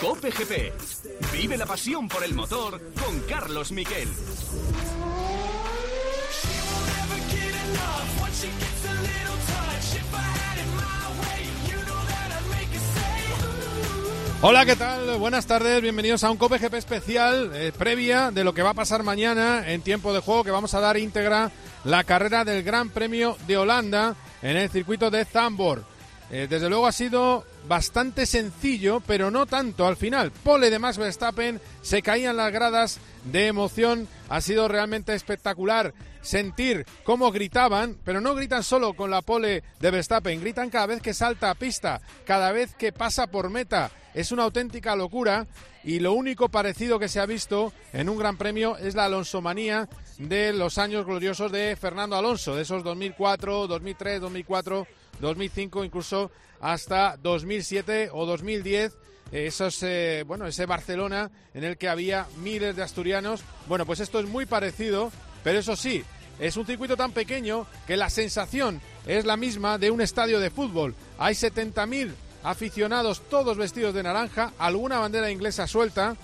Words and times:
Cope 0.00 0.30
GP. 0.30 0.72
Vive 1.30 1.58
la 1.58 1.66
pasión 1.66 2.08
por 2.08 2.24
el 2.24 2.32
motor 2.32 2.80
con 2.98 3.20
Carlos 3.28 3.72
Miquel. 3.72 4.08
Hola, 14.40 14.64
¿qué 14.64 14.74
tal? 14.74 15.18
Buenas 15.18 15.46
tardes, 15.46 15.82
bienvenidos 15.82 16.24
a 16.24 16.30
un 16.30 16.38
Cope 16.38 16.56
GP 16.56 16.74
especial 16.74 17.50
eh, 17.54 17.72
previa 17.76 18.30
de 18.30 18.44
lo 18.44 18.54
que 18.54 18.62
va 18.62 18.70
a 18.70 18.74
pasar 18.74 19.02
mañana 19.02 19.70
en 19.70 19.82
tiempo 19.82 20.14
de 20.14 20.20
juego 20.20 20.42
que 20.42 20.50
vamos 20.50 20.72
a 20.72 20.80
dar 20.80 20.96
íntegra 20.96 21.50
la 21.84 22.02
carrera 22.04 22.46
del 22.46 22.62
Gran 22.62 22.88
Premio 22.88 23.36
de 23.46 23.58
Holanda 23.58 24.16
en 24.40 24.56
el 24.56 24.70
circuito 24.70 25.10
de 25.10 25.26
Zandvoort. 25.26 25.91
Eh, 26.32 26.46
desde 26.48 26.70
luego 26.70 26.86
ha 26.86 26.92
sido 26.92 27.44
bastante 27.68 28.24
sencillo, 28.24 29.02
pero 29.06 29.30
no 29.30 29.44
tanto 29.44 29.86
al 29.86 29.98
final. 29.98 30.30
Pole 30.30 30.70
de 30.70 30.78
Max 30.78 30.96
Verstappen, 30.96 31.60
se 31.82 32.00
caían 32.00 32.38
las 32.38 32.50
gradas 32.50 33.00
de 33.24 33.48
emoción, 33.48 34.08
ha 34.30 34.40
sido 34.40 34.66
realmente 34.66 35.14
espectacular 35.14 35.92
sentir 36.22 36.86
cómo 37.04 37.30
gritaban, 37.32 37.98
pero 38.02 38.22
no 38.22 38.34
gritan 38.34 38.62
solo 38.62 38.94
con 38.94 39.10
la 39.10 39.20
pole 39.20 39.62
de 39.78 39.90
Verstappen, 39.90 40.40
gritan 40.40 40.70
cada 40.70 40.86
vez 40.86 41.02
que 41.02 41.12
salta 41.12 41.50
a 41.50 41.54
pista, 41.54 42.00
cada 42.24 42.50
vez 42.50 42.74
que 42.76 42.92
pasa 42.92 43.26
por 43.26 43.50
meta. 43.50 43.90
Es 44.14 44.32
una 44.32 44.44
auténtica 44.44 44.96
locura 44.96 45.46
y 45.84 45.98
lo 45.98 46.14
único 46.14 46.48
parecido 46.48 46.98
que 46.98 47.08
se 47.08 47.20
ha 47.20 47.26
visto 47.26 47.72
en 47.92 48.08
un 48.08 48.18
gran 48.18 48.38
premio 48.38 48.78
es 48.78 48.94
la 48.94 49.04
Alonsomanía 49.04 49.88
de 50.18 50.52
los 50.52 50.78
años 50.78 51.04
gloriosos 51.04 51.52
de 51.52 51.76
Fernando 51.76 52.16
Alonso, 52.16 52.56
de 52.56 52.62
esos 52.62 52.84
2004, 52.84 53.66
2003, 53.66 54.20
2004, 54.20 54.86
2005, 55.22 55.84
incluso 55.84 56.30
hasta 56.60 57.16
2007 57.16 58.10
o 58.12 58.26
2010 58.26 58.92
esos, 59.32 59.82
eh, 59.82 60.24
bueno, 60.26 60.46
ese 60.46 60.66
Barcelona 60.66 61.30
en 61.54 61.64
el 61.64 61.78
que 61.78 61.88
había 61.88 62.26
miles 62.42 62.76
de 62.76 62.82
asturianos. 62.82 63.42
Bueno, 63.66 63.86
pues 63.86 64.00
esto 64.00 64.20
es 64.20 64.26
muy 64.26 64.44
parecido, 64.44 65.10
pero 65.42 65.58
eso 65.58 65.74
sí, 65.74 66.04
es 66.38 66.56
un 66.58 66.66
circuito 66.66 66.96
tan 66.96 67.12
pequeño 67.12 67.66
que 67.86 67.96
la 67.96 68.10
sensación 68.10 68.82
es 69.06 69.24
la 69.24 69.38
misma 69.38 69.78
de 69.78 69.90
un 69.90 70.02
estadio 70.02 70.38
de 70.38 70.50
fútbol. 70.50 70.94
Hay 71.18 71.34
70.000 71.34 72.10
aficionados, 72.44 73.22
todos 73.30 73.56
vestidos 73.56 73.94
de 73.94 74.02
naranja, 74.02 74.52
alguna 74.58 74.98
bandera 74.98 75.30
inglesa 75.30 75.66
suelta. 75.66 76.14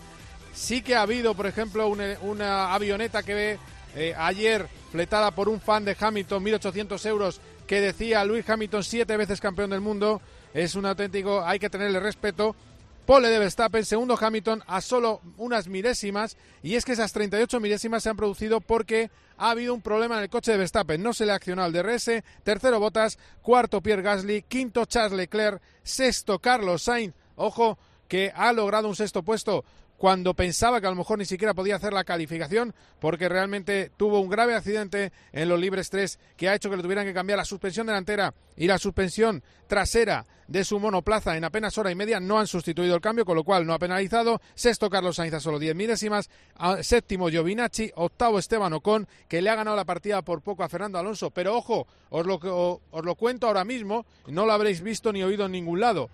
Sí 0.53 0.83
que 0.83 0.97
ha 0.97 1.03
habido, 1.03 1.35
por 1.35 1.47
ejemplo, 1.47 1.89
una, 1.89 2.75
avioneta 2.75 3.23
que 3.23 3.35
ve 3.35 3.59
eh, 3.95 4.15
ayer 4.19 4.69
fletada 4.91 5.31
por 5.31 5.49
un 5.49 5.61
fan 5.61 5.85
de 5.85 5.97
Hamilton, 5.99 6.45
1.800 6.45 7.07
euros, 7.07 7.41
que 7.69 7.83
decía 7.83 8.25
Luis 8.25 8.49
Hamilton, 8.49 8.83
siete 8.83 9.17
veces 9.17 9.41
campeón 9.41 9.71
del 9.71 9.83
mundo. 9.83 10.23
Es 10.55 10.75
un 10.75 10.87
auténtico, 10.87 11.45
hay 11.45 11.59
que 11.59 11.71
tenerle 11.71 12.01
respeto. 12.01 12.57
Pole 13.05 13.29
de 13.29 13.39
Verstappen, 13.39 13.85
segundo 13.85 14.19
Hamilton 14.21 14.63
a 14.67 14.81
solo 14.81 15.21
unas 15.37 15.69
milésimas 15.69 16.37
y 16.63 16.75
es 16.75 16.85
que 16.85 16.93
esas 16.93 17.13
38 17.13 17.59
milésimas 17.61 18.03
se 18.03 18.11
han 18.11 18.17
producido 18.17 18.61
porque 18.61 19.11
ha 19.39 19.51
habido 19.51 19.73
un 19.73 19.81
problema 19.81 20.17
en 20.17 20.25
el 20.25 20.29
coche 20.29 20.53
de 20.53 20.59
Verstappen, 20.59 21.03
no 21.03 21.15
se 21.15 21.25
le 21.25 21.33
ha 21.33 21.37
accionado 21.37 21.69
el 21.69 21.73
DRS, 21.73 22.23
tercero 22.43 22.81
Bottas, 22.81 23.19
cuarto 23.41 23.81
Pierre 23.81 24.03
Gasly, 24.03 24.43
quinto 24.43 24.85
Charles 24.85 25.17
Leclerc, 25.17 25.63
sexto 25.83 26.39
Carlos 26.39 26.83
Sainz, 26.83 27.15
ojo 27.37 27.79
que 28.09 28.31
ha 28.35 28.53
logrado 28.53 28.89
un 28.89 28.97
sexto 28.97 29.23
puesto 29.23 29.65
cuando 29.99 30.33
pensaba 30.33 30.81
que 30.81 30.87
a 30.87 30.91
lo 30.91 30.97
mejor 30.97 31.19
ni 31.19 31.25
siquiera 31.25 31.55
podía 31.55 31.77
hacer 31.77 31.93
la 31.93 32.05
calificación 32.05 32.73
porque 33.01 33.29
realmente 33.29 33.91
tuvo 33.97 34.21
un 34.21 34.31
grave 34.31 34.55
accidente 34.55 35.13
en 35.33 35.49
los 35.49 35.61
libres 35.61 35.91
3 35.91 36.19
que 36.37 36.49
ha 36.49 36.55
hecho 36.55 36.71
que 36.71 36.77
le 36.77 36.83
tuvieran 36.83 37.05
que 37.05 37.13
cambiar 37.13 37.37
la 37.37 37.45
suspensión 37.45 37.87
delantera 37.87 38.33
y 38.57 38.69
la 38.69 38.79
suspensión 38.79 39.43
trasera 39.67 40.25
de 40.47 40.65
su 40.65 40.81
monoplaza 40.81 41.37
en 41.37 41.45
apenas 41.45 41.77
hora 41.79 41.91
y 41.91 41.95
media. 41.95 42.21
No 42.21 42.39
han 42.39 42.47
sustituido 42.47 42.95
el 42.95 43.01
cambio, 43.01 43.25
con 43.25 43.37
lo 43.37 43.45
cual 43.45 43.67
no 43.67 43.75
ha 43.75 43.79
penalizado. 43.79 44.41
Sexto 44.55 44.89
Carlos 44.89 45.17
Sainz 45.17 45.35
a 45.35 45.41
solo 45.41 45.59
10 45.59 45.77
milésimas. 45.77 46.31
Séptimo 46.81 47.29
Giovinacci. 47.29 47.93
Octavo 47.95 48.39
Esteban 48.39 48.73
Ocon, 48.73 49.07
que 49.29 49.43
le 49.43 49.51
ha 49.51 49.55
ganado 49.55 49.77
la 49.77 49.85
partida 49.85 50.23
por 50.23 50.41
poco 50.41 50.65
a 50.65 50.69
Fernando 50.69 50.99
Alonso. 50.99 51.31
Pero 51.31 51.55
ojo, 51.55 51.87
os 52.09 52.27
lo, 52.27 52.37
os 52.91 53.05
lo 53.05 53.15
cuento 53.15 53.47
ahora 53.47 53.65
mismo, 53.65 54.07
no 54.27 54.47
lo 54.47 54.53
habréis 54.53 54.81
visto 54.81 55.13
ni 55.13 55.23
oído 55.23 55.45
en 55.47 55.53
ningún 55.53 55.81
lado 55.81 56.09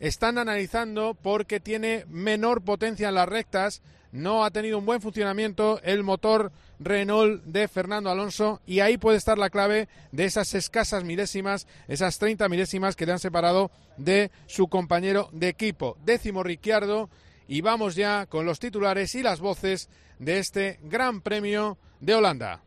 están 0.00 0.38
analizando 0.38 1.14
porque 1.14 1.60
tiene 1.60 2.04
menor 2.08 2.62
potencia 2.62 3.08
en 3.08 3.14
las 3.14 3.28
rectas, 3.28 3.82
no 4.12 4.44
ha 4.44 4.50
tenido 4.50 4.78
un 4.78 4.86
buen 4.86 5.00
funcionamiento 5.00 5.80
el 5.82 6.04
motor 6.04 6.52
Renault 6.78 7.42
de 7.44 7.66
Fernando 7.66 8.10
Alonso 8.10 8.60
y 8.64 8.80
ahí 8.80 8.96
puede 8.96 9.18
estar 9.18 9.38
la 9.38 9.50
clave 9.50 9.88
de 10.12 10.24
esas 10.24 10.54
escasas 10.54 11.02
milésimas, 11.02 11.66
esas 11.88 12.18
30 12.18 12.48
milésimas 12.48 12.94
que 12.94 13.06
le 13.06 13.12
han 13.12 13.18
separado 13.18 13.72
de 13.96 14.30
su 14.46 14.68
compañero 14.68 15.30
de 15.32 15.48
equipo. 15.48 15.96
Décimo 16.04 16.44
Ricciardo 16.44 17.10
y 17.48 17.60
vamos 17.60 17.96
ya 17.96 18.26
con 18.26 18.46
los 18.46 18.60
titulares 18.60 19.14
y 19.16 19.22
las 19.22 19.40
voces 19.40 19.88
de 20.20 20.38
este 20.38 20.78
Gran 20.84 21.20
Premio 21.20 21.76
de 22.00 22.14
Holanda. 22.14 22.62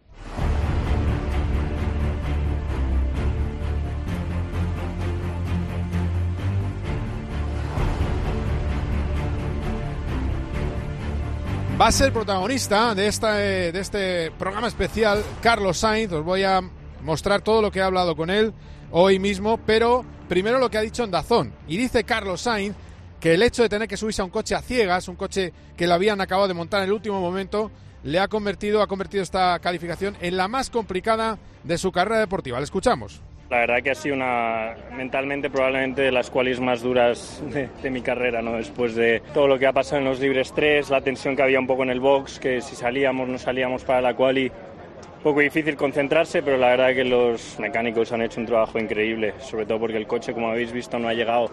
Va 11.80 11.90
a 11.90 11.92
ser 11.92 12.12
protagonista 12.12 12.96
de, 12.96 13.06
esta, 13.06 13.36
de 13.36 13.80
este 13.80 14.32
programa 14.32 14.68
especial 14.68 15.24
Carlos 15.44 15.78
Sainz. 15.78 16.12
Os 16.12 16.26
voy 16.26 16.42
a 16.42 16.60
mostrar 17.04 17.44
todo 17.44 17.62
lo 17.62 17.70
que 17.70 17.78
he 17.78 17.84
hablado 17.84 18.16
con 18.16 18.32
él 18.32 18.52
hoy 18.90 19.20
mismo, 19.20 19.60
pero 19.64 20.04
primero 20.28 20.58
lo 20.58 20.72
que 20.72 20.80
ha 20.80 20.82
dicho 20.82 21.04
en 21.04 21.12
Dazón. 21.12 21.54
Y 21.68 21.78
dice 21.78 22.04
Carlos 22.04 22.42
Sainz 22.42 22.76
que 23.20 23.36
el 23.36 23.44
hecho 23.44 23.62
de 23.62 23.70
tener 23.70 23.88
que 23.88 23.96
subirse 23.96 24.24
a 24.24 24.26
un 24.26 24.32
coche 24.32 24.56
a 24.56 24.62
ciegas, 24.64 25.08
un 25.08 25.18
coche 25.18 25.54
que 25.76 25.86
le 25.86 25.94
habían 25.94 26.20
acabado 26.20 26.48
de 26.48 26.56
montar 26.56 26.82
en 26.82 26.88
el 26.88 26.94
último 26.94 27.22
momento, 27.22 27.70
le 28.02 28.20
ha 28.20 28.28
convertido, 28.28 28.82
ha 28.82 28.88
convertido 28.88 29.22
esta 29.22 29.60
calificación 29.60 30.18
en 30.20 30.36
la 30.36 30.48
más 30.48 30.72
complicada 30.72 31.38
de 31.64 31.78
su 31.78 31.92
carrera 31.92 32.22
deportiva. 32.22 32.58
Le 32.58 32.64
escuchamos. 32.64 33.22
La 33.50 33.60
verdad 33.60 33.82
que 33.82 33.92
ha 33.92 33.96
sido 33.96 34.16
una, 34.16 34.76
mentalmente 34.94 35.50
probablemente 35.50 36.02
de 36.02 36.12
las 36.12 36.30
cuales 36.30 36.60
más 36.60 36.82
duras 36.82 37.42
de, 37.82 37.90
mi 37.90 38.02
carrera, 38.02 38.42
¿no? 38.42 38.58
Después 38.58 38.94
de 38.94 39.22
todo 39.34 39.48
lo 39.48 39.58
que 39.58 39.68
ha 39.68 39.72
pasado 39.72 40.00
en 40.00 40.06
los 40.06 40.20
libres 40.20 40.52
3, 40.54 40.90
la 40.90 41.00
tensión 41.00 41.34
que 41.34 41.44
había 41.44 41.58
un 41.58 41.66
poco 41.66 41.84
en 41.84 41.90
el 41.90 42.02
box, 42.02 42.40
que 42.40 42.60
si 42.60 42.76
salíamos 42.76 43.30
no 43.30 43.38
salíamos 43.38 43.86
para 43.86 44.02
la 44.02 44.16
quali, 44.16 44.48
un 44.48 45.24
poco 45.24 45.40
difícil 45.40 45.78
concentrarse, 45.78 46.44
pero 46.44 46.58
la 46.58 46.68
verdad 46.72 46.94
que 46.94 47.06
los 47.06 47.58
mecánicos 47.58 48.12
han 48.12 48.22
hecho 48.22 48.42
un 48.42 48.48
trabajo 48.48 48.80
increíble, 48.80 49.34
sobre 49.40 49.66
todo 49.66 49.80
porque 49.80 49.98
el 49.98 50.08
coche, 50.08 50.34
como 50.34 50.50
habéis 50.50 50.74
visto, 50.74 51.00
no 51.00 51.08
ha 51.08 51.14
llegado 51.14 51.50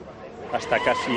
hasta 0.54 0.78
casi 0.78 1.10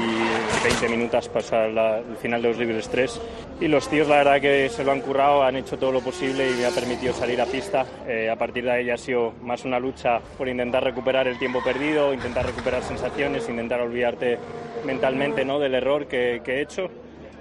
20 0.63 0.89
minutos 0.89 1.29
pasar 1.29 1.69
el 1.69 2.17
final 2.17 2.41
de 2.41 2.47
los 2.49 2.57
libres 2.57 2.89
3. 2.89 3.21
Y 3.61 3.67
los 3.67 3.87
tíos, 3.87 4.07
la 4.07 4.17
verdad 4.17 4.41
que 4.41 4.67
se 4.69 4.83
lo 4.83 4.91
han 4.91 5.01
currado, 5.01 5.43
han 5.43 5.55
hecho 5.55 5.77
todo 5.77 5.91
lo 5.91 6.01
posible 6.01 6.49
y 6.49 6.55
me 6.55 6.65
ha 6.65 6.71
permitido 6.71 7.13
salir 7.13 7.39
a 7.39 7.45
pista. 7.45 7.85
Eh, 8.07 8.29
a 8.29 8.35
partir 8.35 8.63
de 8.63 8.71
ahí 8.71 8.89
ha 8.89 8.97
sido 8.97 9.33
más 9.43 9.63
una 9.63 9.79
lucha 9.79 10.19
por 10.37 10.47
intentar 10.47 10.83
recuperar 10.83 11.27
el 11.27 11.37
tiempo 11.37 11.63
perdido, 11.63 12.13
intentar 12.13 12.47
recuperar 12.47 12.81
sensaciones, 12.81 13.47
intentar 13.47 13.79
olvidarte 13.79 14.39
mentalmente 14.85 15.45
¿no? 15.45 15.59
del 15.59 15.75
error 15.75 16.07
que, 16.07 16.41
he 16.43 16.61
hecho. 16.61 16.89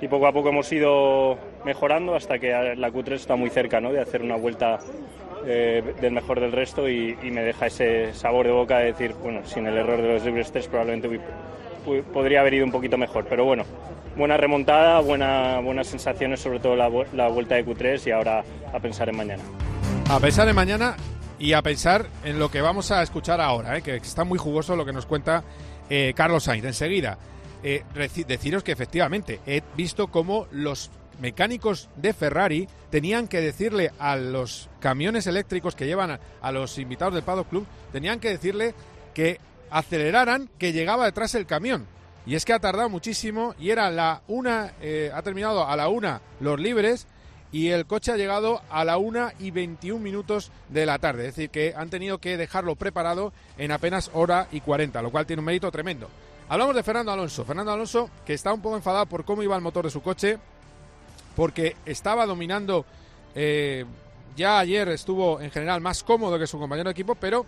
Y 0.01 0.09
poco 0.09 0.27
a 0.27 0.33
poco 0.33 0.51
hemos 0.51 0.71
ido 0.71 1.39
mejorando 1.65 2.15
hasta 2.15 2.39
que 2.39 2.51
la 2.77 2.91
Q3 2.91 3.13
está 3.13 3.37
muy 3.37 3.49
cerca 3.49 3.81
¿no? 3.81 3.91
de 3.91 4.01
hacer 4.01 4.21
una 4.21 4.37
vuelta 4.37 4.79
eh, 5.47 5.83
del 5.99 6.13
mejor 6.13 6.41
del 6.41 6.53
resto 6.53 6.87
y, 6.87 7.17
y, 7.23 7.31
me 7.31 7.43
deja 7.43 7.67
ese 7.67 8.13
sabor 8.13 8.47
de 8.47 8.53
boca 8.53 8.79
de 8.79 8.87
decir, 8.87 9.15
bueno, 9.23 9.47
sin 9.47 9.67
el 9.67 9.79
error 9.79 10.03
de 10.03 10.13
los 10.13 10.25
libres 10.25 10.53
3 10.53 10.69
probablemente 10.69 11.09
podría 12.13 12.41
haber 12.41 12.55
ido 12.55 12.65
un 12.65 12.73
poquito 12.73 12.99
mejor. 12.99 13.27
Pero 13.29 13.45
bueno, 13.45 13.65
buena 14.17 14.37
remontada, 14.37 15.01
buena, 15.01 15.61
buenas 15.61 15.87
sensaciones, 15.87 16.41
sobre 16.41 16.61
todo 16.61 16.77
la, 16.77 16.89
vuelta 16.89 17.55
de 17.55 17.65
Q3 17.65 18.07
y 18.07 18.11
ahora 18.11 18.45
a 18.73 18.81
pensar 18.81 19.09
en 19.09 19.17
mañana. 19.17 19.43
A 20.09 20.21
pensar 20.21 20.49
en 20.49 20.55
mañana 20.55 20.97
y 21.39 21.53
a 21.53 21.63
pensar 21.63 22.07
en 22.25 22.39
lo 22.39 22.51
que 22.51 22.61
vamos 22.61 22.91
a 22.91 23.03
escuchar 23.03 23.41
ahora, 23.41 23.79
¿eh? 23.79 23.83
que 23.83 23.97
está 23.97 24.25
muy 24.25 24.39
jugoso 24.39 24.77
lo 24.77 24.85
que 24.85 24.93
nos 24.93 25.07
cuenta 25.07 25.45
eh, 25.89 26.13
Carlos 26.17 26.45
Sainz. 26.45 26.65
Enseguida, 26.65 27.19
eh, 27.63 27.83
deciros 28.27 28.63
que 28.63 28.73
efectivamente 28.73 29.41
he 29.47 29.63
visto 29.77 30.09
cómo 30.09 30.47
los 30.51 30.91
mecánicos 31.21 31.89
de 31.97 32.13
Ferrari 32.13 32.69
tenían 32.91 33.29
que 33.29 33.41
decirle 33.41 33.91
a 33.99 34.17
los 34.17 34.69
camiones 34.81 35.27
eléctricos 35.27 35.75
que 35.75 35.87
llevan 35.87 36.19
a, 36.41 36.53
los 36.53 36.79
invitados 36.79 37.15
del 37.15 37.23
Paddock 37.23 37.49
Club, 37.49 37.67
tenían 37.93 38.21
que 38.21 38.31
decirle 38.31 38.75
que 39.15 39.41
aceleraran 39.71 40.49
que 40.59 40.73
llegaba 40.73 41.05
detrás 41.05 41.35
el 41.35 41.47
camión. 41.47 41.87
Y 42.27 42.35
es 42.35 42.45
que 42.45 42.53
ha 42.53 42.59
tardado 42.59 42.89
muchísimo 42.89 43.55
y 43.59 43.71
era 43.71 43.91
la 43.91 44.23
una, 44.27 44.73
eh, 44.81 45.13
ha 45.15 45.23
terminado 45.23 45.67
a 45.67 45.77
la 45.77 45.89
una 45.89 46.21
los 46.41 46.59
libres 46.59 47.07
y 47.53 47.69
el 47.69 47.87
coche 47.87 48.13
ha 48.13 48.17
llegado 48.17 48.61
a 48.69 48.85
la 48.85 48.99
una 48.99 49.33
y 49.39 49.53
21 49.53 50.01
minutos 50.01 50.51
de 50.69 50.87
la 50.87 50.99
tarde. 50.99 51.29
Es 51.29 51.37
decir, 51.37 51.51
que 51.51 51.73
han 51.77 51.89
tenido 51.89 52.19
que 52.19 52.37
dejarlo 52.37 52.75
preparado 52.75 53.33
en 53.57 53.71
apenas 53.71 54.11
hora 54.13 54.49
y 54.51 54.61
40, 54.61 55.01
lo 55.03 55.11
cual 55.11 55.27
tiene 55.27 55.41
un 55.41 55.47
mérito 55.47 55.71
tremendo. 55.71 56.09
Hablamos 56.49 56.75
de 56.75 56.83
Fernando 56.83 57.13
Alonso. 57.13 57.45
Fernando 57.45 57.73
Alonso, 57.73 58.11
que 58.25 58.35
está 58.35 58.53
un 58.53 58.61
poco 58.61 58.77
enfadado 58.77 59.07
por 59.07 59.25
cómo 59.25 59.43
iba 59.43 59.57
el 59.57 59.63
motor 59.63 59.85
de 59.85 59.91
su 59.91 60.03
coche, 60.03 60.39
porque 61.35 61.77
estaba 61.87 62.27
dominando. 62.27 62.85
Eh, 63.35 63.85
ya 64.37 64.59
ayer 64.59 64.89
estuvo 64.89 65.41
en 65.41 65.51
general 65.51 65.81
más 65.81 66.03
cómodo 66.03 66.39
que 66.39 66.47
su 66.47 66.59
compañero 66.59 66.89
de 66.89 66.93
equipo, 66.93 67.15
pero 67.15 67.47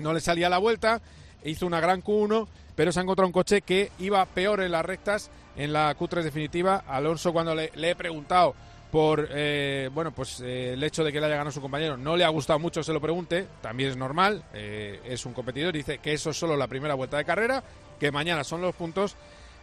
no 0.00 0.12
le 0.12 0.20
salía 0.20 0.48
la 0.48 0.58
vuelta 0.58 1.00
hizo 1.44 1.66
una 1.66 1.80
gran 1.80 2.02
Q1, 2.02 2.46
pero 2.74 2.92
se 2.92 3.00
ha 3.00 3.02
encontrado 3.02 3.26
un 3.26 3.32
coche 3.32 3.62
que 3.62 3.90
iba 3.98 4.24
peor 4.26 4.60
en 4.60 4.72
las 4.72 4.84
rectas 4.84 5.30
en 5.56 5.72
la 5.72 5.96
Q3 5.96 6.22
definitiva. 6.22 6.84
Alonso, 6.86 7.32
cuando 7.32 7.54
le, 7.54 7.70
he 7.74 7.94
preguntado 7.94 8.54
por 8.90 9.28
eh, 9.30 9.88
bueno 9.94 10.10
pues 10.10 10.40
eh, 10.40 10.72
el 10.72 10.82
hecho 10.82 11.04
de 11.04 11.12
que 11.12 11.20
le 11.20 11.26
haya 11.26 11.36
ganado 11.36 11.52
su 11.52 11.60
compañero 11.60 11.96
no 11.96 12.16
le 12.16 12.24
ha 12.24 12.28
gustado 12.28 12.58
mucho 12.58 12.82
se 12.82 12.92
lo 12.92 13.00
pregunte 13.00 13.46
también 13.62 13.90
es 13.90 13.96
normal 13.96 14.42
eh, 14.52 15.00
es 15.04 15.24
un 15.26 15.32
competidor 15.32 15.72
dice 15.72 15.98
que 15.98 16.12
eso 16.12 16.30
es 16.30 16.36
solo 16.36 16.56
la 16.56 16.66
primera 16.66 16.94
vuelta 16.94 17.16
de 17.16 17.24
carrera 17.24 17.62
que 18.00 18.10
mañana 18.10 18.42
son 18.42 18.62
los 18.62 18.74
puntos 18.74 19.14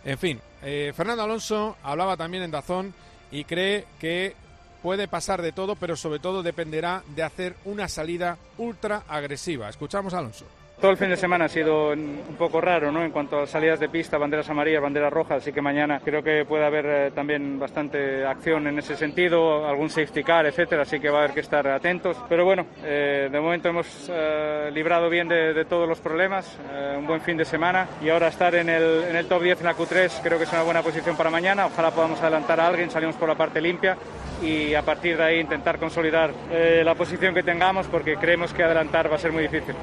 en 0.06 0.18
fin 0.18 0.40
Fernando 0.62 1.24
Alonso 1.24 1.76
hablaba 1.84 2.16
también 2.16 2.44
en 2.44 2.52
Dazón 2.52 2.94
y 3.30 3.44
cree 3.44 3.84
que 4.00 4.34
puede 4.82 5.08
pasar 5.08 5.42
de 5.42 5.52
todo 5.52 5.76
pero 5.76 5.96
sobre 5.96 6.20
todo 6.20 6.44
dependerá 6.44 7.04
de 7.16 7.24
hacer 7.24 7.56
una 7.66 7.88
salida 7.88 8.38
ultra 8.58 9.04
agresiva. 9.08 9.70
Escuchamos 9.70 10.14
Alonso 10.14 10.46
todo 10.80 10.92
el 10.92 10.98
fin 10.98 11.10
de 11.10 11.18
semana 11.18 11.46
ha 11.46 11.50
sido 11.50 11.90
un 11.94 12.36
poco 12.38 12.62
raro, 12.62 12.92
¿no? 12.92 13.04
En 13.04 13.12
cuanto 13.12 13.40
a 13.40 13.48
salidas 13.48 13.80
de 13.80 13.90
pista, 13.90 14.18
banderas 14.18 14.48
amarillas, 14.50 14.82
banderas 14.82 15.12
rojas, 15.12 15.38
así 15.42 15.52
que 15.52 15.62
mañana 15.62 16.00
creo 16.04 16.22
que 16.22 16.46
puede 16.46 16.66
haber 16.66 16.86
eh, 16.86 17.12
también 17.12 17.58
bastante 17.58 18.24
acción 18.24 18.68
en 18.68 18.78
ese 18.78 18.96
sentido, 18.96 19.68
algún 19.68 19.90
safety 19.90 20.24
car, 20.24 20.46
etcétera, 20.46 20.84
así 20.84 21.00
que 21.00 21.10
va 21.10 21.20
a 21.20 21.24
haber 21.24 21.34
que 21.34 21.40
estar 21.40 21.68
atentos. 21.68 22.18
Pero 22.30 22.46
bueno, 22.46 22.68
eh, 22.84 23.28
de 23.32 23.40
momento 23.40 23.70
hemos 23.70 24.08
eh, 24.14 24.70
librado 24.72 25.10
bien 25.10 25.28
de, 25.28 25.66
todos 25.68 25.90
los 25.90 26.00
problemas, 26.00 26.58
un 26.98 27.08
buen 27.08 27.20
fin 27.22 27.36
de 27.36 27.44
semana 27.44 27.88
y 28.02 28.10
ahora 28.10 28.28
estar 28.28 28.54
en 28.56 28.70
el, 28.70 29.06
en 29.10 29.16
el 29.16 29.26
top 29.26 29.42
10 29.42 29.60
en 29.60 29.66
la 29.66 29.76
Q3 29.76 30.22
creo 30.22 30.38
que 30.38 30.44
es 30.44 30.54
una 30.54 30.62
buena 30.62 30.84
posición 30.84 31.18
para 31.18 31.30
mañana. 31.30 31.66
Ojalá 31.66 31.92
podamos 31.92 32.22
adelantar 32.22 32.60
a 32.60 32.68
alguien, 32.68 32.90
salimos 32.92 33.16
por 33.16 33.28
la 33.28 33.36
parte 33.36 33.60
limpia 33.60 33.98
y 34.42 34.76
a 34.76 34.84
partir 34.84 35.18
de 35.18 35.24
ahí 35.24 35.40
intentar 35.40 35.80
consolidar 35.80 36.32
la 36.52 36.96
posición 36.96 37.34
que 37.34 37.44
tengamos 37.44 37.88
porque 37.88 38.16
creemos 38.16 38.54
que 38.54 38.64
adelantar 38.64 39.12
va 39.12 39.16
a 39.16 39.20
ser 39.20 39.32
muy 39.32 39.44
difícil. 39.44 39.76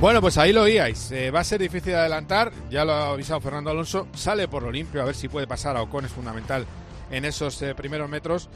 Bueno, 0.00 0.20
pues 0.20 0.38
ahí 0.38 0.52
lo 0.52 0.62
oíais. 0.62 1.10
Eh, 1.10 1.32
va 1.32 1.40
a 1.40 1.44
ser 1.44 1.60
difícil 1.60 1.92
adelantar, 1.92 2.52
ya 2.70 2.84
lo 2.84 2.92
ha 2.92 3.08
avisado 3.08 3.40
Fernando 3.40 3.70
Alonso. 3.70 4.06
Sale 4.14 4.46
por 4.46 4.62
lo 4.62 4.70
limpio, 4.70 5.02
a 5.02 5.04
ver 5.04 5.16
si 5.16 5.28
puede 5.28 5.48
pasar 5.48 5.76
a 5.76 5.82
Ocon, 5.82 6.04
es 6.04 6.12
fundamental 6.12 6.66
en 7.10 7.24
esos 7.24 7.60
eh, 7.62 7.74
primeros 7.74 8.08
metros. 8.08 8.48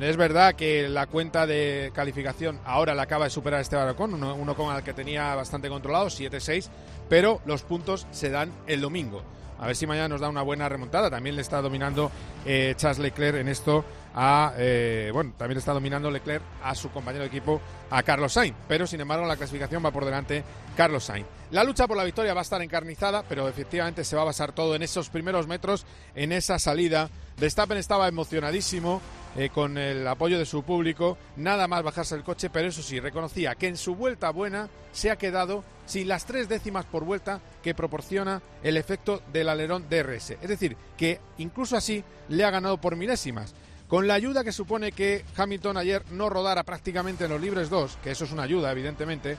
Es 0.00 0.16
verdad 0.16 0.54
que 0.54 0.88
la 0.88 1.06
cuenta 1.08 1.46
de 1.46 1.92
calificación 1.94 2.58
ahora 2.64 2.94
la 2.94 3.02
acaba 3.02 3.26
de 3.26 3.30
superar 3.30 3.60
Esteban 3.60 3.90
Ocon, 3.90 4.14
uno, 4.14 4.34
uno 4.34 4.56
con 4.56 4.74
el 4.74 4.82
que 4.82 4.94
tenía 4.94 5.34
bastante 5.34 5.68
controlado, 5.68 6.06
7-6, 6.06 6.70
pero 7.06 7.42
los 7.44 7.64
puntos 7.64 8.06
se 8.10 8.30
dan 8.30 8.50
el 8.66 8.80
domingo. 8.80 9.22
A 9.62 9.66
ver 9.66 9.76
si 9.76 9.86
mañana 9.86 10.08
nos 10.08 10.20
da 10.20 10.28
una 10.28 10.42
buena 10.42 10.68
remontada. 10.68 11.08
También 11.08 11.36
le 11.36 11.42
está 11.42 11.62
dominando 11.62 12.10
eh, 12.44 12.74
Charles 12.76 12.98
Leclerc 12.98 13.36
en 13.36 13.46
esto 13.46 13.84
a, 14.14 14.54
eh, 14.56 15.10
bueno, 15.12 15.32
también 15.36 15.58
está 15.58 15.72
dominando 15.72 16.10
Leclerc 16.10 16.42
a 16.62 16.74
su 16.74 16.90
compañero 16.90 17.22
de 17.22 17.28
equipo, 17.28 17.60
a 17.90 18.02
Carlos 18.02 18.32
Sainz. 18.32 18.56
Pero 18.68 18.86
sin 18.86 19.00
embargo, 19.00 19.26
la 19.26 19.36
clasificación 19.36 19.84
va 19.84 19.90
por 19.90 20.04
delante 20.04 20.44
Carlos 20.76 21.04
Sainz. 21.04 21.26
La 21.50 21.64
lucha 21.64 21.86
por 21.86 21.96
la 21.96 22.04
victoria 22.04 22.34
va 22.34 22.40
a 22.40 22.42
estar 22.42 22.62
encarnizada, 22.62 23.22
pero 23.28 23.48
efectivamente 23.48 24.04
se 24.04 24.16
va 24.16 24.22
a 24.22 24.26
basar 24.26 24.52
todo 24.52 24.74
en 24.74 24.82
esos 24.82 25.10
primeros 25.10 25.46
metros, 25.46 25.84
en 26.14 26.32
esa 26.32 26.58
salida. 26.58 27.10
Verstappen 27.38 27.78
estaba 27.78 28.08
emocionadísimo 28.08 29.00
eh, 29.36 29.50
con 29.50 29.78
el 29.78 30.06
apoyo 30.06 30.38
de 30.38 30.46
su 30.46 30.62
público, 30.62 31.16
nada 31.36 31.66
más 31.68 31.82
bajarse 31.82 32.14
el 32.14 32.22
coche, 32.22 32.50
pero 32.50 32.68
eso 32.68 32.82
sí, 32.82 33.00
reconocía 33.00 33.54
que 33.54 33.68
en 33.68 33.76
su 33.76 33.94
vuelta 33.94 34.30
buena 34.30 34.68
se 34.92 35.10
ha 35.10 35.16
quedado 35.16 35.64
sin 35.86 36.08
las 36.08 36.26
tres 36.26 36.48
décimas 36.48 36.84
por 36.84 37.04
vuelta 37.04 37.40
que 37.62 37.74
proporciona 37.74 38.42
el 38.62 38.76
efecto 38.76 39.22
del 39.32 39.48
alerón 39.48 39.86
DRS. 39.88 40.30
Es 40.30 40.48
decir, 40.48 40.76
que 40.96 41.20
incluso 41.38 41.76
así 41.76 42.04
le 42.28 42.44
ha 42.44 42.50
ganado 42.50 42.78
por 42.78 42.96
milésimas. 42.96 43.54
Con 43.92 44.08
la 44.08 44.14
ayuda 44.14 44.42
que 44.42 44.52
supone 44.52 44.92
que 44.92 45.22
Hamilton 45.36 45.76
ayer 45.76 46.02
no 46.12 46.30
rodara 46.30 46.62
prácticamente 46.62 47.24
en 47.24 47.30
los 47.30 47.42
libres 47.42 47.68
2, 47.68 47.98
que 48.02 48.12
eso 48.12 48.24
es 48.24 48.32
una 48.32 48.44
ayuda, 48.44 48.72
evidentemente, 48.72 49.36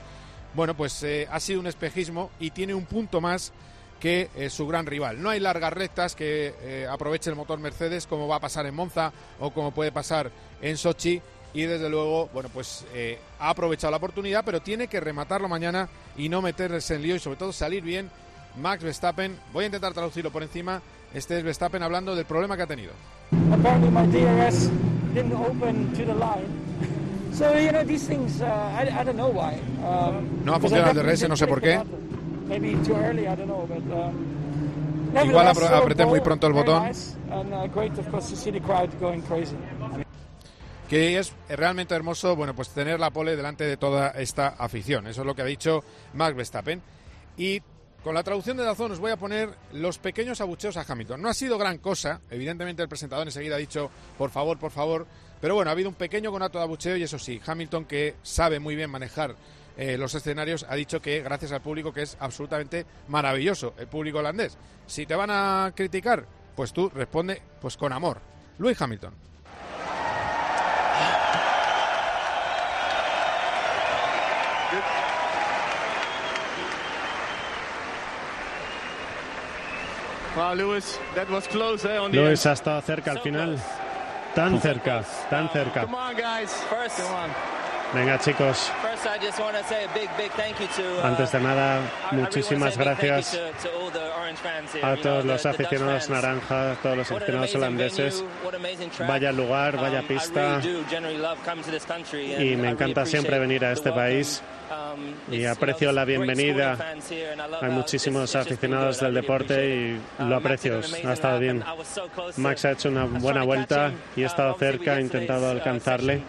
bueno, 0.54 0.76
pues 0.76 1.02
eh, 1.02 1.26
ha 1.28 1.40
sido 1.40 1.58
un 1.58 1.66
espejismo 1.66 2.30
y 2.38 2.52
tiene 2.52 2.72
un 2.72 2.84
punto 2.84 3.20
más 3.20 3.52
que 3.98 4.30
eh, 4.36 4.50
su 4.50 4.68
gran 4.68 4.86
rival. 4.86 5.20
No 5.20 5.30
hay 5.30 5.40
largas 5.40 5.72
rectas 5.72 6.14
que 6.14 6.54
eh, 6.60 6.86
aproveche 6.88 7.30
el 7.30 7.34
motor 7.34 7.58
Mercedes 7.58 8.06
como 8.06 8.28
va 8.28 8.36
a 8.36 8.40
pasar 8.40 8.64
en 8.66 8.76
Monza 8.76 9.12
o 9.40 9.50
como 9.50 9.72
puede 9.72 9.90
pasar 9.90 10.30
en 10.62 10.76
Sochi 10.76 11.20
y 11.52 11.62
desde 11.62 11.90
luego, 11.90 12.28
bueno, 12.32 12.48
pues 12.48 12.84
ha 13.40 13.50
aprovechado 13.50 13.90
la 13.90 13.96
oportunidad, 13.96 14.44
pero 14.44 14.62
tiene 14.62 14.86
que 14.86 15.00
rematarlo 15.00 15.48
mañana 15.48 15.88
y 16.16 16.28
no 16.28 16.42
meterse 16.42 16.94
en 16.94 17.02
lío 17.02 17.16
y 17.16 17.18
sobre 17.18 17.38
todo 17.38 17.52
salir 17.52 17.82
bien 17.82 18.08
Max 18.56 18.84
Verstappen. 18.84 19.36
Voy 19.52 19.64
a 19.64 19.66
intentar 19.66 19.92
traducirlo 19.92 20.30
por 20.30 20.44
encima. 20.44 20.80
Este 21.14 21.38
es 21.38 21.44
Verstappen 21.44 21.82
hablando 21.82 22.16
del 22.16 22.24
problema 22.24 22.56
que 22.56 22.62
ha 22.62 22.66
tenido. 22.66 22.92
Apparently 23.52 23.90
my 23.90 24.06
DRS 24.06 24.68
didn't 25.14 25.32
open 25.32 25.92
to 25.92 26.04
the 26.04 26.14
line. 26.14 26.48
So, 27.32 27.56
you 27.58 27.70
know, 27.70 27.84
these 27.84 28.06
things, 28.06 28.40
uh, 28.40 28.46
I, 28.46 28.88
I 28.88 29.04
don't 29.04 29.16
know 29.16 29.28
why. 29.28 29.58
Um, 29.82 30.44
no 30.44 30.54
ha 30.54 30.60
funcionado 30.60 31.00
el 31.00 31.06
DRS, 31.06 31.28
no 31.28 31.36
sé 31.36 31.46
por 31.46 31.60
qué. 31.60 31.80
Maybe 32.46 32.74
too 32.84 32.94
early, 32.96 33.26
I 33.26 33.34
don't 33.34 33.46
know, 33.46 33.66
but, 33.66 33.82
uh, 33.92 34.12
Igual 35.22 35.46
apreté 35.48 36.04
muy 36.06 36.20
pronto 36.20 36.46
el 36.46 36.52
botón. 36.52 36.90
And, 37.30 37.72
great, 37.72 37.96
of 37.98 38.08
course, 38.10 38.30
to 38.30 38.36
see 38.36 38.50
the 38.50 38.60
crowd 38.60 38.90
going 39.00 39.20
crazy. 39.22 39.56
Que 40.88 41.18
es 41.18 41.32
realmente 41.48 41.94
hermoso, 41.94 42.36
bueno, 42.36 42.54
pues 42.54 42.70
tener 42.70 43.00
la 43.00 43.10
pole 43.10 43.36
delante 43.36 43.64
de 43.64 43.76
toda 43.76 44.10
esta 44.10 44.48
afición. 44.48 45.06
Eso 45.06 45.22
es 45.22 45.26
lo 45.26 45.34
que 45.34 45.42
ha 45.42 45.46
dicho 45.46 45.84
Max 46.12 46.36
Verstappen. 46.36 46.82
Y 47.36 47.62
con 48.04 48.14
la 48.14 48.22
traducción 48.22 48.58
de 48.58 48.64
Dazón 48.64 48.92
os 48.92 49.00
voy 49.00 49.10
a 49.10 49.16
poner 49.16 49.48
los 49.72 49.98
pequeños 49.98 50.42
abucheos 50.42 50.76
a 50.76 50.84
Hamilton. 50.86 51.22
No 51.22 51.30
ha 51.30 51.34
sido 51.34 51.56
gran 51.56 51.78
cosa, 51.78 52.20
evidentemente 52.30 52.82
el 52.82 52.88
presentador 52.88 53.26
enseguida 53.26 53.56
ha 53.56 53.58
dicho 53.58 53.90
por 54.18 54.30
favor, 54.30 54.58
por 54.58 54.70
favor, 54.70 55.06
pero 55.40 55.54
bueno, 55.54 55.70
ha 55.70 55.72
habido 55.72 55.88
un 55.88 55.94
pequeño 55.94 56.30
conato 56.30 56.58
de 56.58 56.64
abucheo 56.64 56.96
y 56.98 57.02
eso 57.02 57.18
sí, 57.18 57.40
Hamilton 57.44 57.86
que 57.86 58.16
sabe 58.22 58.60
muy 58.60 58.76
bien 58.76 58.90
manejar 58.90 59.34
eh, 59.76 59.96
los 59.98 60.14
escenarios 60.14 60.64
ha 60.68 60.76
dicho 60.76 61.00
que 61.02 61.20
gracias 61.22 61.50
al 61.52 61.62
público 61.62 61.92
que 61.92 62.02
es 62.02 62.16
absolutamente 62.20 62.86
maravilloso, 63.08 63.74
el 63.78 63.88
público 63.88 64.18
holandés. 64.18 64.56
Si 64.86 65.06
te 65.06 65.16
van 65.16 65.30
a 65.30 65.72
criticar, 65.74 66.26
pues 66.54 66.72
tú 66.72 66.90
responde 66.90 67.42
pues 67.60 67.76
con 67.76 67.92
amor. 67.92 68.20
Luis 68.58 68.80
Hamilton. 68.80 69.14
Lewis, 82.10 82.46
ha 82.46 82.52
estado 82.52 82.80
cerca 82.82 83.12
al 83.12 83.20
final. 83.20 83.58
Tan 84.34 84.60
cerca, 84.60 85.04
tan 85.30 85.48
cerca. 85.50 85.86
Venga 87.94 88.18
chicos. 88.18 88.72
Antes 91.04 91.32
de 91.32 91.40
nada, 91.40 91.80
muchísimas 92.10 92.76
gracias 92.76 93.40
a 94.82 94.96
todos 94.96 95.24
los 95.24 95.46
aficionados 95.46 96.10
naranja, 96.10 96.72
a 96.72 96.74
todos 96.74 96.96
los 96.96 97.12
aficionados 97.12 97.54
holandeses. 97.54 98.24
Vaya 99.06 99.30
lugar, 99.30 99.76
vaya 99.76 100.00
uh, 100.00 100.06
pista. 100.08 100.60
Y 102.40 102.56
me 102.56 102.70
encanta 102.70 103.06
siempre 103.06 103.38
venir 103.38 103.64
a 103.64 103.70
este 103.70 103.92
país 103.92 104.42
y 105.30 105.44
aprecio 105.44 105.92
la 105.92 106.04
bienvenida. 106.04 106.94
Hay 107.60 107.70
muchísimos 107.70 108.34
aficionados 108.36 109.00
del 109.00 109.14
deporte 109.14 109.98
y 110.18 110.22
lo 110.22 110.36
aprecio. 110.36 110.80
Ha 111.04 111.12
estado 111.12 111.38
bien. 111.38 111.64
Max 112.36 112.64
ha 112.64 112.72
hecho 112.72 112.88
una 112.88 113.04
buena 113.04 113.42
vuelta 113.44 113.92
y 114.16 114.22
he 114.22 114.26
estado 114.26 114.54
cerca, 114.54 114.98
he 114.98 115.00
intentado 115.00 115.50
alcanzarle. 115.50 116.22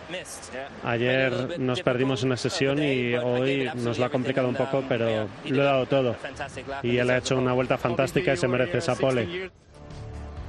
Ayer 0.83 1.59
nos 1.59 1.81
perdimos 1.81 2.23
una 2.23 2.37
sesión 2.37 2.81
y 2.81 3.15
hoy 3.15 3.69
nos 3.75 3.99
lo 3.99 4.05
ha 4.05 4.09
complicado 4.09 4.47
un 4.47 4.55
poco, 4.55 4.83
pero 4.87 5.27
lo 5.45 5.61
he 5.61 5.65
dado 5.65 5.85
todo. 5.85 6.15
Y 6.83 6.97
él 6.97 7.09
ha 7.09 7.17
hecho 7.17 7.37
una 7.37 7.53
vuelta 7.53 7.77
fantástica 7.77 8.33
y 8.33 8.37
se 8.37 8.47
merece 8.47 8.79
esa 8.79 8.95
pole. 8.95 9.49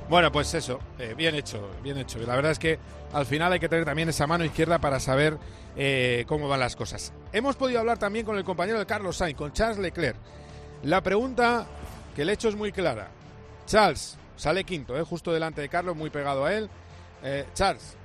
Bueno, 0.09 0.31
pues 0.31 0.55
eso, 0.55 0.78
eh, 1.00 1.14
bien 1.16 1.35
hecho, 1.35 1.69
bien 1.83 1.99
hecho. 1.99 2.21
La 2.21 2.37
verdad 2.37 2.52
es 2.52 2.61
que 2.61 2.78
al 3.12 3.26
final 3.26 3.52
hay 3.52 3.59
que 3.59 3.69
tener 3.69 3.85
también 3.85 4.09
esa 4.09 4.26
mano 4.26 4.45
izquierda 4.45 4.78
para 4.78 5.00
saber 5.00 5.37
eh, 5.76 6.25
cómo 6.26 6.49
van 6.49 6.61
las 6.61 6.76
cosas. 6.76 7.12
Hemos 7.33 7.56
podido 7.56 7.80
hablar 7.80 7.99
también 7.99 8.25
con 8.25 8.37
el 8.37 8.45
compañero 8.45 8.78
de 8.78 8.87
Carlos 8.87 9.16
Sainz, 9.16 9.37
con 9.37 9.52
Charles 9.52 9.78
Leclerc. 9.78 10.16
La 10.83 11.02
pregunta 11.02 11.66
que 12.14 12.25
le 12.25 12.33
he 12.33 12.35
hecho 12.35 12.49
es 12.49 12.56
muy 12.56 12.73
clara. 12.73 13.09
Charles, 13.66 14.16
sale 14.37 14.64
quinto, 14.64 14.97
eh, 14.97 15.02
justo 15.02 15.33
delante 15.33 15.61
de 15.61 15.68
Carlos, 15.68 15.97
muy 15.97 16.11
pegado 16.11 16.45
a 16.45 16.54
él. 16.54 16.71
Charles, 17.54 17.97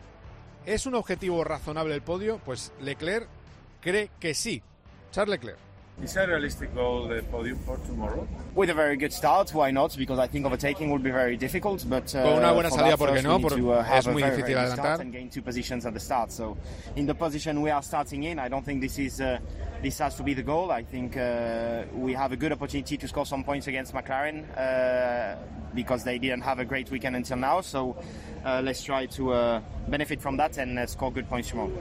¿es 0.66 0.88
un 0.88 0.96
objetivo 0.96 1.44
razonable 1.44 1.94
el 1.94 2.02
podio? 2.02 2.40
Pues 2.44 2.72
Leclerc 2.82 3.28
cree 3.80 4.10
que 4.20 4.34
sí. 4.34 4.64
Charles 5.12 5.34
Leclerc. 5.34 5.71
Is 6.04 6.14
that 6.16 6.30
a 6.30 6.32
realistic 6.32 6.74
goal, 6.74 7.08
the 7.08 7.22
podium 7.32 7.60
for 7.60 7.78
tomorrow? 7.86 8.28
With 8.56 8.72
a 8.72 8.74
very 8.74 8.98
good 8.98 9.14
start, 9.14 9.54
why 9.54 9.70
not? 9.70 9.96
Because 9.96 10.18
I 10.18 10.26
think 10.26 10.48
overtaking 10.48 10.90
would 10.90 11.04
be 11.04 11.12
very 11.12 11.38
difficult, 11.38 11.86
but 11.88 12.16
uh, 12.16 12.24
Con 12.24 12.38
una 12.40 12.54
buena 12.54 12.70
for 12.70 12.78
salida, 12.80 12.98
that 12.98 12.98
¿por 12.98 13.08
qué 13.10 13.14
first 13.14 13.24
no? 13.24 13.36
we 13.36 13.38
need 13.38 13.50
Por- 13.50 13.58
to, 13.58 13.72
uh, 13.74 13.84
have 13.84 13.98
es 14.00 14.08
a 14.08 14.12
muy 14.12 14.22
very, 14.24 14.36
difícil 14.36 14.46
very 14.56 14.66
good 14.66 14.74
start 14.74 14.88
adelantar. 14.88 15.02
and 15.02 15.12
gain 15.14 15.30
two 15.30 15.42
positions 15.44 15.86
at 15.86 15.94
the 15.94 16.00
start. 16.00 16.32
So, 16.32 16.58
in 16.96 17.06
the 17.06 17.14
position 17.14 17.62
we 17.62 17.70
are 17.70 17.84
starting 17.84 18.24
in, 18.24 18.40
I 18.40 18.50
don't 18.50 18.66
think 18.66 18.82
this 18.82 18.98
is 18.98 19.22
uh, 19.22 19.38
this 19.84 20.00
has 20.00 20.16
to 20.16 20.24
be 20.24 20.34
the 20.34 20.42
goal. 20.42 20.72
I 20.72 20.84
think 20.84 21.16
uh, 21.18 21.84
we 21.94 22.14
have 22.16 22.32
a 22.32 22.36
good 22.36 22.52
opportunity 22.52 22.98
to 22.98 23.08
score 23.08 23.28
some 23.28 23.44
points 23.44 23.68
against 23.68 23.94
McLaren 23.94 24.44
uh, 24.58 25.36
because 25.76 26.04
they 26.04 26.18
didn't 26.18 26.42
have 26.42 26.58
a 26.60 26.66
great 26.66 26.90
weekend 26.90 27.16
until 27.16 27.38
now. 27.38 27.62
So, 27.62 27.96
uh, 28.44 28.60
let's 28.64 28.84
try 28.84 29.06
to 29.18 29.34
uh, 29.34 29.62
benefit 29.88 30.20
from 30.20 30.36
that 30.38 30.58
and 30.58 30.80
uh, 30.80 30.88
score 30.88 31.12
good 31.12 31.30
points 31.30 31.50
tomorrow. 31.50 31.72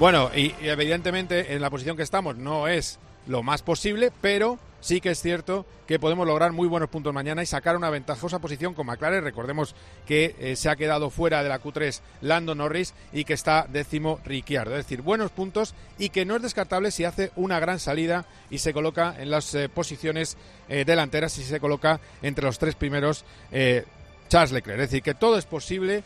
Bueno, 0.00 0.30
y, 0.34 0.52
y 0.60 0.68
evidentemente 0.68 1.54
en 1.54 1.62
la 1.62 1.70
posición 1.70 1.96
que 1.96 2.02
estamos 2.02 2.36
no 2.36 2.66
es 2.66 2.98
lo 3.26 3.42
más 3.42 3.62
posible, 3.62 4.12
pero 4.20 4.58
sí 4.80 5.00
que 5.00 5.10
es 5.10 5.20
cierto 5.20 5.66
que 5.86 5.98
podemos 5.98 6.26
lograr 6.26 6.52
muy 6.52 6.68
buenos 6.68 6.88
puntos 6.88 7.14
mañana 7.14 7.42
y 7.42 7.46
sacar 7.46 7.76
una 7.76 7.90
ventajosa 7.90 8.38
posición 8.38 8.74
con 8.74 8.86
McLaren. 8.86 9.22
Recordemos 9.22 9.74
que 10.06 10.36
eh, 10.38 10.56
se 10.56 10.68
ha 10.68 10.76
quedado 10.76 11.10
fuera 11.10 11.42
de 11.42 11.48
la 11.48 11.60
Q3 11.60 12.00
Lando 12.22 12.54
Norris 12.54 12.94
y 13.12 13.24
que 13.24 13.34
está 13.34 13.66
décimo 13.68 14.20
Ricciardo. 14.24 14.72
Es 14.76 14.84
decir, 14.84 15.02
buenos 15.02 15.30
puntos 15.30 15.74
y 15.98 16.10
que 16.10 16.24
no 16.24 16.36
es 16.36 16.42
descartable 16.42 16.90
si 16.90 17.04
hace 17.04 17.30
una 17.36 17.60
gran 17.60 17.78
salida 17.78 18.26
y 18.50 18.58
se 18.58 18.72
coloca 18.72 19.14
en 19.18 19.30
las 19.30 19.54
eh, 19.54 19.68
posiciones 19.68 20.36
eh, 20.68 20.84
delanteras 20.84 21.38
y 21.38 21.44
se 21.44 21.60
coloca 21.60 22.00
entre 22.22 22.44
los 22.44 22.58
tres 22.58 22.74
primeros 22.74 23.24
Charles 24.28 24.52
Leclerc. 24.52 24.80
Es 24.80 24.90
decir, 24.90 25.02
que 25.02 25.14
todo 25.14 25.38
es 25.38 25.46
posible 25.46 26.02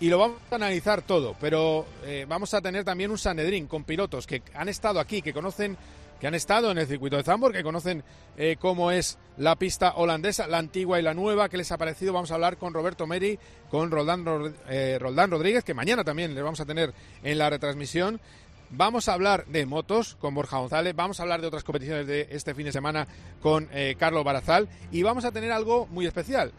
y 0.00 0.08
lo 0.08 0.18
vamos 0.18 0.38
a 0.50 0.54
analizar 0.56 1.02
todo, 1.02 1.36
pero 1.40 1.86
vamos 2.28 2.52
a 2.52 2.60
tener 2.60 2.84
también 2.84 3.10
un 3.10 3.18
Sanedrín 3.18 3.66
con 3.66 3.84
pilotos 3.84 4.26
que 4.26 4.42
han 4.54 4.68
estado 4.68 5.00
aquí, 5.00 5.22
que 5.22 5.32
conocen, 5.32 5.76
que 6.24 6.28
han 6.28 6.34
estado 6.34 6.70
en 6.70 6.78
el 6.78 6.86
circuito 6.86 7.18
de 7.18 7.22
Zandvoort, 7.22 7.54
que 7.54 7.62
conocen 7.62 8.02
eh, 8.38 8.56
cómo 8.58 8.90
es 8.90 9.18
la 9.36 9.56
pista 9.56 9.92
holandesa, 9.96 10.46
la 10.46 10.56
antigua 10.56 10.98
y 10.98 11.02
la 11.02 11.12
nueva, 11.12 11.50
que 11.50 11.58
les 11.58 11.70
ha 11.70 11.76
parecido. 11.76 12.14
Vamos 12.14 12.30
a 12.30 12.36
hablar 12.36 12.56
con 12.56 12.72
Roberto 12.72 13.06
Meri, 13.06 13.38
con 13.70 13.90
Roldán, 13.90 14.24
Ro- 14.24 14.50
eh, 14.70 14.96
Roldán 14.98 15.30
Rodríguez, 15.30 15.64
que 15.64 15.74
mañana 15.74 16.02
también 16.02 16.34
le 16.34 16.40
vamos 16.40 16.60
a 16.60 16.64
tener 16.64 16.94
en 17.22 17.36
la 17.36 17.50
retransmisión. 17.50 18.22
Vamos 18.70 19.10
a 19.10 19.12
hablar 19.12 19.44
de 19.48 19.66
motos 19.66 20.14
con 20.18 20.34
Borja 20.34 20.56
González, 20.56 20.96
vamos 20.96 21.20
a 21.20 21.24
hablar 21.24 21.42
de 21.42 21.48
otras 21.48 21.62
competiciones 21.62 22.06
de 22.06 22.26
este 22.30 22.54
fin 22.54 22.64
de 22.64 22.72
semana 22.72 23.06
con 23.42 23.68
eh, 23.74 23.94
Carlos 23.98 24.24
Barazal 24.24 24.66
y 24.92 25.02
vamos 25.02 25.26
a 25.26 25.30
tener 25.30 25.52
algo 25.52 25.86
muy 25.88 26.06
especial. 26.06 26.52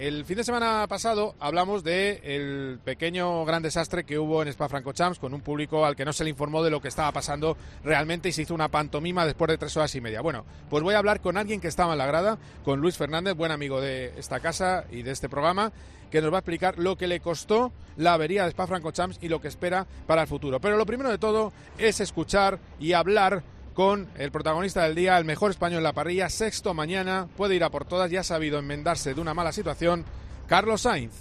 El 0.00 0.24
fin 0.24 0.38
de 0.38 0.44
semana 0.44 0.86
pasado 0.88 1.34
hablamos 1.40 1.84
de 1.84 2.22
el 2.24 2.78
pequeño 2.82 3.44
gran 3.44 3.62
desastre 3.62 4.04
que 4.04 4.18
hubo 4.18 4.40
en 4.40 4.48
Spa-Francorchamps 4.48 5.18
con 5.18 5.34
un 5.34 5.42
público 5.42 5.84
al 5.84 5.94
que 5.94 6.06
no 6.06 6.14
se 6.14 6.24
le 6.24 6.30
informó 6.30 6.62
de 6.62 6.70
lo 6.70 6.80
que 6.80 6.88
estaba 6.88 7.12
pasando 7.12 7.54
realmente 7.84 8.30
y 8.30 8.32
se 8.32 8.40
hizo 8.40 8.54
una 8.54 8.70
pantomima 8.70 9.26
después 9.26 9.50
de 9.50 9.58
tres 9.58 9.76
horas 9.76 9.94
y 9.94 10.00
media. 10.00 10.22
Bueno, 10.22 10.46
pues 10.70 10.82
voy 10.82 10.94
a 10.94 10.98
hablar 11.00 11.20
con 11.20 11.36
alguien 11.36 11.60
que 11.60 11.68
estaba 11.68 11.92
en 11.92 11.98
la 11.98 12.06
grada, 12.06 12.38
con 12.64 12.80
Luis 12.80 12.96
Fernández, 12.96 13.34
buen 13.34 13.52
amigo 13.52 13.78
de 13.78 14.14
esta 14.16 14.40
casa 14.40 14.86
y 14.90 15.02
de 15.02 15.10
este 15.10 15.28
programa, 15.28 15.70
que 16.10 16.22
nos 16.22 16.32
va 16.32 16.36
a 16.36 16.40
explicar 16.40 16.78
lo 16.78 16.96
que 16.96 17.06
le 17.06 17.20
costó 17.20 17.70
la 17.98 18.14
avería 18.14 18.44
de 18.44 18.52
Spa-Francorchamps 18.52 19.18
y 19.20 19.28
lo 19.28 19.42
que 19.42 19.48
espera 19.48 19.86
para 20.06 20.22
el 20.22 20.28
futuro. 20.28 20.62
Pero 20.62 20.78
lo 20.78 20.86
primero 20.86 21.10
de 21.10 21.18
todo 21.18 21.52
es 21.76 22.00
escuchar 22.00 22.58
y 22.78 22.94
hablar 22.94 23.42
con 23.80 24.10
el 24.18 24.30
protagonista 24.30 24.82
del 24.82 24.94
día, 24.94 25.16
el 25.16 25.24
mejor 25.24 25.52
español 25.52 25.78
en 25.78 25.84
la 25.84 25.94
parrilla, 25.94 26.28
sexto 26.28 26.74
mañana, 26.74 27.28
puede 27.34 27.54
ir 27.54 27.64
a 27.64 27.70
por 27.70 27.86
todas, 27.86 28.10
ya 28.10 28.20
ha 28.20 28.24
sabido 28.24 28.58
enmendarse 28.58 29.14
de 29.14 29.20
una 29.22 29.32
mala 29.32 29.52
situación, 29.52 30.04
Carlos 30.46 30.82
Sainz. 30.82 31.14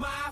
Like. 0.00 0.22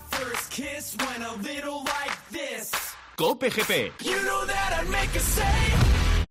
Cope 3.15 3.51
GP. 3.51 3.93
You 4.03 4.13
know 4.25 4.47
that 4.47 4.81
I'd 4.81 4.89
make 4.89 5.15
a 5.15 5.21
save. 5.21 6.25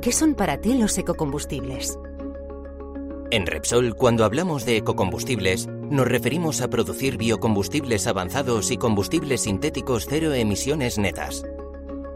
¿Qué 0.00 0.12
son 0.12 0.36
para 0.36 0.60
ti 0.60 0.78
los 0.78 0.96
ecocombustibles? 0.98 1.98
En 3.32 3.44
Repsol, 3.44 3.96
cuando 3.96 4.24
hablamos 4.24 4.64
de 4.64 4.76
ecocombustibles, 4.76 5.66
nos 5.66 6.06
referimos 6.06 6.60
a 6.60 6.70
producir 6.70 7.16
biocombustibles 7.16 8.06
avanzados 8.06 8.70
y 8.70 8.76
combustibles 8.76 9.40
sintéticos 9.40 10.06
cero 10.08 10.32
emisiones 10.32 10.96
netas. 10.96 11.42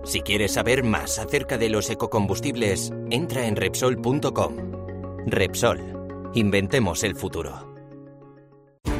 Si 0.04 0.20
quieres 0.20 0.52
saber 0.52 0.82
más 0.82 1.18
acerca 1.18 1.58
de 1.58 1.68
los 1.68 1.88
ecocombustibles, 1.88 2.92
entra 3.10 3.46
en 3.46 3.56
Repsol.com. 3.56 4.56
Repsol. 5.26 6.30
Inventemos 6.34 7.04
el 7.04 7.14
futuro. 7.14 7.72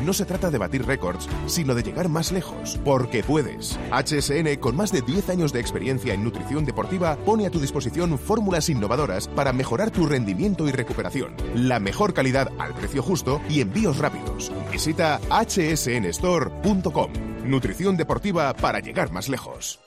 No 0.04 0.12
se 0.12 0.25
trata 0.25 0.50
de 0.50 0.59
batir 0.59 0.85
récords, 0.85 1.28
sino 1.47 1.75
de 1.75 1.82
llegar 1.82 2.09
más 2.09 2.32
lejos, 2.32 2.78
porque 2.85 3.23
puedes. 3.23 3.78
HSN, 3.92 4.56
con 4.59 4.76
más 4.76 4.90
de 4.90 5.00
10 5.02 5.28
años 5.30 5.52
de 5.52 5.61
experiencia 5.61 6.12
en 6.14 6.25
nutrición 6.25 6.64
deportiva, 6.64 7.16
pone 7.25 7.47
a 7.47 7.50
tu 7.50 7.61
disposición 7.61 8.18
fórmulas 8.18 8.68
innovadoras 8.68 9.28
para 9.28 9.52
mejorar 9.52 9.90
tu 9.90 10.06
rendimiento 10.06 10.68
y 10.68 10.73
recuperación. 10.73 11.37
La 11.54 11.78
mejor 11.78 12.14
calidad 12.14 12.49
al 12.59 12.75
precio 12.75 13.02
justo 13.02 13.40
y 13.49 13.61
envíos 13.61 13.99
rápidos. 13.99 14.52
Visita 14.73 15.21
hsnstore.com. 15.30 17.12
Nutrición 17.44 17.97
deportiva 17.97 18.54
para 18.54 18.80
llegar 18.80 19.12
más 19.12 19.28
lejos. 19.28 19.80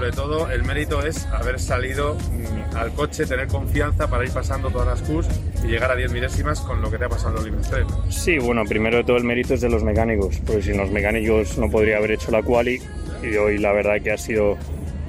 Sobre 0.00 0.12
todo 0.12 0.50
el 0.50 0.64
mérito 0.64 1.04
es 1.04 1.26
haber 1.26 1.60
salido 1.60 2.14
mm, 2.14 2.74
al 2.74 2.90
coche, 2.94 3.26
tener 3.26 3.48
confianza 3.48 4.08
para 4.08 4.24
ir 4.24 4.30
pasando 4.30 4.70
todas 4.70 4.86
las 4.86 5.02
Qs 5.02 5.28
y 5.62 5.66
llegar 5.66 5.90
a 5.90 5.94
10 5.94 6.10
milésimas 6.12 6.62
con 6.62 6.80
lo 6.80 6.90
que 6.90 6.96
te 6.96 7.04
ha 7.04 7.08
pasado 7.10 7.28
en 7.28 7.34
los 7.34 7.44
libres 7.44 7.68
3. 7.68 7.84
Sí, 8.08 8.38
bueno, 8.38 8.64
primero 8.64 8.96
de 8.96 9.04
todo 9.04 9.18
el 9.18 9.24
mérito 9.24 9.52
es 9.52 9.60
de 9.60 9.68
los 9.68 9.84
mecánicos, 9.84 10.40
porque 10.46 10.62
sin 10.62 10.78
los 10.78 10.90
mecánicos 10.90 11.58
no 11.58 11.68
podría 11.68 11.98
haber 11.98 12.12
hecho 12.12 12.30
la 12.30 12.42
quali 12.42 12.80
y 13.22 13.36
hoy 13.36 13.58
la 13.58 13.72
verdad 13.72 14.00
que 14.02 14.10
ha 14.10 14.16
sido 14.16 14.56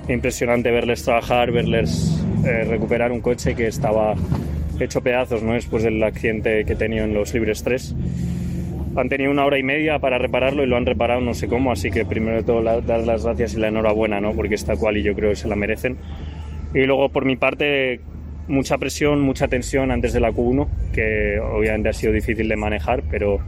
impresionante 0.09 0.71
verles 0.71 1.03
trabajar, 1.03 1.53
verles 1.53 2.21
eh, 2.43 2.65
recuperar 2.65 3.13
un 3.13 3.21
coche 3.21 3.55
que 3.55 3.67
estaba 3.67 4.15
hecho 4.77 4.99
pedazos 4.99 5.41
¿no? 5.41 5.53
después 5.53 5.83
del 5.83 6.03
accidente 6.03 6.65
que 6.65 6.73
he 6.73 6.75
tenido 6.75 7.05
en 7.05 7.13
los 7.13 7.33
libres 7.33 7.63
3. 7.63 7.95
Han 8.95 9.07
tenido 9.09 9.31
una 9.31 9.45
hora 9.45 9.57
y 9.57 9.63
media 9.63 9.99
para 9.99 10.17
repararlo 10.17 10.63
y 10.63 10.67
lo 10.67 10.75
han 10.77 10.85
reparado 10.85 11.21
no 11.21 11.33
sé 11.33 11.47
cómo, 11.47 11.71
así 11.71 11.91
que 11.91 12.05
primero 12.05 12.37
de 12.37 12.43
todo 12.43 12.61
la- 12.61 12.81
dar 12.81 13.01
las 13.01 13.23
gracias 13.23 13.53
y 13.53 13.59
la 13.59 13.69
enhorabuena, 13.69 14.19
¿no? 14.19 14.33
porque 14.33 14.55
esta 14.55 14.75
quali 14.75 15.01
yo 15.01 15.13
creo 15.15 15.29
que 15.29 15.35
se 15.37 15.47
la 15.47 15.55
merecen. 15.55 15.97
Y 16.73 16.83
luego 16.85 17.09
por 17.09 17.25
mi 17.25 17.35
parte 17.37 18.01
mucha 18.47 18.77
presión, 18.77 19.21
mucha 19.21 19.47
tensión 19.47 19.91
antes 19.91 20.11
de 20.13 20.19
la 20.19 20.31
Q1, 20.31 20.67
que 20.93 21.39
obviamente 21.39 21.89
ha 21.89 21.93
sido 21.93 22.11
difícil 22.11 22.49
de 22.49 22.55
manejar, 22.57 23.03
pero 23.09 23.39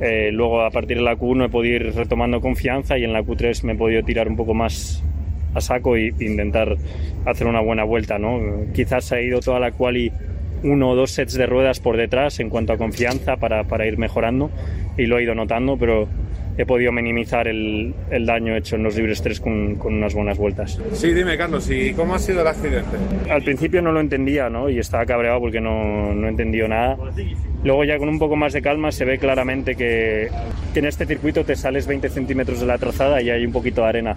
eh, 0.00 0.30
luego 0.32 0.62
a 0.62 0.70
partir 0.70 0.96
de 0.96 1.02
la 1.02 1.16
Q1 1.16 1.46
he 1.46 1.48
podido 1.50 1.76
ir 1.76 1.94
retomando 1.94 2.40
confianza 2.40 2.96
y 2.96 3.04
en 3.04 3.12
la 3.12 3.22
Q3 3.22 3.64
me 3.64 3.72
he 3.72 3.76
podido 3.76 4.02
tirar 4.02 4.26
un 4.28 4.36
poco 4.36 4.54
más 4.54 5.02
a 5.54 5.60
saco 5.60 5.98
y 5.98 6.14
e 6.18 6.24
intentar 6.24 6.76
hacer 7.26 7.46
una 7.46 7.60
buena 7.60 7.84
vuelta. 7.84 8.18
¿no? 8.18 8.40
Quizás 8.72 9.12
ha 9.12 9.20
ido 9.20 9.40
toda 9.40 9.60
la 9.60 9.72
quali 9.72 10.10
uno 10.62 10.90
o 10.90 10.96
dos 10.96 11.12
sets 11.12 11.34
de 11.34 11.46
ruedas 11.46 11.80
por 11.80 11.96
detrás 11.96 12.40
en 12.40 12.50
cuanto 12.50 12.72
a 12.72 12.78
confianza 12.78 13.36
para, 13.36 13.64
para 13.64 13.86
ir 13.86 13.98
mejorando 13.98 14.50
y 14.96 15.06
lo 15.06 15.18
he 15.18 15.24
ido 15.24 15.34
notando, 15.34 15.76
pero 15.76 16.08
he 16.58 16.66
podido 16.66 16.92
minimizar 16.92 17.48
el, 17.48 17.94
el 18.10 18.26
daño 18.26 18.54
hecho 18.56 18.76
en 18.76 18.82
los 18.82 18.96
libres 18.96 19.22
3 19.22 19.40
con, 19.40 19.76
con 19.76 19.94
unas 19.94 20.14
buenas 20.14 20.36
vueltas. 20.38 20.78
Sí, 20.92 21.12
dime, 21.14 21.36
Carlos, 21.36 21.70
¿y 21.70 21.92
cómo 21.94 22.14
ha 22.14 22.18
sido 22.18 22.42
el 22.42 22.46
accidente? 22.46 22.96
Al 23.30 23.42
principio 23.42 23.80
no 23.80 23.92
lo 23.92 24.00
entendía, 24.00 24.50
¿no? 24.50 24.68
Y 24.68 24.78
estaba 24.78 25.06
cabreado 25.06 25.40
porque 25.40 25.60
no, 25.60 26.14
no 26.14 26.26
he 26.26 26.30
entendido 26.30 26.68
nada. 26.68 26.98
Luego 27.64 27.84
ya 27.84 27.96
con 27.96 28.08
un 28.08 28.18
poco 28.18 28.36
más 28.36 28.52
de 28.52 28.60
calma 28.60 28.92
se 28.92 29.04
ve 29.04 29.18
claramente 29.18 29.76
que, 29.76 30.28
que 30.74 30.78
en 30.80 30.86
este 30.86 31.06
circuito 31.06 31.44
te 31.44 31.56
sales 31.56 31.86
20 31.86 32.08
centímetros 32.08 32.60
de 32.60 32.66
la 32.66 32.76
trazada 32.76 33.22
y 33.22 33.30
hay 33.30 33.46
un 33.46 33.52
poquito 33.52 33.82
de 33.82 33.88
arena. 33.88 34.16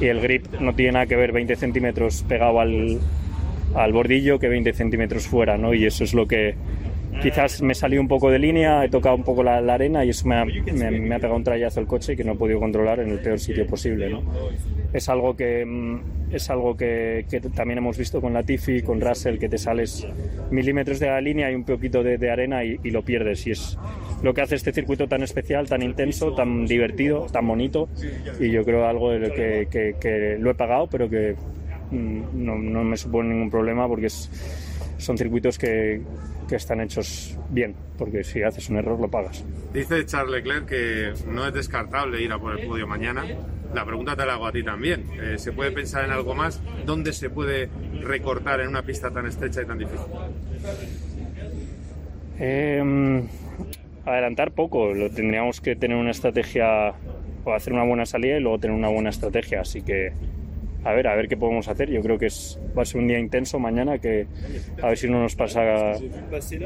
Y 0.00 0.06
el 0.06 0.20
grip 0.20 0.46
no 0.60 0.74
tiene 0.74 0.92
nada 0.92 1.06
que 1.06 1.16
ver 1.16 1.32
20 1.32 1.56
centímetros 1.56 2.24
pegado 2.28 2.60
al, 2.60 2.98
al 3.74 3.92
bordillo 3.92 4.38
que 4.38 4.48
20 4.48 4.72
centímetros 4.72 5.26
fuera, 5.26 5.56
¿no? 5.56 5.74
Y 5.74 5.84
eso 5.86 6.04
es 6.04 6.14
lo 6.14 6.26
que 6.26 6.54
quizás 7.22 7.60
me 7.62 7.74
salió 7.74 8.00
un 8.00 8.08
poco 8.08 8.30
de 8.30 8.38
línea, 8.38 8.84
he 8.84 8.88
tocado 8.88 9.16
un 9.16 9.24
poco 9.24 9.42
la, 9.42 9.58
arena 9.58 10.04
y 10.04 10.10
eso 10.10 10.26
me 10.26 10.36
ha, 10.36 10.44
me- 10.44 10.90
me 10.90 11.14
ha 11.14 11.18
pegado 11.18 11.36
un 11.36 11.44
trayazo 11.44 11.80
el 11.80 11.86
coche 11.86 12.16
que 12.16 12.24
no 12.24 12.32
he 12.32 12.36
podido 12.36 12.60
controlar 12.60 13.00
en 13.00 13.10
el 13.10 13.18
peor 13.18 13.38
sitio 13.38 13.66
posible, 13.66 14.08
¿no? 14.08 14.22
es 14.92 15.08
algo 15.08 15.36
que 15.36 15.64
mm, 15.64 16.00
es 16.32 16.48
algo 16.50 16.76
que, 16.76 17.24
también 17.54 17.78
hemos 17.78 17.98
visto 17.98 18.20
con 18.20 18.32
Latifi, 18.32 18.82
con 18.82 19.00
Russell, 19.00 19.38
que 19.38 19.48
te 19.48 19.58
sales 19.58 20.06
milímetros 20.50 21.00
de 21.00 21.06
la 21.08 21.20
línea 21.20 21.50
y 21.50 21.54
un 21.54 21.64
poquito 21.64 22.02
de, 22.04 22.30
arena 22.30 22.64
y, 22.64 22.78
lo 22.90 23.02
pierdes. 23.02 23.46
Y 23.48 23.50
es 23.50 23.76
lo 24.22 24.32
que 24.32 24.40
hace 24.40 24.54
este 24.54 24.72
circuito 24.72 25.08
tan 25.08 25.24
especial, 25.24 25.68
tan 25.68 25.82
intenso, 25.82 26.32
tan 26.34 26.66
divertido, 26.66 27.26
tan 27.32 27.48
bonito. 27.48 27.88
Y 28.38 28.50
yo 28.50 28.64
creo 28.64 28.86
algo 28.86 29.10
de 29.10 29.18
lo 29.18 29.34
que, 29.34 29.66
que- 29.70 29.96
que 30.00 30.36
lo 30.38 30.50
he 30.52 30.54
pagado, 30.54 30.86
pero 30.86 31.10
que 31.10 31.34
no, 31.90 32.56
no 32.56 32.84
me 32.84 32.96
supone 32.96 33.30
ningún 33.34 33.50
problema 33.50 33.86
porque 33.88 34.06
es- 34.06 34.30
son 34.98 35.16
circuitos 35.16 35.58
que, 35.58 36.02
que 36.48 36.56
están 36.56 36.80
hechos 36.80 37.36
bien, 37.50 37.74
porque 37.96 38.22
si 38.24 38.42
haces 38.42 38.68
un 38.68 38.76
error 38.76 39.00
lo 39.00 39.08
pagas. 39.08 39.44
Dice 39.72 40.04
Charles 40.04 40.32
Leclerc 40.44 40.66
que 40.66 41.12
no 41.28 41.46
es 41.46 41.54
descartable 41.54 42.20
ir 42.22 42.32
a 42.32 42.38
por 42.38 42.58
el 42.58 42.66
podio 42.66 42.86
mañana. 42.86 43.24
La 43.74 43.84
pregunta 43.84 44.16
te 44.16 44.26
la 44.26 44.34
hago 44.34 44.46
a 44.48 44.52
ti 44.52 44.62
también. 44.64 45.04
Eh, 45.20 45.38
¿Se 45.38 45.52
puede 45.52 45.70
pensar 45.70 46.04
en 46.04 46.10
algo 46.10 46.34
más? 46.34 46.60
¿Dónde 46.84 47.12
se 47.12 47.30
puede 47.30 47.68
recortar 48.02 48.60
en 48.60 48.68
una 48.68 48.82
pista 48.82 49.10
tan 49.10 49.26
estrecha 49.26 49.62
y 49.62 49.66
tan 49.66 49.78
difícil? 49.78 50.06
Eh, 52.38 53.22
adelantar 54.04 54.52
poco, 54.52 54.92
lo 54.94 55.10
tendríamos 55.10 55.60
que 55.60 55.76
tener 55.76 55.96
una 55.96 56.10
estrategia 56.10 56.94
o 57.44 57.52
hacer 57.54 57.72
una 57.72 57.84
buena 57.84 58.06
salida 58.06 58.36
y 58.38 58.40
luego 58.40 58.58
tener 58.58 58.76
una 58.76 58.88
buena 58.88 59.10
estrategia, 59.10 59.60
así 59.60 59.82
que 59.82 60.12
a 60.84 60.92
ver, 60.92 61.06
a 61.08 61.14
ver 61.14 61.28
qué 61.28 61.36
podemos 61.36 61.68
hacer. 61.68 61.90
Yo 61.90 62.00
creo 62.00 62.18
que 62.18 62.26
es, 62.26 62.58
va 62.76 62.82
a 62.82 62.84
ser 62.84 63.00
un 63.00 63.08
día 63.08 63.18
intenso 63.18 63.58
mañana 63.58 63.98
que 63.98 64.26
a 64.82 64.88
ver 64.88 64.96
si 64.98 65.08
no 65.08 65.20
nos 65.20 65.34
pasa 65.36 65.92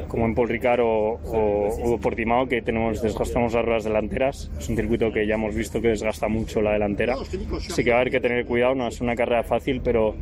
como 0.08 0.26
en 0.26 0.34
Paul 0.34 0.48
Ricard 0.48 0.80
o, 0.80 1.18
o, 1.24 1.94
o 1.94 1.98
Portimao 1.98 2.46
que 2.46 2.62
tenemos 2.62 3.02
desgastamos 3.02 3.54
las 3.54 3.64
ruedas 3.64 3.84
delanteras. 3.84 4.50
Es 4.58 4.68
un 4.68 4.76
circuito 4.76 5.10
que 5.12 5.26
ya 5.26 5.34
hemos 5.34 5.54
visto 5.54 5.80
que 5.80 5.88
desgasta 5.88 6.28
mucho 6.28 6.60
la 6.62 6.72
delantera, 6.72 7.14
así 7.14 7.82
que 7.84 7.90
va 7.90 7.96
a 7.96 8.00
haber 8.00 8.12
que 8.12 8.20
tener 8.20 8.44
cuidado. 8.46 8.74
No 8.74 8.88
es 8.88 9.00
una 9.00 9.14
carrera 9.16 9.42
fácil, 9.42 9.80
pero 9.82 10.14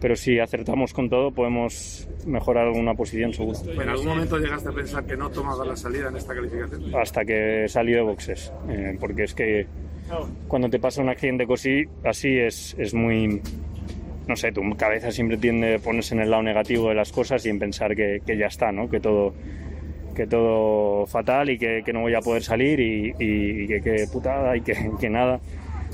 pero 0.00 0.16
si 0.16 0.38
acertamos 0.38 0.92
con 0.92 1.08
todo 1.08 1.30
podemos 1.30 2.06
mejorar 2.26 2.66
alguna 2.66 2.92
posición 2.94 3.32
seguro. 3.32 3.58
¿En 3.80 3.88
algún 3.88 4.06
momento 4.06 4.38
llegaste 4.38 4.68
a 4.68 4.72
pensar 4.72 5.06
que 5.06 5.16
no 5.16 5.30
tomaba 5.30 5.64
la 5.64 5.76
salida 5.76 6.08
en 6.08 6.16
esta 6.16 6.34
calificación? 6.34 6.94
hasta 6.94 7.24
que 7.24 7.66
salí 7.68 7.92
de 7.92 8.02
boxes. 8.02 8.52
eh, 8.68 8.98
porque 9.00 9.22
es 9.24 9.34
que 9.34 9.66
cuando 10.48 10.68
te 10.68 10.78
pasa 10.78 11.02
un 11.02 11.08
accidente 11.08 11.46
cosí, 11.46 11.84
así 12.04 12.36
es, 12.38 12.74
es 12.78 12.94
muy. 12.94 13.40
No 14.26 14.36
sé, 14.36 14.52
tu 14.52 14.62
cabeza 14.76 15.10
siempre 15.10 15.36
tiende 15.36 15.74
a 15.74 15.78
ponerse 15.78 16.14
en 16.14 16.20
el 16.22 16.30
lado 16.30 16.42
negativo 16.42 16.88
de 16.88 16.94
las 16.94 17.12
cosas 17.12 17.44
y 17.44 17.50
en 17.50 17.58
pensar 17.58 17.94
que, 17.94 18.22
que 18.26 18.36
ya 18.38 18.46
está, 18.46 18.72
¿no? 18.72 18.88
Que 18.88 18.98
todo, 19.00 19.34
que 20.14 20.26
todo 20.26 21.06
fatal 21.06 21.50
y 21.50 21.58
que, 21.58 21.82
que 21.84 21.92
no 21.92 22.00
voy 22.00 22.14
a 22.14 22.20
poder 22.20 22.42
salir 22.42 22.80
y, 22.80 23.14
y- 23.18 23.64
y 23.64 23.66
que, 23.66 23.80
que 23.82 24.06
putada 24.10 24.56
y 24.56 24.62
que 24.62 25.10
nada. 25.10 25.40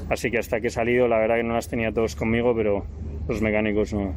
Así 0.09 0.31
que 0.31 0.39
hasta 0.39 0.61
que 0.61 0.69
he 0.69 0.71
salido, 0.71 1.09
la 1.09 1.19
verdad 1.19 1.37
que 1.37 1.43
no 1.43 1.55
las 1.55 1.69
tenía 1.69 1.91
todos 1.93 2.15
conmigo, 2.17 2.55
pero 2.55 2.85
los 3.29 3.43
mecánicos 3.43 3.93
no, 3.93 4.13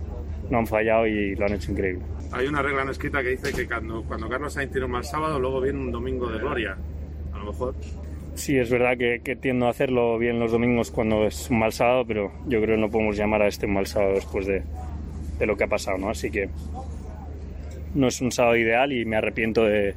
no 0.50 0.57
han 0.59 0.67
fallado 0.67 1.07
y 1.07 1.35
lo 1.35 1.45
han 1.45 1.53
hecho 1.53 1.71
increíble. 1.71 2.03
Hay 2.31 2.47
una 2.47 2.62
regla 2.62 2.83
no 2.85 2.91
escrita 2.91 3.21
que 3.23 3.29
dice 3.29 3.51
que 3.53 3.67
cuando, 3.67 4.03
cuando 4.03 4.27
Carlos 4.29 4.53
Sainz 4.53 4.71
tiene 4.71 4.85
un 4.85 4.91
mal 4.91 5.05
sábado, 5.05 5.39
luego 5.39 5.59
viene 5.62 5.79
un 5.79 5.91
domingo 5.91 6.29
de 6.31 6.39
gloria. 6.39 6.77
A 7.33 7.38
lo 7.39 7.45
mejor. 7.45 7.75
Sí, 8.35 8.57
es 8.57 8.69
verdad 8.69 8.97
que, 8.97 9.21
que 9.23 9.35
tiendo 9.35 9.67
a 9.67 9.69
hacerlo 9.69 10.17
bien 10.17 10.39
los 10.39 10.51
domingos 10.51 10.91
cuando 10.91 11.25
es 11.25 11.49
un 11.49 11.59
mal 11.59 11.71
sábado, 11.71 12.03
pero 12.07 12.31
yo 12.47 12.61
creo 12.61 12.75
que 12.75 12.81
no 12.81 12.89
podemos 12.89 13.15
llamar 13.15 13.43
a 13.43 13.47
este 13.47 13.67
un 13.67 13.73
mal 13.73 13.85
sábado 13.85 14.15
después 14.15 14.47
de, 14.47 14.63
lo 15.45 15.57
que 15.57 15.65
ha 15.65 15.67
pasado, 15.67 15.97
¿no? 15.97 16.09
Así 16.09 16.31
que 16.31 16.49
no 17.93 18.07
es 18.07 18.21
un 18.21 18.31
sábado 18.31 18.55
ideal 18.55 18.91
y 18.91 19.05
me 19.05 19.17
arrepiento 19.17 19.65
de, 19.65 19.95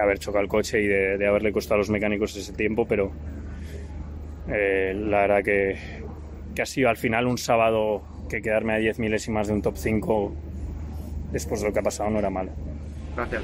haber 0.00 0.18
chocado 0.18 0.42
el 0.42 0.48
coche 0.48 0.82
y 0.82 0.86
de, 0.86 1.26
haberle 1.26 1.52
costado 1.52 1.76
a 1.76 1.78
los 1.78 1.90
mecánicos 1.90 2.34
ese 2.36 2.52
tiempo, 2.52 2.86
pero 2.86 3.12
eh, 4.48 4.94
la 4.96 5.20
verdad 5.20 5.44
que, 5.44 5.76
que 6.54 6.62
ha 6.62 6.66
sido 6.66 6.88
al 6.88 6.96
final 6.96 7.26
un 7.26 7.38
sábado 7.38 8.02
que 8.28 8.42
quedarme 8.42 8.72
a 8.72 8.78
10 8.78 8.98
milésimas 8.98 9.46
de 9.46 9.52
un 9.52 9.62
top 9.62 9.76
5 9.76 10.32
después 11.32 11.60
de 11.60 11.68
lo 11.68 11.72
que 11.72 11.78
ha 11.78 11.82
pasado 11.82 12.10
no 12.10 12.18
era 12.18 12.30
malo. 12.30 12.50
Gracias. 13.14 13.42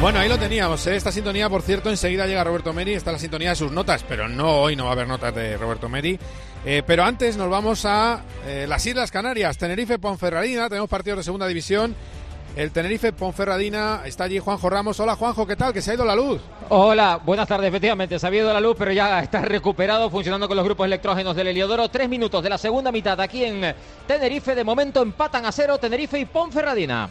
Bueno, 0.00 0.20
ahí 0.20 0.28
lo 0.28 0.38
teníamos. 0.38 0.86
¿eh? 0.86 0.94
Esta 0.94 1.10
sintonía, 1.10 1.48
por 1.48 1.60
cierto, 1.60 1.90
enseguida 1.90 2.24
llega 2.24 2.44
Roberto 2.44 2.72
Meri. 2.72 2.94
Está 2.94 3.10
la 3.10 3.18
sintonía 3.18 3.50
de 3.50 3.56
sus 3.56 3.72
notas, 3.72 4.04
pero 4.08 4.28
no 4.28 4.60
hoy 4.60 4.76
no 4.76 4.84
va 4.84 4.90
a 4.90 4.92
haber 4.92 5.08
notas 5.08 5.34
de 5.34 5.56
Roberto 5.56 5.88
Meri. 5.88 6.16
Eh, 6.64 6.84
pero 6.86 7.02
antes 7.02 7.36
nos 7.36 7.50
vamos 7.50 7.84
a 7.84 8.22
eh, 8.46 8.66
las 8.68 8.86
Islas 8.86 9.10
Canarias, 9.10 9.58
Tenerife, 9.58 9.98
Ponferradina. 9.98 10.68
Tenemos 10.68 10.88
partidos 10.88 11.18
de 11.18 11.24
segunda 11.24 11.48
división. 11.48 11.96
El 12.54 12.70
Tenerife, 12.70 13.12
Ponferradina. 13.12 14.02
Está 14.04 14.24
allí 14.24 14.38
Juanjo 14.38 14.70
Ramos. 14.70 15.00
Hola, 15.00 15.16
Juanjo, 15.16 15.48
¿qué 15.48 15.56
tal? 15.56 15.72
Que 15.72 15.82
se 15.82 15.90
ha 15.90 15.94
ido 15.94 16.04
la 16.04 16.14
luz. 16.14 16.40
Hola, 16.68 17.20
buenas 17.24 17.48
tardes. 17.48 17.68
Efectivamente, 17.68 18.20
se 18.20 18.26
ha 18.26 18.32
ido 18.32 18.52
la 18.52 18.60
luz, 18.60 18.76
pero 18.78 18.92
ya 18.92 19.18
está 19.18 19.42
recuperado, 19.42 20.10
funcionando 20.10 20.46
con 20.46 20.56
los 20.56 20.64
grupos 20.64 20.86
electrógenos 20.86 21.34
del 21.34 21.48
Heliodoro. 21.48 21.88
Tres 21.88 22.08
minutos 22.08 22.40
de 22.44 22.50
la 22.50 22.58
segunda 22.58 22.92
mitad 22.92 23.20
aquí 23.20 23.44
en 23.44 23.74
Tenerife. 24.06 24.54
De 24.54 24.62
momento 24.62 25.02
empatan 25.02 25.44
a 25.44 25.50
cero 25.50 25.76
Tenerife 25.78 26.20
y 26.20 26.24
Ponferradina. 26.24 27.10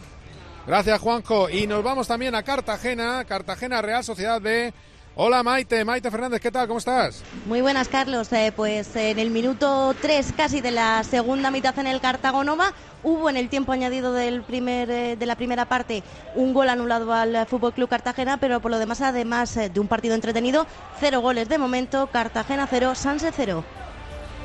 Gracias, 0.68 1.00
Juanjo. 1.00 1.48
Y 1.48 1.66
nos 1.66 1.82
vamos 1.82 2.06
también 2.06 2.34
a 2.34 2.42
Cartagena, 2.42 3.24
Cartagena 3.24 3.80
Real 3.80 4.04
Sociedad 4.04 4.38
B. 4.38 4.74
Hola, 5.16 5.42
Maite. 5.42 5.82
Maite 5.82 6.10
Fernández, 6.10 6.42
¿qué 6.42 6.50
tal? 6.50 6.68
¿Cómo 6.68 6.78
estás? 6.78 7.24
Muy 7.46 7.62
buenas, 7.62 7.88
Carlos. 7.88 8.30
Eh, 8.34 8.52
pues 8.54 8.94
en 8.94 9.18
el 9.18 9.30
minuto 9.30 9.96
3 10.02 10.34
casi 10.36 10.60
de 10.60 10.70
la 10.70 11.02
segunda 11.04 11.50
mitad 11.50 11.76
en 11.78 11.86
el 11.86 12.02
Cartagonova 12.02 12.74
hubo 13.02 13.30
en 13.30 13.38
el 13.38 13.48
tiempo 13.48 13.72
añadido 13.72 14.12
del 14.12 14.42
primer, 14.42 14.90
eh, 14.90 15.16
de 15.16 15.24
la 15.24 15.36
primera 15.36 15.64
parte 15.64 16.02
un 16.34 16.52
gol 16.52 16.68
anulado 16.68 17.14
al 17.14 17.46
Fútbol 17.46 17.72
Club 17.72 17.88
Cartagena, 17.88 18.36
pero 18.36 18.60
por 18.60 18.70
lo 18.70 18.78
demás, 18.78 19.00
además 19.00 19.56
eh, 19.56 19.70
de 19.70 19.80
un 19.80 19.88
partido 19.88 20.16
entretenido, 20.16 20.66
cero 21.00 21.22
goles 21.22 21.48
de 21.48 21.56
momento, 21.56 22.08
Cartagena 22.08 22.66
cero, 22.68 22.94
Sanse 22.94 23.32
cero. 23.34 23.64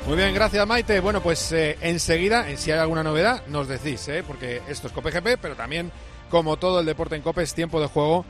Muy 0.06 0.16
bien, 0.16 0.32
gracias, 0.32 0.66
Maite. 0.66 1.00
Bueno, 1.00 1.22
pues 1.22 1.52
enseguida, 1.52 2.46
si 2.56 2.70
hay 2.70 2.78
alguna 2.78 3.02
novedad, 3.02 3.46
nos 3.46 3.68
decís, 3.68 4.08
¿eh? 4.08 4.24
porque 4.26 4.62
esto 4.68 4.86
es 4.86 4.92
Cope 4.92 5.10
GP, 5.10 5.38
pero 5.40 5.54
también, 5.54 5.90
como 6.34 6.56
todo 6.56 6.80
el 6.80 6.86
deporte 6.86 7.14
en 7.14 7.22
Cope, 7.22 7.44
es 7.44 7.54
tiempo 7.54 7.80
de 7.80 7.86
juego. 7.86 8.24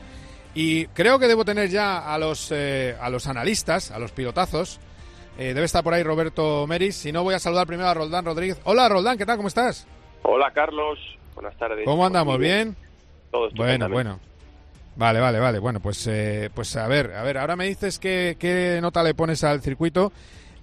Y 0.53 0.85
creo 0.89 1.17
que 1.17 1.27
debo 1.27 1.43
tener 1.43 1.69
ya 1.69 2.13
a 2.13 2.19
los, 2.19 2.51
eh, 2.51 2.95
a 3.01 3.09
los 3.09 3.25
analistas, 3.25 3.89
a 3.89 3.97
los 3.97 4.11
pilotazos. 4.11 4.79
Eh, 5.39 5.55
debe 5.55 5.65
estar 5.65 5.83
por 5.83 5.95
ahí 5.95 6.03
Roberto 6.03 6.67
Meris. 6.67 6.95
Si 6.97 7.11
no, 7.11 7.23
voy 7.23 7.33
a 7.33 7.39
saludar 7.39 7.65
primero 7.65 7.89
a 7.89 7.95
Roldán 7.95 8.23
Rodríguez. 8.23 8.61
Hola, 8.63 8.87
Roldán, 8.89 9.17
¿qué 9.17 9.25
tal? 9.25 9.37
¿Cómo 9.37 9.47
estás? 9.47 9.87
Hola 10.21 10.51
Carlos, 10.53 10.99
buenas 11.33 11.57
tardes. 11.57 11.83
¿Cómo 11.83 12.05
andamos? 12.05 12.37
Muy 12.37 12.45
¿Bien? 12.45 12.75
Todo 13.31 13.49
Bueno, 13.55 13.89
bueno. 13.89 14.19
Vale, 14.95 15.19
vale, 15.19 15.39
vale. 15.39 15.57
Bueno, 15.57 15.79
pues, 15.79 16.05
eh, 16.05 16.51
pues 16.53 16.75
a 16.75 16.87
ver, 16.87 17.11
a 17.11 17.23
ver, 17.23 17.39
ahora 17.39 17.55
me 17.55 17.65
dices 17.65 17.97
qué, 17.97 18.37
qué 18.39 18.77
nota 18.83 19.01
le 19.01 19.15
pones 19.15 19.43
al 19.43 19.61
circuito. 19.61 20.13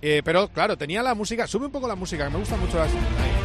Eh, 0.01 0.23
pero 0.25 0.47
claro, 0.47 0.79
tenía 0.79 1.03
la 1.03 1.17
música. 1.17 1.49
Sube 1.49 1.67
un 1.67 1.73
poco 1.73 1.89
la 1.89 1.97
música, 1.97 2.23
que 2.25 2.31
me 2.31 2.39
gusta 2.39 2.57
mucho 2.57 2.79
las. 2.79 2.95
ahí. 2.95 3.42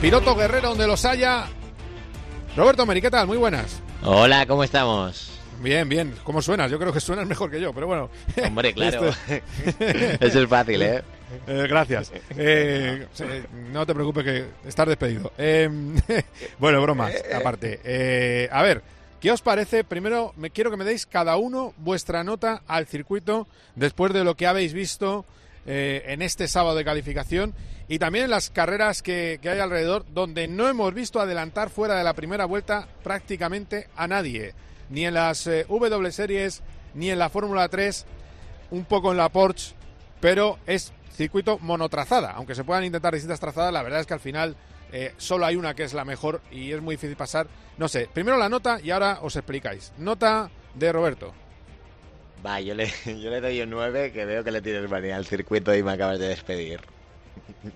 Piloto 0.00 0.34
Guerrero, 0.34 0.70
donde 0.70 0.86
los 0.86 1.04
haya. 1.04 1.46
Roberto 2.56 2.86
Meri, 2.86 3.00
¿qué 3.00 3.10
tal? 3.10 3.26
Muy 3.26 3.36
buenas. 3.36 3.80
Hola, 4.02 4.46
¿cómo 4.46 4.64
estamos? 4.64 5.38
Bien, 5.62 5.88
bien. 5.88 6.14
¿Cómo 6.24 6.40
suenas? 6.40 6.70
Yo 6.70 6.78
creo 6.78 6.92
que 6.92 7.00
suenas 7.00 7.26
mejor 7.26 7.50
que 7.50 7.60
yo, 7.60 7.72
pero 7.72 7.86
bueno. 7.86 8.10
Hombre, 8.44 8.72
claro. 8.74 9.10
Este- 9.28 10.24
Eso 10.26 10.40
es 10.42 10.48
fácil, 10.48 10.82
¿eh? 10.82 11.02
Eh, 11.46 11.66
gracias. 11.68 12.10
Eh, 12.36 13.06
eh, 13.20 13.46
no 13.72 13.86
te 13.86 13.94
preocupes 13.94 14.24
que 14.24 14.46
estás 14.66 14.88
despedido. 14.88 15.30
Eh, 15.38 15.70
bueno, 16.58 16.82
bromas 16.82 17.14
aparte. 17.32 18.48
A 18.50 18.62
ver, 18.64 18.82
¿qué 19.20 19.30
os 19.30 19.40
parece? 19.40 19.84
Primero, 19.84 20.32
me 20.36 20.50
quiero 20.50 20.72
que 20.72 20.76
me 20.76 20.84
deis 20.84 21.06
cada 21.06 21.36
uno 21.36 21.72
vuestra 21.76 22.24
nota 22.24 22.62
al 22.66 22.86
circuito 22.86 23.46
después 23.76 24.12
de 24.12 24.24
lo 24.24 24.34
que 24.34 24.48
habéis 24.48 24.72
visto 24.72 25.24
eh, 25.66 26.02
en 26.06 26.22
este 26.22 26.48
sábado 26.48 26.76
de 26.76 26.84
calificación 26.84 27.54
y 27.88 27.98
también 27.98 28.26
en 28.26 28.30
las 28.30 28.50
carreras 28.50 29.02
que, 29.02 29.40
hay 29.42 29.58
alrededor, 29.58 30.04
donde 30.12 30.46
no 30.46 30.68
hemos 30.68 30.94
visto 30.94 31.20
adelantar 31.20 31.70
fuera 31.70 31.96
de 31.96 32.04
la 32.04 32.14
primera 32.14 32.44
vuelta 32.44 32.86
prácticamente 33.02 33.88
a 33.96 34.06
nadie. 34.06 34.54
Ni 34.90 35.06
en 35.06 35.14
las 35.14 35.46
eh, 35.46 35.66
W 35.68 36.12
Series, 36.12 36.62
ni 36.94 37.10
en 37.10 37.18
la 37.18 37.28
Fórmula 37.28 37.68
3, 37.68 38.06
un 38.70 38.84
poco 38.84 39.10
en 39.10 39.16
la 39.16 39.28
Porsche, 39.28 39.74
pero 40.20 40.58
es 40.66 40.92
circuito 41.16 41.58
monotrazada. 41.58 42.30
Aunque 42.30 42.54
se 42.54 42.64
puedan 42.64 42.84
intentar 42.84 43.12
distintas 43.12 43.40
trazadas, 43.40 43.72
la 43.72 43.82
verdad 43.82 44.00
es 44.00 44.06
que 44.06 44.14
al 44.14 44.20
final 44.20 44.56
eh, 44.92 45.12
solo 45.16 45.46
hay 45.46 45.56
una 45.56 45.74
que 45.74 45.84
es 45.84 45.92
la 45.92 46.04
mejor 46.04 46.40
y 46.50 46.72
es 46.72 46.80
muy 46.80 46.94
difícil 46.94 47.16
pasar. 47.16 47.48
No 47.76 47.88
sé, 47.88 48.08
primero 48.12 48.38
la 48.38 48.48
nota 48.48 48.80
y 48.80 48.90
ahora 48.90 49.18
os 49.22 49.36
explicáis. 49.36 49.92
Nota 49.98 50.50
de 50.74 50.92
Roberto. 50.92 51.34
Va, 52.44 52.60
yo 52.60 52.74
le, 52.74 52.86
yo 53.06 53.30
le 53.30 53.40
doy 53.40 53.60
un 53.60 53.70
9 53.70 54.12
que 54.12 54.24
veo 54.24 54.42
que 54.42 54.50
le 54.50 54.62
tienes 54.62 54.88
manía 54.90 55.16
al 55.16 55.26
circuito 55.26 55.74
y 55.74 55.82
me 55.82 55.92
acabas 55.92 56.18
de 56.18 56.28
despedir. 56.28 56.80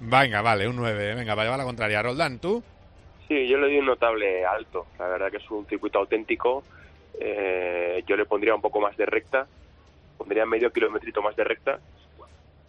Venga, 0.01 0.41
vale, 0.43 0.67
un 0.69 0.77
9. 0.77 1.15
Venga, 1.15 1.35
vale, 1.35 1.49
va 1.49 1.57
a 1.57 1.59
la 1.59 1.65
contraria. 1.65 2.03
Roldán, 2.03 2.39
¿tú? 2.39 2.63
Sí, 3.29 3.47
yo 3.49 3.59
le 3.59 3.67
doy 3.67 3.79
un 3.79 3.87
notable 3.87 4.45
alto. 4.45 4.87
La 4.99 5.09
verdad 5.09 5.31
que 5.31 5.39
es 5.39 5.51
un 5.51 5.67
circuito 5.67 5.99
auténtico. 5.99 6.65
Eh, 7.21 8.03
yo 8.07 8.17
le 8.17 8.27
pondría 8.27 8.55
un 8.55 8.61
poco 8.61 8.81
más 8.81 8.97
de 8.97 9.07
recta. 9.07 9.47
Pondría 10.17 10.47
medio 10.47 10.71
kilometrito 10.73 11.23
más 11.23 11.37
de 11.37 11.45
recta. 11.45 11.79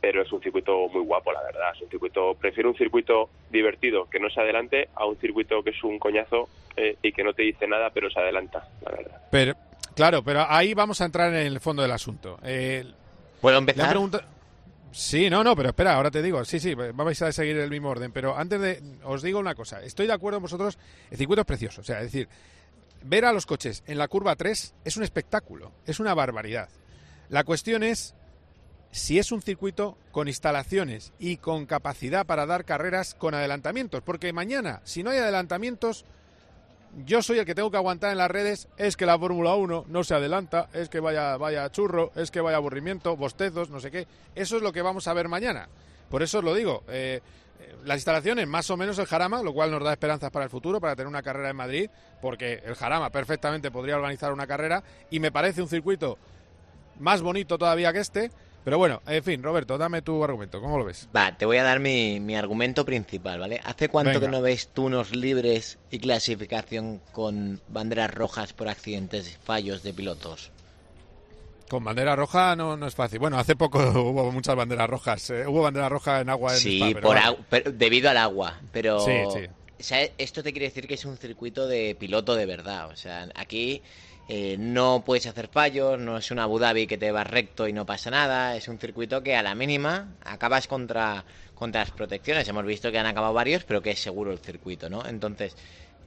pero 0.01 0.21
es 0.21 0.31
un 0.31 0.41
circuito 0.41 0.87
muy 0.89 1.01
guapo, 1.03 1.31
la 1.31 1.41
verdad. 1.43 1.71
Es 1.75 1.81
un 1.81 1.89
circuito, 1.89 2.35
prefiero 2.35 2.69
un 2.69 2.75
circuito 2.75 3.29
divertido 3.49 4.07
que 4.09 4.19
no 4.19 4.29
se 4.29 4.39
adelante 4.39 4.89
a 4.95 5.05
un 5.05 5.17
circuito 5.17 5.63
que 5.63 5.71
es 5.71 5.83
un 5.83 5.97
coñazo 5.97 6.47
eh, 6.77 6.97
y 7.01 7.11
que 7.11 7.23
no 7.23 7.33
te 7.33 7.43
dice 7.43 7.67
nada, 7.67 7.89
pero 7.89 8.09
se 8.09 8.19
adelanta, 8.19 8.67
la 8.85 8.91
verdad. 8.91 9.21
Pero, 9.31 9.53
claro, 9.95 10.23
pero 10.23 10.45
ahí 10.49 10.73
vamos 10.73 11.01
a 11.01 11.05
entrar 11.05 11.29
en 11.33 11.47
el 11.47 11.59
fondo 11.59 11.81
del 11.81 11.91
asunto. 11.91 12.39
Eh, 12.43 12.85
¿Puedo 13.41 13.57
empezar? 13.57 13.89
pregunta- 13.89 14.27
Sí, 14.91 15.29
no, 15.29 15.43
no, 15.43 15.57
pero 15.57 15.69
espera, 15.69 15.93
ahora 15.95 16.09
te 16.09 16.21
digo. 16.21 16.45
Sí, 16.45 16.57
sí, 16.57 16.73
vamos 16.73 17.21
a 17.21 17.31
seguir 17.33 17.57
el 17.57 17.69
mismo 17.69 17.89
orden. 17.89 18.13
Pero 18.13 18.37
antes 18.37 18.61
de. 18.61 18.81
Os 19.03 19.21
digo 19.21 19.39
una 19.39 19.53
cosa. 19.53 19.81
Estoy 19.81 20.07
de 20.07 20.13
acuerdo 20.13 20.37
con 20.37 20.43
vosotros. 20.43 20.77
El 21.11 21.17
circuito 21.17 21.41
es 21.41 21.45
precioso. 21.47 21.81
O 21.81 21.83
sea, 21.83 21.97
es 21.99 22.05
decir, 22.13 22.29
ver 23.03 23.25
a 23.25 23.33
los 23.33 23.45
coches 23.45 23.83
en 23.87 23.97
la 23.97 24.07
curva 24.07 24.37
3 24.37 24.73
es 24.85 24.95
un 24.95 25.03
espectáculo. 25.03 25.73
Es 25.85 25.99
una 25.99 26.13
barbaridad. 26.13 26.69
La 27.27 27.43
cuestión 27.43 27.83
es 27.83 28.15
si 28.91 29.19
es 29.19 29.33
un 29.33 29.41
circuito 29.41 29.97
con 30.13 30.29
instalaciones 30.29 31.11
y 31.19 31.35
con 31.37 31.65
capacidad 31.65 32.25
para 32.25 32.45
dar 32.45 32.63
carreras 32.63 33.15
con 33.15 33.33
adelantamientos. 33.33 34.01
Porque 34.01 34.31
mañana, 34.31 34.79
si 34.85 35.03
no 35.03 35.09
hay 35.09 35.17
adelantamientos, 35.17 36.05
yo 37.05 37.21
soy 37.21 37.39
el 37.39 37.45
que 37.45 37.55
tengo 37.55 37.71
que 37.71 37.77
aguantar 37.77 38.11
en 38.11 38.17
las 38.17 38.31
redes, 38.31 38.67
es 38.77 38.95
que 38.95 39.05
la 39.05 39.19
Fórmula 39.19 39.55
1 39.55 39.85
no 39.87 40.03
se 40.03 40.13
adelanta, 40.13 40.69
es 40.73 40.89
que 40.89 40.99
vaya, 40.99 41.35
vaya 41.37 41.69
churro, 41.71 42.11
es 42.15 42.31
que 42.31 42.41
vaya 42.41 42.57
aburrimiento, 42.57 43.17
bostezos, 43.17 43.69
no 43.69 43.79
sé 43.79 43.91
qué. 43.91 44.07
Eso 44.33 44.57
es 44.57 44.63
lo 44.63 44.71
que 44.71 44.81
vamos 44.81 45.07
a 45.07 45.13
ver 45.13 45.27
mañana. 45.27 45.67
Por 46.09 46.23
eso 46.23 46.39
os 46.39 46.43
lo 46.43 46.53
digo. 46.53 46.83
eh, 46.87 47.21
las 47.83 47.97
instalaciones, 47.97 48.47
más 48.47 48.69
o 48.69 48.77
menos 48.77 48.97
el 48.99 49.05
Jarama, 49.05 49.41
lo 49.43 49.53
cual 49.53 49.71
nos 49.71 49.83
da 49.83 49.91
esperanzas 49.91 50.31
para 50.31 50.45
el 50.45 50.51
futuro, 50.51 50.81
para 50.81 50.95
tener 50.95 51.07
una 51.07 51.21
carrera 51.21 51.49
en 51.49 51.55
Madrid, 51.55 51.89
porque 52.21 52.61
el 52.65 52.75
Jarama 52.75 53.11
perfectamente 53.11 53.71
podría 53.71 53.95
organizar 53.95 54.33
una 54.33 54.47
carrera 54.47 54.83
y 55.09 55.19
me 55.19 55.31
parece 55.31 55.61
un 55.61 55.67
circuito 55.67 56.17
más 56.99 57.21
bonito 57.21 57.57
todavía 57.57 57.93
que 57.93 57.99
este. 57.99 58.31
Pero 58.65 58.77
bueno, 58.77 59.01
en 59.05 59.23
fin, 59.23 59.41
Roberto, 59.43 59.77
dame 59.77 60.01
tu 60.01 60.21
argumento, 60.23 60.59
¿cómo 60.59 60.77
lo 60.77 60.83
ves? 60.85 61.07
Va, 61.15 61.35
te 61.37 61.45
voy 61.45 61.57
a 61.57 61.63
dar 61.63 61.79
mi, 61.79 62.19
mi 62.19 62.35
argumento 62.35 62.85
principal, 62.85 63.39
¿vale? 63.39 63.59
¿Hace 63.63 63.89
cuánto 63.89 64.19
Venga. 64.19 64.19
que 64.19 64.27
no 64.27 64.41
ves 64.41 64.69
tú 64.73 64.83
unos 64.85 65.15
libres 65.15 65.79
y 65.89 65.99
clasificación 65.99 67.01
con 67.11 67.63
banderas 67.67 68.13
rojas 68.13 68.53
por 68.53 68.67
accidentes 68.67 69.27
y 69.31 69.35
fallos 69.37 69.81
de 69.81 69.93
pilotos? 69.93 70.51
Con 71.69 71.83
bandera 71.83 72.15
roja 72.15 72.55
no, 72.55 72.75
no 72.77 72.87
es 72.87 72.95
fácil. 72.95 73.19
Bueno, 73.19 73.37
hace 73.37 73.55
poco 73.55 73.79
hubo 74.01 74.31
muchas 74.31 74.55
banderas 74.55 74.89
rojas. 74.89 75.29
eh, 75.29 75.45
hubo 75.47 75.61
bandera 75.61 75.89
roja 75.89 76.21
en 76.21 76.29
agua 76.29 76.57
en 76.57 76.57
Sí, 76.61 76.69
Spa, 76.69 76.91
pero 76.91 77.07
por 77.07 77.15
vale. 77.15 77.21
au- 77.27 77.45
pero 77.49 77.71
debido 77.71 78.09
al 78.09 78.17
agua, 78.17 78.61
pero 78.71 78.95
Sí, 78.97 79.11
sí. 79.31 79.47
o 79.79 79.83
sea, 79.83 80.01
esto 80.17 80.43
te 80.43 80.51
quiere 80.53 80.67
decir 80.67 80.87
que 80.87 80.93
es 80.95 81.05
un 81.05 81.17
circuito 81.17 81.67
de 81.67 81.95
piloto 81.95 82.35
de 82.35 82.45
verdad, 82.45 82.89
o 82.89 82.95
sea, 82.95 83.29
aquí 83.35 83.83
eh, 84.27 84.55
no 84.57 85.03
puedes 85.05 85.27
hacer 85.27 85.47
fallos, 85.47 85.99
no 85.99 86.17
es 86.17 86.31
un 86.31 86.39
Abu 86.39 86.59
Dhabi 86.59 86.87
que 86.87 86.97
te 86.97 87.11
vas 87.11 87.27
recto 87.27 87.67
y 87.67 87.73
no 87.73 87.85
pasa 87.85 88.09
nada, 88.09 88.55
es 88.55 88.67
un 88.67 88.79
circuito 88.79 89.21
que 89.21 89.35
a 89.35 89.43
la 89.43 89.55
mínima 89.55 90.15
acabas 90.23 90.67
contra 90.67 91.25
contra 91.55 91.81
las 91.81 91.91
protecciones. 91.91 92.47
Hemos 92.47 92.65
visto 92.65 92.91
que 92.91 92.99
han 92.99 93.05
acabado 93.05 93.33
varios, 93.33 93.63
pero 93.63 93.81
que 93.81 93.91
es 93.91 93.99
seguro 93.99 94.31
el 94.31 94.39
circuito, 94.39 94.89
¿no? 94.89 95.05
Entonces, 95.07 95.55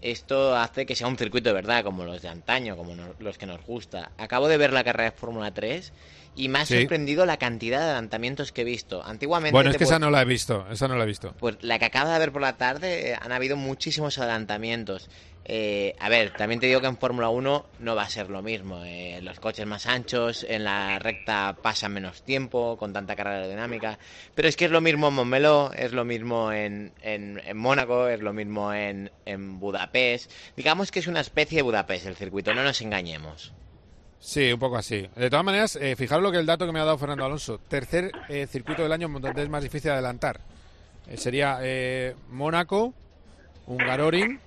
esto 0.01 0.55
hace 0.55 0.87
que 0.87 0.95
sea 0.95 1.09
un 1.09 1.19
circuito 1.19 1.49
de 1.49 1.55
verdad, 1.55 1.83
como 1.83 2.05
los 2.05 2.23
de 2.23 2.29
antaño, 2.29 2.77
como 2.77 2.95
los 3.19 3.39
que 3.39 3.47
nos 3.47 3.65
gusta. 3.65 4.13
Acabo 4.17 4.47
de 4.47 4.57
ver 4.57 4.73
la 4.73 4.85
carrera 4.85 5.11
de 5.11 5.17
Fórmula 5.17 5.53
3 5.53 5.93
y 6.37 6.49
me 6.49 6.61
ha 6.61 6.67
Sí. 6.67 6.79
sorprendido 6.81 7.27
la 7.27 7.37
cantidad 7.37 7.79
de 7.79 7.85
adelantamientos 7.85 8.53
que 8.53 8.63
he 8.63 8.65
visto. 8.65 9.03
Antiguamente 9.05 9.53
Bueno, 9.53 9.71
es 9.71 9.77
que 9.77 9.85
esa 9.85 9.99
no 9.99 10.11
la 10.11 10.23
he 10.23 10.25
visto. 10.25 10.67
Esa 10.71 10.87
no 10.89 10.97
la 10.97 11.05
he 11.05 11.07
visto. 11.07 11.35
pues 11.39 11.57
la 11.63 11.79
que 11.79 11.87
acabo 11.87 12.11
de 12.11 12.19
ver 12.19 12.33
por 12.33 12.43
la 12.43 12.57
tarde, 12.57 13.11
eh, 13.11 13.17
han 13.21 13.33
habido 13.33 13.57
muchísimos 13.57 14.19
adelantamientos. 14.19 15.11
Eh, 15.51 15.97
a 15.99 16.11
ver, 16.11 16.35
también 16.35 16.61
te 16.61 16.67
digo 16.67 16.83
que 16.83 16.89
en 16.89 16.99
Fórmula 16.99 17.31
1 17.31 17.65
no 17.79 17.95
va 17.97 18.03
a 18.03 18.09
ser 18.11 18.29
lo 18.29 18.43
mismo. 18.43 18.85
eh, 18.85 19.21
los 19.23 19.41
coches 19.41 19.65
más 19.67 19.87
anchos, 19.87 20.45
en 20.47 20.63
la 20.65 20.99
recta 20.99 21.57
pasan 21.63 21.95
menos 21.95 22.23
tiempo, 22.23 22.77
con 22.77 22.93
tanta 22.93 23.17
carga 23.17 23.37
aerodinámica. 23.37 23.99
Pero 24.35 24.47
es 24.47 24.57
que 24.57 24.67
es 24.67 24.71
lo 24.71 24.83
mismo 24.83 25.09
en 25.09 25.15
Montmeló, 25.15 25.73
es 25.75 25.93
lo 25.93 26.05
mismo 26.05 26.53
en, 26.53 26.93
en, 27.01 27.41
en 27.47 27.57
Mónaco, 27.57 28.09
es 28.09 28.21
lo 28.21 28.35
mismo 28.35 28.75
en, 28.75 29.11
en 29.25 29.59
Budapest. 29.59 30.31
Digamos 30.55 30.91
que 30.91 30.99
es 30.99 31.07
una 31.07 31.21
especie 31.21 31.57
de 31.57 31.63
Budapest 31.63 32.05
el 32.07 32.17
circuito, 32.17 32.53
no 32.55 32.63
nos 32.63 32.83
engañemos. 32.83 33.55
Sí, 34.21 34.53
un 34.53 34.59
poco 34.59 34.77
así. 34.77 35.09
De 35.15 35.31
todas 35.31 35.45
maneras, 35.45 35.77
eh, 35.77 35.95
fijaros 35.97 36.23
lo 36.23 36.33
que 36.33 36.39
el 36.39 36.47
dato 36.47 36.67
que 36.67 36.73
me 36.73 36.81
ha 36.81 36.85
dado 36.85 36.99
Fernando 36.99 37.25
Alonso. 37.25 37.59
Tercer 37.69 38.11
eh, 38.29 38.47
circuito 38.47 38.83
del 38.83 38.93
año 38.93 39.09
donde 39.09 39.43
es 39.43 39.49
más 39.49 39.63
difícil 39.63 39.91
adelantar. 39.91 40.41
Eh, 41.09 41.17
sería 41.17 41.59
eh, 41.63 42.15
Mónaco, 42.29 42.93
Hungaroring 43.67 44.39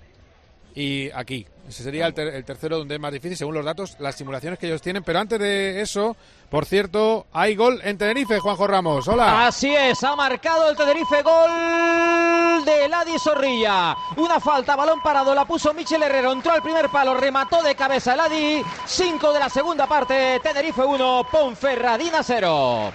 y 0.75 1.09
aquí. 1.11 1.45
Ese 1.71 1.83
sería 1.83 2.05
el, 2.05 2.13
ter- 2.13 2.27
el 2.35 2.43
tercero 2.43 2.77
donde 2.77 2.95
es 2.95 2.99
más 3.01 3.13
difícil, 3.13 3.37
según 3.37 3.55
los 3.55 3.63
datos, 3.63 3.95
las 3.99 4.13
simulaciones 4.15 4.59
que 4.59 4.67
ellos 4.67 4.81
tienen. 4.81 5.03
Pero 5.03 5.19
antes 5.19 5.39
de 5.39 5.79
eso, 5.81 6.17
por 6.49 6.65
cierto, 6.65 7.27
hay 7.31 7.55
gol 7.55 7.79
en 7.85 7.97
Tenerife, 7.97 8.39
Juanjo 8.39 8.67
Ramos. 8.67 9.07
Hola. 9.07 9.47
Así 9.47 9.73
es, 9.73 10.03
ha 10.03 10.13
marcado 10.17 10.69
el 10.69 10.75
Tenerife 10.75 11.21
gol 11.23 12.65
de 12.65 12.89
Ladi 12.89 13.17
Zorrilla. 13.17 13.95
Una 14.17 14.41
falta, 14.41 14.75
balón 14.75 15.01
parado, 15.01 15.33
la 15.33 15.45
puso 15.45 15.73
Michel 15.73 16.03
Herrero, 16.03 16.33
entró 16.33 16.51
al 16.51 16.61
primer 16.61 16.89
palo, 16.89 17.13
remató 17.15 17.63
de 17.63 17.73
cabeza 17.73 18.17
Ladi. 18.17 18.61
5 18.85 19.31
de 19.31 19.39
la 19.39 19.47
segunda 19.49 19.87
parte, 19.87 20.41
Tenerife 20.43 20.81
1, 20.81 21.27
Ponferradina 21.31 22.21
0. 22.21 22.91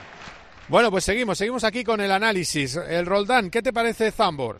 Bueno, 0.69 0.91
pues 0.91 1.05
seguimos, 1.05 1.39
seguimos 1.39 1.65
aquí 1.65 1.83
con 1.83 2.01
el 2.03 2.13
análisis. 2.13 2.77
El 2.77 3.07
Roldán, 3.07 3.49
¿qué 3.51 3.63
te 3.63 3.73
parece 3.73 4.11
Zambor? 4.13 4.59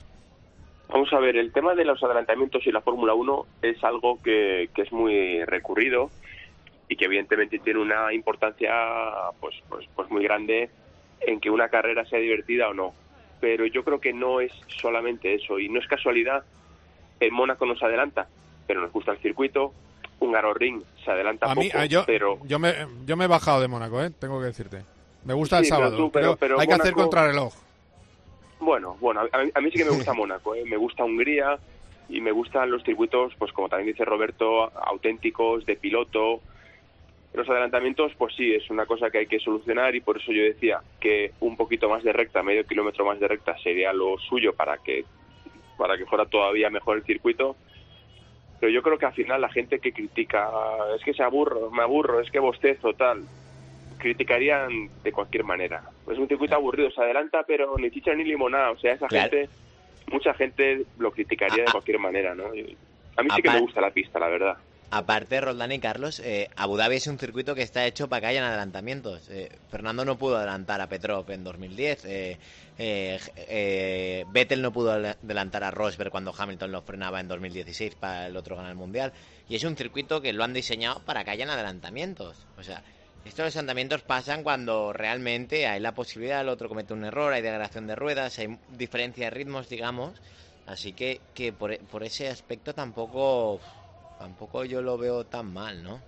Vamos 0.89 1.13
a 1.13 1.19
ver, 1.19 1.37
el 1.37 1.53
tema 1.53 1.75
de 1.75 1.85
los 1.85 2.03
adelantamientos 2.03 2.67
y 2.67 2.73
la 2.73 2.81
Fórmula 2.81 3.15
1 3.15 3.47
es 3.63 3.83
algo 3.83 4.23
que, 4.23 4.71
que 4.75 4.83
es 4.83 4.93
muy 4.93 5.45
recurrido 5.45 6.11
y 6.89 6.97
que 6.97 7.07
evidentemente 7.07 7.59
tiene 7.59 7.81
una 7.81 8.13
importancia 8.13 8.73
pues, 9.41 9.57
pues, 9.69 9.87
pues 9.95 10.09
muy 10.11 10.23
grande 10.23 10.71
en 11.21 11.41
que 11.41 11.51
una 11.51 11.69
carrera 11.69 12.05
sea 12.05 12.21
divertida 12.21 12.69
o 12.69 12.75
no. 12.75 12.95
Pero 13.41 13.67
yo 13.67 13.83
creo 13.85 14.01
que 14.01 14.13
no 14.13 14.41
es 14.41 14.53
solamente 14.69 15.35
eso 15.35 15.59
y 15.59 15.69
no 15.69 15.81
es 15.81 15.87
casualidad. 15.89 16.45
En 17.19 17.35
Mónaco 17.35 17.67
nos 17.67 17.83
adelanta, 17.83 18.29
pero 18.67 18.81
nos 18.81 18.93
gusta 18.93 19.13
el 19.13 19.19
circuito. 19.19 19.73
Un 20.21 20.35
Ring 20.55 20.83
se 21.05 21.11
adelanta 21.11 21.51
A 21.51 21.55
mí, 21.55 21.69
a- 21.75 21.85
yo, 21.85 22.05
pero 22.07 22.39
yo, 22.45 22.59
me, 22.59 22.73
yo 23.05 23.17
me 23.17 23.25
he 23.25 23.29
bajado 23.29 23.61
de 23.61 23.69
Mónaco, 23.69 24.03
¿eh? 24.03 24.11
tengo 24.19 24.39
que 24.41 24.47
decirte. 24.47 24.83
Me 25.25 25.35
gusta 25.35 25.59
el 25.59 25.65
pero 25.65 25.77
sábado. 25.77 25.97
tú, 25.97 26.11
pero- 26.13 26.59
hay 26.59 26.67
que 26.67 26.75
hacer 26.75 26.93
contrarreloj. 26.95 27.53
Bueno, 28.67 28.97
bueno, 28.99 29.21
a, 29.21 29.59
a 29.59 29.61
mí 29.61 29.71
sí 29.71 29.79
que 29.79 29.85
me 29.85 29.93
gusta 29.93 30.13
Mónaco, 30.13 30.57
¿eh? 30.57 30.65
me 30.69 30.77
gusta 30.77 31.05
Hungría 31.05 31.57
y 32.09 32.21
me 32.21 32.33
gustan 32.33 32.69
los 32.69 32.83
circuitos, 32.83 33.33
pues 33.39 33.53
como 33.53 33.69
también 33.69 33.93
dice 33.93 34.05
Roberto, 34.05 34.77
auténticos, 34.77 35.65
de 35.67 35.77
piloto. 35.77 36.41
Los 37.33 37.49
adelantamientos, 37.49 38.13
pues 38.19 38.35
sí, 38.35 38.53
es 38.53 38.69
una 38.69 38.85
cosa 38.85 39.09
que 39.09 39.19
hay 39.19 39.27
que 39.29 39.39
solucionar 39.39 39.95
y 39.95 40.01
por 40.01 40.17
eso 40.17 40.33
yo 40.33 40.43
decía 40.43 40.81
que 40.99 41.31
un 41.39 41.57
poquito 41.57 41.89
más 41.89 42.03
de 42.03 42.13
recta, 42.13 42.43
medio 42.43 42.67
kilómetro 42.67 43.05
más 43.05 43.21
de 43.21 43.29
recta 43.29 43.57
sería 43.59 43.93
lo 43.93 44.19
suyo 44.19 44.53
para 44.53 44.79
que 44.79 45.05
para 45.79 45.97
que 45.97 46.07
fuera 46.07 46.27
todavía 46.27 46.69
mejor 46.69 46.97
el 46.97 47.05
circuito. 47.05 47.55
Pero 48.59 48.73
yo 48.73 48.83
creo 48.83 48.99
que 48.99 49.07
al 49.07 49.15
final 49.15 49.43
la 49.43 49.49
gente 49.49 49.79
que 49.79 49.93
critica, 49.93 50.51
es 50.97 51.05
que 51.05 51.15
se 51.15 51.23
aburro, 51.23 51.71
me 51.71 51.83
aburro, 51.83 52.19
es 52.19 52.33
que 52.33 52.41
bostezo, 52.41 52.95
tal, 52.95 53.23
criticarían 54.07 54.89
de 55.03 55.13
cualquier 55.13 55.43
manera. 55.45 55.83
Es 56.11 56.17
un 56.19 56.29
circuito 56.29 56.55
aburrido, 56.55 56.91
se 56.93 57.01
adelanta, 57.01 57.43
pero 57.47 57.77
ni 57.77 57.91
chicha 57.91 58.15
ni 58.15 58.25
limonada. 58.25 58.71
O 58.71 58.79
sea, 58.79 58.93
esa 58.93 59.07
Claro. 59.09 59.31
gente, 59.31 59.51
mucha 60.13 60.33
gente 60.35 60.85
lo 60.99 61.11
criticaría 61.11 61.65
de 61.65 61.73
cualquier 61.73 61.99
manera, 61.99 62.35
¿no? 62.35 62.55
Y 62.55 62.77
A 63.17 63.23
mí 63.23 63.29
sí 63.35 63.43
que 63.43 63.51
me 63.51 63.61
gusta 63.61 63.81
la 63.81 63.91
pista, 63.91 64.19
la 64.21 64.29
verdad. 64.29 64.57
Aparte, 64.91 65.41
Roldán 65.41 65.73
y 65.73 65.81
Carlos, 65.81 66.21
eh, 66.21 66.49
Abu 66.55 66.77
Dhabi 66.77 66.97
es 66.97 67.07
un 67.09 67.19
circuito 67.19 67.57
que 67.57 67.63
está 67.63 67.85
hecho 67.87 68.09
para 68.09 68.21
que 68.21 68.27
hayan 68.29 68.45
adelantamientos. 68.45 69.29
Eh, 69.31 69.49
Fernando 69.71 70.05
no 70.05 70.17
pudo 70.17 70.37
adelantar 70.37 70.81
a 70.81 70.87
Petrov 70.89 71.29
en 71.33 71.43
2010. 71.43 72.05
Eh, 72.05 72.39
eh, 72.79 73.19
eh, 73.37 74.25
Vettel 74.31 74.63
no 74.63 74.73
pudo 74.73 74.93
adelantar 74.93 75.65
a 75.65 75.73
Rosberg 75.73 76.11
cuando 76.11 76.33
Hamilton 76.39 76.71
lo 76.71 76.83
frenaba 76.83 77.19
en 77.19 77.27
2016 77.27 77.97
para 77.97 78.29
el 78.29 78.37
otro 78.37 78.55
ganar 78.55 78.71
el 78.71 78.77
mundial. 78.77 79.13
Y 79.49 79.57
es 79.57 79.65
un 79.65 79.77
circuito 79.77 80.21
que 80.21 80.33
lo 80.33 80.45
han 80.45 80.53
diseñado 80.53 81.01
para 81.05 81.25
que 81.25 81.31
hayan 81.31 81.51
adelantamientos. 81.51 82.47
O 82.57 82.63
sea, 82.63 82.83
estos 83.27 83.47
adelantamientos 83.47 84.03
pasan 84.03 84.43
cuando 84.43 84.93
realmente 84.93 85.67
hay 85.67 85.81
la 85.81 85.93
posibilidad, 85.93 86.41
el 86.41 86.49
otro 86.49 86.69
comete 86.69 86.93
un 86.95 87.05
error, 87.05 87.33
hay 87.33 87.43
degradación 87.43 87.87
de 87.87 87.97
ruedas, 87.97 88.39
hay 88.39 88.59
diferencia 88.71 89.27
de 89.27 89.31
ritmos, 89.31 89.69
digamos. 89.69 90.13
Así 90.67 90.93
que, 90.93 91.21
que 91.35 91.53
por, 91.53 91.73
e- 91.73 91.79
por 91.79 92.03
ese 92.03 92.29
aspecto 92.29 92.75
tampoco 92.75 93.61
tampoco 94.19 94.65
yo 94.65 94.81
lo 94.83 94.97
veo 94.97 95.25
tan 95.25 95.53
mal, 95.53 95.83
¿no? 95.83 96.01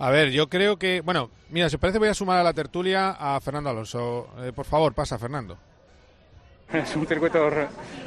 A 0.00 0.10
ver, 0.10 0.30
yo 0.30 0.48
creo 0.48 0.76
que. 0.78 1.00
Bueno, 1.00 1.30
mira, 1.50 1.68
si 1.68 1.76
os 1.76 1.80
parece, 1.80 1.98
voy 1.98 2.08
a 2.08 2.14
sumar 2.14 2.38
a 2.38 2.42
la 2.44 2.52
tertulia 2.52 3.10
a 3.18 3.40
Fernando 3.40 3.70
Alonso. 3.70 4.28
Eh, 4.40 4.52
por 4.54 4.64
favor, 4.64 4.94
pasa, 4.94 5.18
Fernando. 5.18 5.58
Es 6.72 6.94
un 6.96 7.06
circuito 7.06 7.50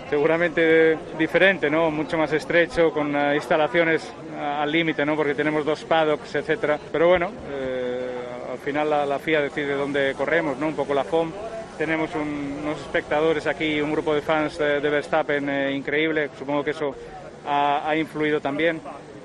seguramente 0.10 0.98
diferente, 1.18 1.70
¿no? 1.70 1.90
Mucho 1.90 2.18
más 2.18 2.32
estrecho, 2.32 2.92
con 2.92 3.16
eh, 3.16 3.36
instalaciones 3.36 4.04
eh, 4.34 4.38
al 4.40 4.72
límite, 4.72 5.04
¿no? 5.06 5.16
Porque 5.16 5.34
tenemos 5.34 5.66
dos 5.66 5.84
paddocks, 5.84 6.36
etcétera. 6.36 6.80
Pero 6.92 7.08
bueno, 7.10 7.32
eh, 7.50 7.81
al 8.52 8.58
final 8.60 8.90
la, 8.90 9.20
FIA 9.20 9.42
decide 9.42 9.74
dónde 9.74 10.14
corremos, 10.18 10.58
¿no? 10.58 10.68
Un 10.68 10.76
poco 10.76 10.94
la 10.94 11.04
FOM. 11.04 11.32
Tenemos 11.78 12.14
un- 12.16 12.60
unos 12.64 12.80
espectadores 12.82 13.48
aquí, 13.48 13.82
un 13.82 13.92
grupo 13.92 14.14
de 14.14 14.22
fans 14.22 14.58
de, 14.58 14.80
Verstappen 14.80 15.50
eh, 15.50 15.72
increíble. 15.72 16.30
Supongo 16.38 16.64
que 16.64 16.72
eso 16.72 16.96
ha, 17.48 17.96
influido 17.96 18.40
también. 18.42 18.82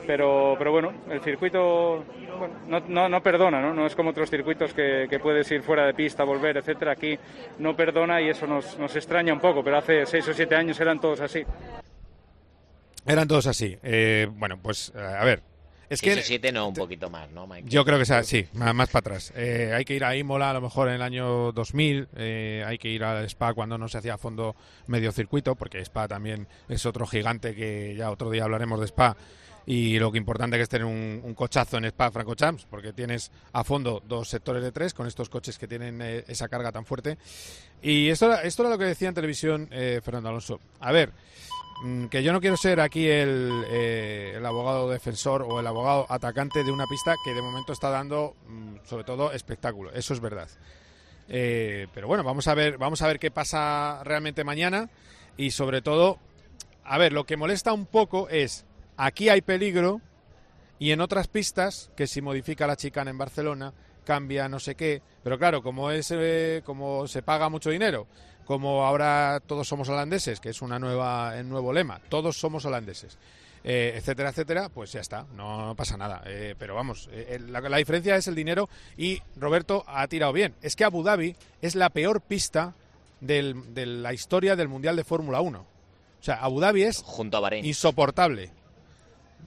pero, 0.07 0.55
pero 0.57 0.71
bueno, 0.71 0.93
el 1.11 1.21
circuito 1.21 2.05
no, 2.69 2.81
no, 2.87 3.09
no 3.09 3.21
perdona, 3.23 3.61
¿no? 3.61 3.75
No 3.75 3.87
es 3.87 3.95
como 3.97 4.11
otros 4.11 4.31
circuitos 4.31 4.73
que, 4.73 5.09
que 5.11 5.19
puedes 5.19 5.51
ir 5.51 5.63
fuera 5.63 5.85
de 5.85 5.95
pista, 5.95 6.23
volver, 6.23 6.57
etcétera. 6.59 6.93
Aquí 6.93 7.19
no 7.59 7.75
perdona 7.75 8.23
y 8.23 8.29
eso 8.29 8.47
nos, 8.47 8.79
nos 8.79 8.95
extraña 8.95 9.33
un 9.33 9.41
poco, 9.41 9.65
pero 9.65 9.79
hace 9.79 10.07
seis 10.07 10.27
o 10.29 10.33
siete 10.33 10.55
años 10.55 10.79
eran 10.79 11.01
todos 11.01 11.21
así. 11.21 11.45
Eran 13.05 13.27
todos 13.27 13.47
así. 13.49 13.77
Eh, 13.83 14.29
bueno, 14.33 14.59
pues 14.63 14.93
eh, 14.95 15.01
a 15.01 15.25
ver. 15.25 15.43
Es 15.89 16.01
que 16.01 16.15
o 16.15 16.23
siete 16.23 16.51
no, 16.53 16.69
un 16.69 16.75
poquito 16.75 17.09
más, 17.11 17.31
¿no, 17.31 17.47
Mike? 17.47 17.69
Yo 17.69 17.85
creo 17.85 17.99
que 17.99 18.05
sea, 18.05 18.23
sí, 18.25 18.47
más, 18.55 18.75
más 18.75 18.89
para 18.89 19.01
atrás. 19.01 19.33
Eh, 19.37 19.73
hay 19.75 19.85
que 19.85 19.95
ir 19.95 20.05
a 20.05 20.17
Imola 20.17 20.51
a 20.51 20.55
lo 20.55 20.61
mejor 20.61 20.89
en 20.89 20.95
el 20.95 21.03
año 21.03 21.53
2000, 21.53 22.09
eh, 22.17 22.65
hay 22.67 22.79
que 22.79 22.89
ir 22.89 23.05
al 23.05 23.25
Spa 23.27 23.55
cuando 23.55 23.79
no 23.79 23.89
se 23.89 23.99
hacía 23.99 24.15
a 24.15 24.19
fondo 24.19 24.57
medio 24.89 25.13
circuito, 25.13 25.55
porque 25.55 25.79
Spa 25.81 26.09
también 26.09 26.49
es 26.69 26.85
otro 26.87 27.07
gigante 27.07 27.55
que 27.55 27.95
ya 27.97 28.11
otro 28.11 28.31
día 28.31 28.45
hablaremos 28.45 28.81
de 28.81 28.87
Spa. 28.87 29.17
Y 29.69 29.99
lo 29.99 30.13
que 30.13 30.19
importante 30.19 30.57
que 30.57 30.63
es 30.63 30.69
tener 30.69 30.85
un, 30.85 31.21
un 31.25 31.35
cochazo 31.35 31.77
en 31.79 31.87
Spa 31.87 32.13
Francorchamps, 32.13 32.67
porque 32.71 32.93
tienes 32.93 33.33
a 33.53 33.65
fondo 33.65 34.01
dos 34.07 34.29
sectores 34.29 34.63
de 34.63 34.71
tres 34.71 34.95
con 34.95 35.09
estos 35.09 35.29
coches 35.29 35.59
que 35.59 35.67
tienen 35.67 36.01
eh, 36.03 36.25
esa 36.29 36.47
carga 36.49 36.71
tan 36.71 36.85
fuerte. 36.87 37.19
Y 37.83 38.09
esto, 38.09 38.27
era- 38.27 38.43
esto 38.43 38.63
era 38.63 38.71
lo 38.71 38.79
que 38.79 38.85
decía 38.85 39.09
en 39.09 39.15
televisión 39.15 39.69
eh, 39.73 40.01
Fernando 40.05 40.29
Alonso. 40.29 40.61
A 40.79 40.93
ver, 40.93 41.11
que 42.11 42.23
yo 42.23 42.33
no 42.33 42.41
quiero 42.41 42.57
ser 42.57 42.81
aquí 42.81 43.07
el, 43.07 43.65
eh, 43.69 44.35
el 44.37 44.47
abogado 44.47 44.91
defensor 44.91 45.43
o 45.43 45.61
el 45.61 45.67
abogado 45.67 46.07
atacante 46.09 46.65
de 46.65 46.73
una 46.73 46.87
pista 46.87 47.15
que 47.25 47.35
de 47.35 47.43
momento 47.43 47.73
está 47.73 47.91
dando 47.91 48.35
mm, 48.49 48.77
sobre 48.85 49.05
todo 49.05 49.33
espectáculo. 49.33 49.93
Eso 49.93 50.15
es 50.15 50.21
verdad. 50.21 50.49
Eh, 51.29 51.89
pero 51.93 52.07
bueno 52.07 52.23
vamos 52.23 52.47
a 52.47 52.55
ver 52.55 52.79
vamos 52.79 53.03
a 53.03 53.09
ver 53.09 53.19
qué 53.19 53.33
pasa 53.33 54.01
realmente 54.05 54.45
mañana 54.45 54.89
y 55.37 55.51
sobre 55.51 55.83
todo 55.83 56.21
a 56.85 56.99
ver 56.99 57.13
lo 57.13 57.25
que 57.25 57.37
molesta 57.37 57.73
un 57.73 57.87
poco 57.87 58.29
es 58.29 58.65
aquí 58.97 59.29
hay 59.29 59.41
peligro 59.41 60.01
y 60.79 60.93
en 60.93 61.01
otras 61.01 61.27
pistas 61.27 61.91
que 61.97 62.07
si 62.07 62.23
modifica 62.23 62.69
la 62.69 62.77
chicana 62.77 63.11
en 63.11 63.19
Barcelona 63.19 63.75
cambia 64.05 64.49
no 64.49 64.61
sé 64.61 64.77
qué 64.77 65.03
pero 65.25 65.37
claro 65.37 65.65
como 65.65 65.91
es 65.91 66.13
eh, 66.13 66.63
como 66.65 67.09
se 67.09 67.23
paga 67.23 67.49
mucho 67.49 67.71
dinero 67.71 68.07
como 68.47 68.87
ahora 68.87 69.41
todos 69.47 69.69
somos 69.69 69.89
holandeses 69.91 70.41
que 70.41 70.49
es 70.51 70.63
una 70.63 70.79
nueva 70.79 71.37
el 71.39 71.49
nuevo 71.49 71.73
lema 71.73 72.01
todos 72.09 72.39
somos 72.39 72.65
holandeses 72.65 73.19
eh, 73.65 73.95
etcétera 73.97 74.29
etcétera 74.31 74.69
pues 74.69 74.93
ya 74.93 75.01
está 75.01 75.27
no, 75.35 75.75
pasa 75.77 75.97
nada 75.97 76.23
Eh, 76.27 76.55
pero 76.59 76.75
vamos 76.75 77.09
eh, 77.13 77.39
la, 77.49 77.61
la 77.61 77.77
diferencia 77.79 78.15
es 78.17 78.27
el 78.29 78.35
dinero 78.37 78.69
y 78.97 79.21
Roberto 79.37 79.85
ha 79.89 80.07
tirado 80.07 80.33
bien 80.33 80.55
es 80.63 80.77
que 80.77 80.85
Abu 80.85 81.03
Dhabi 81.03 81.35
es 81.61 81.75
la 81.75 81.91
peor 81.91 82.21
pista 82.21 82.75
del- 83.21 83.75
de 83.75 83.85
la 83.87 84.13
historia 84.13 84.55
del 84.57 84.69
mundial 84.69 84.95
de 84.97 85.03
Fórmula 85.05 85.41
1 85.41 85.59
o 85.59 86.23
sea 86.23 86.37
Abu 86.37 86.61
Dhabi 86.61 86.83
es 86.85 87.03
Junto 87.03 87.37
a 87.37 87.41
Bahrein. 87.41 87.65
insoportable 87.65 88.51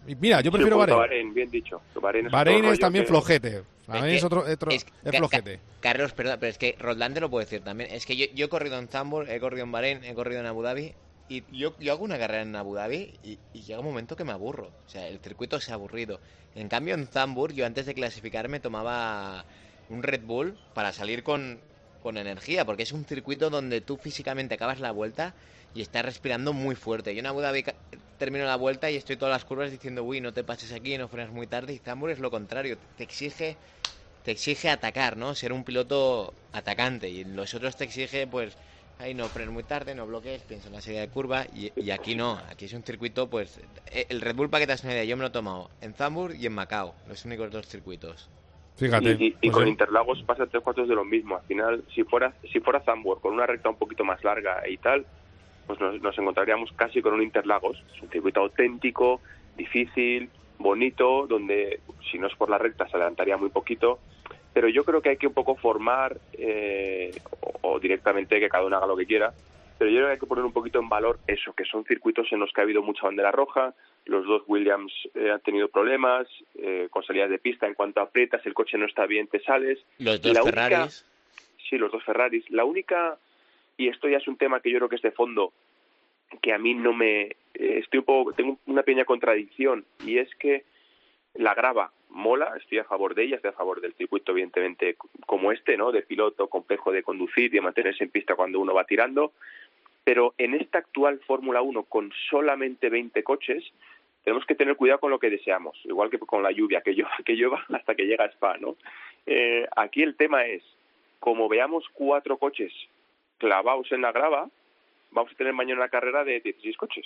y 0.07 0.15
mira 0.15 0.41
yo 0.41 0.51
prefiero 0.51 0.77
Bahrein 0.77 0.97
Bahrein, 0.97 1.33
bien 1.33 1.51
dicho. 1.51 1.81
Bahrein 2.01 2.25
es, 2.25 2.31
Bahrein 2.31 2.77
también 2.79 3.05
que- 3.05 3.09
flojete. 3.09 3.63
Que- 3.91 4.15
es 4.15 4.23
otro, 4.23 4.41
otro- 4.51 4.71
es- 4.71 4.85
flojete. 5.17 5.57
Ca- 5.57 5.63
Carlos, 5.81 6.13
perdón, 6.13 6.37
pero 6.39 6.49
es 6.51 6.57
que 6.57 6.75
Roland 6.79 7.15
te 7.15 7.21
lo 7.21 7.29
puedo 7.29 7.43
decir 7.43 7.61
también. 7.61 7.91
Es 7.91 8.05
que 8.05 8.15
yo, 8.15 8.25
yo 8.33 8.45
he 8.45 8.49
corrido 8.49 8.77
en 8.77 8.87
Zambur, 8.87 9.29
he 9.29 9.39
corrido 9.39 9.63
en 9.65 9.71
Bahrein, 9.71 10.03
he 10.03 10.13
corrido 10.13 10.39
en 10.41 10.45
Abu 10.47 10.61
Dhabi. 10.61 10.93
Y 11.31 11.43
yo, 11.51 11.75
yo 11.79 11.91
hago 11.93 12.03
una 12.03 12.17
carrera 12.17 12.41
en 12.41 12.55
Abu 12.55 12.73
Dhabi 12.75 13.13
y, 13.23 13.37
y 13.53 13.61
llega 13.61 13.79
un 13.79 13.85
momento 13.85 14.15
que 14.15 14.23
me 14.23 14.31
aburro. 14.31 14.71
O 14.87 14.89
sea, 14.89 15.07
el 15.07 15.19
circuito 15.19 15.59
se 15.59 15.71
ha 15.71 15.75
aburrido. 15.75 16.19
En 16.55 16.67
cambio, 16.69 16.95
en 16.95 17.05
Zambur, 17.07 17.53
yo 17.53 17.65
antes 17.67 17.85
de 17.85 17.93
clasificarme 17.93 18.59
tomaba 18.59 19.45
un 19.89 20.01
Red 20.01 20.21
Bull 20.23 20.57
para 20.73 20.91
salir 20.91 21.21
con, 21.23 21.59
con 22.01 22.17
energía, 22.17 22.65
porque 22.65 22.81
es 22.83 22.91
un 22.91 23.05
circuito 23.05 23.51
donde 23.51 23.79
tú 23.81 23.97
físicamente 23.97 24.55
acabas 24.55 24.79
la 24.79 24.91
vuelta 24.91 25.35
y 25.75 25.81
estás 25.81 26.03
respirando 26.03 26.51
muy 26.51 26.73
fuerte. 26.75 27.13
Yo 27.13 27.19
en 27.19 27.27
Abu 27.27 27.41
Dhabi 27.41 27.63
termino 28.19 28.45
la 28.45 28.57
vuelta 28.57 28.91
y 28.91 28.97
estoy 28.97 29.17
todas 29.17 29.33
las 29.33 29.45
curvas 29.45 29.71
diciendo, 29.71 30.03
uy, 30.03 30.21
no 30.21 30.33
te 30.33 30.43
pases 30.45 30.73
aquí, 30.73 30.97
no 30.99 31.09
frenas 31.09 31.31
muy 31.31 31.47
tarde. 31.47 31.73
Y 31.73 31.79
Zambur 31.79 32.11
es 32.11 32.19
lo 32.19 32.31
contrario, 32.31 32.77
te 32.95 33.03
exige 33.03 33.59
te 34.23 34.31
exige 34.31 34.69
atacar, 34.69 35.17
¿no? 35.17 35.35
Ser 35.35 35.53
un 35.53 35.63
piloto 35.63 36.35
atacante. 36.51 37.09
Y 37.09 37.23
los 37.25 37.53
otros 37.53 37.77
te 37.77 37.85
exige, 37.85 38.27
pues, 38.27 38.57
ahí 38.97 39.13
no 39.13 39.29
frenes 39.29 39.53
muy 39.53 39.63
tarde, 39.63 39.95
no 39.95 40.05
bloques, 40.07 40.43
piensa 40.43 40.67
en 40.67 40.73
la 40.73 40.81
serie 40.81 40.99
de 41.01 41.09
curva. 41.09 41.45
Y, 41.53 41.73
y 41.79 41.91
aquí 41.91 42.15
no, 42.15 42.41
aquí 42.49 42.65
es 42.65 42.73
un 42.73 42.83
circuito, 42.83 43.29
pues, 43.29 43.59
eh, 43.87 44.07
el 44.09 44.21
Red 44.21 44.35
Bull, 44.35 44.49
para 44.49 44.61
que 44.61 44.67
te 44.67 44.73
hagas 44.73 44.83
una 44.83 44.93
idea, 44.93 45.05
yo 45.05 45.17
me 45.17 45.21
lo 45.23 45.29
he 45.29 45.31
tomado 45.31 45.69
en 45.81 45.93
Zambur 45.93 46.35
y 46.35 46.45
en 46.45 46.53
Macao, 46.53 46.95
los 47.05 47.25
únicos 47.25 47.51
dos 47.51 47.67
circuitos. 47.67 48.29
Fíjate. 48.75 49.17
Y, 49.19 49.27
y- 49.27 49.37
y 49.41 49.49
pues 49.49 49.53
con 49.55 49.67
Interlagos 49.67 50.23
pasa 50.23 50.47
tres 50.47 50.63
cuartos 50.63 50.87
de 50.87 50.95
lo 50.95 51.03
mismo. 51.05 51.35
Al 51.35 51.43
final, 51.43 51.85
si 51.93 52.03
fuera 52.03 52.33
si 52.51 52.59
fuera 52.59 52.81
Zambor 52.81 53.19
con 53.21 53.33
una 53.33 53.45
recta 53.45 53.69
un 53.69 53.77
poquito 53.77 54.03
más 54.03 54.23
larga 54.23 54.67
y 54.67 54.77
tal, 54.77 55.05
pues 55.69 55.79
nos, 55.79 56.01
nos 56.01 56.17
encontraríamos 56.17 56.71
casi 56.75 56.99
con 56.99 57.13
un 57.13 57.21
Interlagos. 57.21 57.77
Es 57.95 58.01
un 58.01 58.09
circuito 58.09 58.39
auténtico, 58.39 59.21
difícil, 59.55 60.27
bonito, 60.57 61.27
donde 61.27 61.79
si 62.09 62.17
no 62.17 62.25
es 62.25 62.33
por 62.35 62.49
la 62.49 62.57
recta 62.57 62.87
se 62.89 62.95
adelantaría 62.97 63.37
muy 63.37 63.49
poquito. 63.51 63.99
Pero 64.51 64.67
yo 64.67 64.83
creo 64.83 64.99
que 65.03 65.09
hay 65.09 65.17
que 65.17 65.27
un 65.27 65.33
poco 65.35 65.53
formar, 65.55 66.17
eh, 66.33 67.11
o, 67.41 67.73
o 67.73 67.79
directamente 67.79 68.39
que 68.39 68.49
cada 68.49 68.65
uno 68.65 68.77
haga 68.77 68.87
lo 68.87 68.97
que 68.97 69.05
quiera, 69.05 69.31
pero 69.77 69.91
yo 69.91 69.97
creo 69.97 70.07
que 70.07 70.13
hay 70.13 70.19
que 70.19 70.25
poner 70.25 70.43
un 70.43 70.53
poquito 70.53 70.79
en 70.79 70.89
valor 70.89 71.19
eso, 71.27 71.53
que 71.53 71.65
son 71.65 71.85
circuitos 71.85 72.25
en 72.31 72.39
los 72.39 72.51
que 72.51 72.61
ha 72.61 72.63
habido 72.63 72.81
mucha 72.81 73.03
bandera 73.05 73.31
roja, 73.31 73.75
los 74.05 74.25
dos 74.25 74.41
Williams 74.47 74.91
eh, 75.13 75.29
han 75.29 75.39
tenido 75.41 75.67
problemas 75.67 76.27
eh, 76.55 76.87
con 76.89 77.03
salidas 77.03 77.29
de 77.29 77.37
pista, 77.37 77.67
en 77.67 77.75
cuanto 77.75 78.01
aprietas, 78.01 78.43
el 78.47 78.55
coche 78.55 78.75
no 78.79 78.87
está 78.87 79.05
bien, 79.05 79.27
te 79.27 79.39
sales. 79.41 79.77
Los 79.99 80.19
dos 80.19 80.33
La 80.33 80.41
única- 80.41 80.57
Ferraris. 80.67 81.05
Sí, 81.69 81.77
los 81.77 81.91
dos 81.91 82.03
Ferraris. 82.03 82.43
La 82.49 82.65
única, 82.65 83.19
y 83.79 83.87
esto 83.87 84.09
ya 84.09 84.17
es 84.17 84.27
un 84.27 84.35
tema 84.35 84.59
que 84.59 84.69
yo 84.69 84.77
creo 84.77 84.89
que 84.89 84.97
es 84.97 85.01
de 85.01 85.11
fondo, 85.11 85.53
que 86.41 86.51
a 86.51 86.57
mí 86.57 86.73
no 86.73 86.91
me... 86.91 87.21
eh, 87.21 87.35
estoy 87.53 87.99
un 87.99 88.05
poco, 88.05 88.33
tengo 88.33 88.57
una 88.65 88.83
pequeña 88.83 89.05
contradicción, 89.05 89.85
y 90.05 90.17
es 90.17 90.29
que 90.35 90.65
la 91.35 91.53
grava 91.53 91.93
mola, 92.09 92.53
estoy 92.57 92.79
a 92.79 92.83
favor 92.83 93.15
de 93.15 93.23
ella, 93.23 93.37
estoy 93.37 93.51
a 93.51 93.53
favor 93.53 93.79
del 93.79 93.93
circuito, 93.93 94.33
evidentemente, 94.33 94.97
como 95.25 95.53
este, 95.53 95.77
¿no? 95.77 95.93
De 95.93 96.01
piloto, 96.01 96.49
complejo 96.49 96.91
de 96.91 97.03
conducir 97.03 97.45
y 97.45 97.49
de 97.55 97.61
mantenerse 97.61 98.03
en 98.03 98.09
pista 98.09 98.35
cuando 98.35 98.59
uno 98.59 98.73
va 98.73 98.83
tirando. 98.83 99.31
Pero 100.03 100.33
en 100.37 100.55
esta 100.55 100.79
actual 100.79 101.21
Fórmula 101.25 101.61
1, 101.61 101.83
con 101.83 102.11
solamente 102.29 102.89
20 102.89 103.23
coches, 103.23 103.63
tenemos 104.25 104.45
que 104.45 104.55
tener 104.55 104.75
cuidado 104.75 104.99
con 104.99 105.11
lo 105.11 105.19
que 105.19 105.29
deseamos, 105.29 105.79
igual 105.85 106.09
que 106.09 106.19
con 106.19 106.43
la 106.43 106.51
lluvia, 106.51 106.81
que 106.81 106.91
llueva, 106.91 107.15
que 107.25 107.33
llueva 107.33 107.65
hasta 107.69 107.95
que 107.95 108.07
llega 108.07 108.25
a 108.25 108.31
Spa, 108.31 108.57
¿no? 108.57 108.75
Eh, 109.25 109.65
aquí 109.73 110.03
el 110.03 110.15
tema 110.15 110.45
es, 110.45 110.63
como 111.19 111.47
veamos 111.47 111.85
cuatro 111.93 112.37
coches 112.37 112.73
clavados 113.39 113.91
en 113.91 114.01
la 114.01 114.11
grava, 114.11 114.47
vamos 115.11 115.31
a 115.31 115.35
tener 115.35 115.53
mañana 115.53 115.81
una 115.81 115.89
carrera 115.89 116.23
de 116.23 116.39
16 116.41 116.77
coches. 116.77 117.05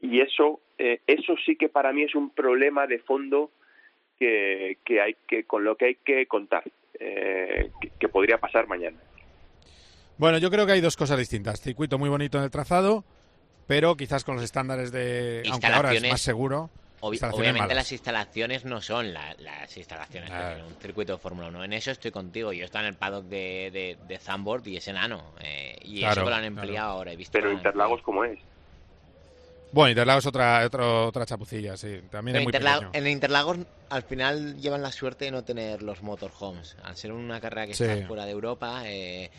Y 0.00 0.20
eso, 0.20 0.60
eh, 0.78 1.00
eso 1.06 1.34
sí 1.44 1.56
que 1.56 1.68
para 1.68 1.92
mí 1.92 2.04
es 2.04 2.14
un 2.14 2.30
problema 2.30 2.86
de 2.86 3.00
fondo 3.00 3.50
que, 4.18 4.78
que 4.84 5.00
hay 5.00 5.16
que 5.28 5.44
con 5.44 5.64
lo 5.64 5.76
que 5.76 5.84
hay 5.86 5.94
que 5.96 6.26
contar, 6.26 6.64
eh, 6.98 7.70
que, 7.80 7.90
que 7.98 8.08
podría 8.08 8.38
pasar 8.38 8.66
mañana. 8.66 8.96
Bueno, 10.16 10.38
yo 10.38 10.50
creo 10.50 10.66
que 10.66 10.72
hay 10.72 10.80
dos 10.80 10.96
cosas 10.96 11.18
distintas. 11.18 11.60
Circuito 11.60 11.98
muy 11.98 12.08
bonito 12.08 12.38
en 12.38 12.44
el 12.44 12.50
trazado, 12.50 13.04
pero 13.66 13.96
quizás 13.96 14.24
con 14.24 14.34
los 14.34 14.44
estándares 14.44 14.92
de... 14.92 15.42
Aunque 15.50 15.66
ahora 15.66 15.92
es 15.94 16.08
más 16.08 16.20
seguro. 16.20 16.70
Obviamente 17.00 17.60
malas. 17.60 17.76
las 17.76 17.92
instalaciones 17.92 18.64
no 18.64 18.80
son 18.82 19.12
la- 19.14 19.34
las 19.38 19.76
instalaciones 19.76 20.30
que 20.30 20.36
tiene 20.36 20.62
un 20.64 20.74
circuito 20.80 21.12
de 21.14 21.18
Fórmula 21.18 21.48
1. 21.48 21.64
En 21.64 21.72
eso 21.72 21.90
estoy 21.90 22.10
contigo. 22.10 22.52
Yo 22.52 22.64
estaba 22.64 22.84
en 22.84 22.90
el 22.92 22.96
paddock 22.96 23.24
de, 23.24 23.70
de, 23.72 23.98
de 24.06 24.18
Zandvoort 24.18 24.66
y 24.66 24.76
es 24.76 24.86
enano. 24.88 25.32
eh, 25.40 25.76
y 25.82 26.00
Claro, 26.00 26.12
eso 26.12 26.24
que 26.24 26.30
lo 26.30 26.36
han 26.36 26.42
claro. 26.42 26.60
empleado 26.62 26.90
ahora. 26.92 27.12
He 27.12 27.16
visto 27.16 27.32
Pero 27.32 27.48
que 27.48 27.54
Interlagos, 27.54 28.02
¿cómo 28.02 28.24
es? 28.24 28.38
Bueno, 29.72 29.90
Interlagos 29.90 30.24
es 30.24 30.28
otra, 30.28 30.66
otra, 30.66 30.84
otra 31.04 31.24
chapucilla, 31.26 31.76
sí. 31.76 32.00
También 32.10 32.36
es 32.38 32.42
muy 32.42 32.52
Interla- 32.52 32.90
en 32.92 33.06
Interlagos 33.06 33.58
al 33.88 34.02
final 34.02 34.56
llevan 34.60 34.82
la 34.82 34.90
suerte 34.92 35.26
de 35.26 35.30
no 35.30 35.44
tener 35.44 35.82
los 35.82 36.02
motorhomes. 36.02 36.76
Al 36.82 36.96
ser 36.96 37.12
una 37.12 37.40
carrera 37.40 37.66
que 37.68 37.74
Sí. 37.74 37.84
está 37.84 38.06
fuera 38.08 38.24
de 38.24 38.32
Europa, 38.32 38.82
eh, 38.86 39.30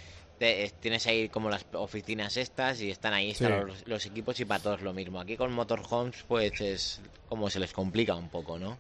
te- 0.42 0.74
tienes 0.80 1.06
ahí 1.06 1.30
como 1.30 1.52
las 1.52 1.68
oficinas 1.74 2.36
estas 2.36 2.82
y 2.82 2.90
están 2.90 3.14
ahí 3.14 3.30
están 3.30 3.60
Sí. 3.62 3.68
los, 3.68 3.88
los 3.88 4.06
equipos 4.08 4.40
y 4.40 4.46
para 4.46 4.60
todos 4.64 4.82
lo 4.82 4.92
mismo. 4.92 5.20
Aquí 5.20 5.38
con 5.38 5.54
motorhomes 5.54 6.24
pues 6.28 6.60
es 6.60 7.00
como 7.30 7.48
se 7.52 7.60
les 7.60 7.72
complica 7.74 8.16
un 8.16 8.28
poco, 8.30 8.58
¿no? 8.58 8.80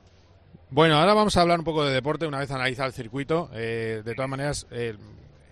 Bueno, 0.71 0.95
ahora 0.97 1.13
vamos 1.13 1.37
a 1.37 1.41
hablar 1.41 1.59
un 1.59 1.65
poco 1.65 1.85
de 1.85 1.93
deporte 1.93 2.25
una 2.25 2.39
vez 2.39 2.49
analizado 2.49 2.87
el 2.87 2.93
circuito. 2.93 3.51
Eh, 3.53 4.01
de 4.03 4.15
todas 4.15 4.29
maneras, 4.29 4.65
eh, 4.71 4.95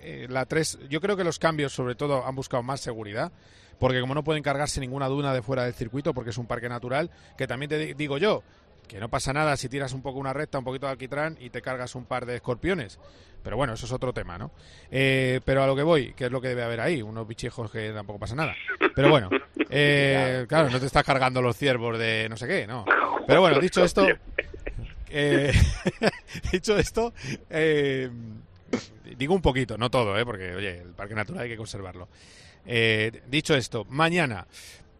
eh, 0.01 0.25
la 0.31 0.47
3, 0.47 0.79
yo 0.89 0.99
creo 0.99 1.15
que 1.15 1.23
los 1.23 1.37
cambios 1.37 1.73
sobre 1.73 1.93
todo 1.93 2.25
han 2.25 2.33
buscado 2.35 2.63
más 2.63 2.79
seguridad, 2.81 3.31
porque 3.77 4.01
como 4.01 4.15
no 4.15 4.23
pueden 4.23 4.41
cargarse 4.41 4.79
ninguna 4.79 5.07
duna 5.09 5.31
de 5.31 5.43
fuera 5.43 5.63
del 5.65 5.75
circuito, 5.75 6.15
porque 6.15 6.31
es 6.31 6.37
un 6.39 6.47
parque 6.47 6.69
natural, 6.69 7.11
que 7.37 7.45
también 7.45 7.69
te 7.69 7.77
di- 7.77 7.93
digo 7.93 8.17
yo, 8.17 8.41
que 8.89 8.99
no 8.99 9.07
pasa 9.07 9.31
nada 9.31 9.55
si 9.55 9.69
tiras 9.69 9.93
un 9.93 10.01
poco 10.01 10.19
una 10.19 10.33
recta, 10.33 10.57
un 10.57 10.65
poquito 10.65 10.87
de 10.87 10.93
alquitrán 10.93 11.37
y 11.39 11.51
te 11.51 11.61
cargas 11.61 11.93
un 11.93 12.05
par 12.05 12.25
de 12.25 12.35
escorpiones. 12.35 12.99
Pero 13.43 13.55
bueno, 13.55 13.73
eso 13.73 13.85
es 13.85 13.91
otro 13.91 14.11
tema, 14.11 14.37
¿no? 14.37 14.51
Eh, 14.91 15.39
pero 15.45 15.63
a 15.63 15.67
lo 15.67 15.75
que 15.75 15.83
voy, 15.83 16.13
que 16.13 16.25
es 16.25 16.31
lo 16.31 16.41
que 16.41 16.49
debe 16.49 16.63
haber 16.63 16.81
ahí, 16.81 17.01
unos 17.01 17.25
bichejos 17.27 17.71
que 17.71 17.91
tampoco 17.91 18.19
pasa 18.19 18.35
nada. 18.35 18.53
Pero 18.95 19.09
bueno, 19.09 19.29
eh, 19.69 20.45
claro, 20.49 20.69
no 20.69 20.79
te 20.79 20.87
estás 20.87 21.03
cargando 21.03 21.41
los 21.41 21.55
ciervos 21.55 21.97
de 21.99 22.27
no 22.29 22.35
sé 22.35 22.47
qué, 22.47 22.67
¿no? 22.67 22.83
Pero 23.27 23.41
bueno, 23.41 23.59
dicho 23.59 23.83
esto, 23.83 24.07
eh, 25.09 25.53
dicho 26.51 26.75
esto, 26.75 27.13
eh, 27.49 28.09
digo 29.15 29.35
un 29.35 29.41
poquito, 29.41 29.77
no 29.77 29.91
todo, 29.91 30.17
¿eh? 30.17 30.25
porque 30.25 30.55
oye, 30.55 30.79
el 30.79 30.93
parque 30.93 31.13
natural 31.13 31.43
hay 31.43 31.49
que 31.49 31.57
conservarlo. 31.57 32.09
Dicho 33.27 33.55
esto, 33.55 33.85
mañana, 33.85 34.47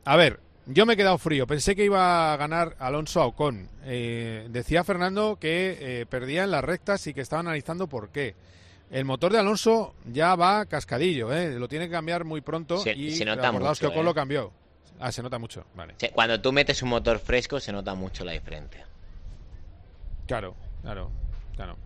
a 0.06 0.15
ver, 0.15 0.39
Yo 0.71 0.86
me 0.86 0.93
he 0.93 0.97
quedado 0.97 1.17
frío. 1.17 1.47
Pensé 1.47 1.75
que 1.75 1.84
iba 1.84 2.32
a 2.32 2.38
ganar 2.38 2.75
Alonso 2.79 3.21
a 3.21 3.25
Ocon. 3.25 3.67
Eh, 3.86 4.47
decía 4.51 4.84
Fernando 4.84 5.38
que 5.39 5.77
eh, 6.01 6.05
perdía 6.05 6.43
en 6.43 6.51
las 6.51 6.63
rectas 6.63 7.08
y 7.08 7.13
que 7.13 7.21
estaba 7.21 7.39
analizando 7.39 7.88
por 7.88 8.10
qué. 8.10 8.36
El 8.91 9.05
motor 9.05 9.32
de 9.32 9.39
Alonso 9.39 9.95
ya 10.05 10.36
va 10.36 10.65
cascadillo, 10.67 11.34
¿eh? 11.34 11.58
lo 11.58 11.67
tiene 11.67 11.86
que 11.86 11.91
cambiar 11.91 12.23
muy 12.23 12.41
pronto 12.41 12.77
Se- 12.77 12.93
y 12.93 13.12
se 13.15 13.25
nota 13.25 13.51
mucho, 13.51 13.73
que 13.79 13.88
Ocon 13.88 14.01
¿eh? 14.01 14.03
lo 14.03 14.13
cambió. 14.13 14.51
Ah, 14.99 15.12
se 15.12 15.23
nota 15.23 15.39
mucho, 15.39 15.63
vale. 15.75 15.95
Cuando 16.13 16.39
tú 16.41 16.51
metes 16.51 16.84
un 16.84 16.89
motor 16.89 17.19
fresco 17.19 17.60
se 17.60 17.71
nota 17.71 17.95
mucho 17.95 18.23
la 18.25 18.34
diferencia. 18.34 18.86
Claro, 20.27 20.55
claro, 20.82 21.10
claro. 21.55 21.77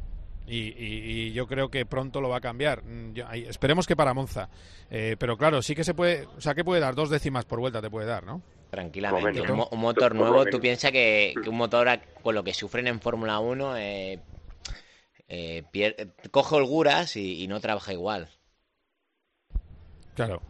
Y, 0.48 0.58
y- 0.58 1.28
y 1.28 1.32
yo 1.32 1.48
creo 1.48 1.70
que 1.70 1.86
pronto 1.86 2.20
lo 2.20 2.28
va 2.30 2.38
a 2.38 2.42
cambiar. 2.42 2.84
Mm, 2.84 3.14
yo- 3.14 3.30
esperemos 3.32 3.88
que 3.88 3.96
para 3.96 4.14
Monza. 4.14 4.50
Eh, 4.90 5.16
pero 5.18 5.38
claro, 5.38 5.62
sí 5.62 5.74
que 5.76 5.84
se 5.86 5.94
puede, 5.94 6.26
o 6.38 6.42
sea, 6.42 6.54
que 6.54 6.66
puede 6.66 6.82
dar 6.82 6.96
dos 6.96 7.10
décimas 7.10 7.46
por 7.46 7.60
vuelta, 7.60 7.82
te 7.82 7.90
puede 7.90 8.08
dar, 8.08 8.26
¿no? 8.26 8.42
Tranquilamente. 8.74 9.42
Momento. 9.42 9.54
Un, 9.54 9.58
mo- 9.60 9.70
un 9.72 9.80
motor 9.82 10.16
nuevo, 10.16 10.46
tú 10.48 10.60
piensas 10.60 10.92
que, 10.92 11.36
que 11.44 11.48
un 11.48 11.58
motor 11.58 11.88
a- 11.90 12.02
con 12.02 12.34
lo 12.34 12.44
que 12.44 12.56
sufren 12.56 12.88
en 12.88 13.00
Fórmula 13.00 13.38
1 13.40 13.78
eh, 13.78 14.20
eh, 15.28 15.64
coge 16.32 16.56
holguras 16.56 17.16
y, 17.16 17.44
y 17.44 17.48
no 17.48 17.60
trabaja 17.60 17.94
igual. 17.94 18.30
Claro. 20.16 20.42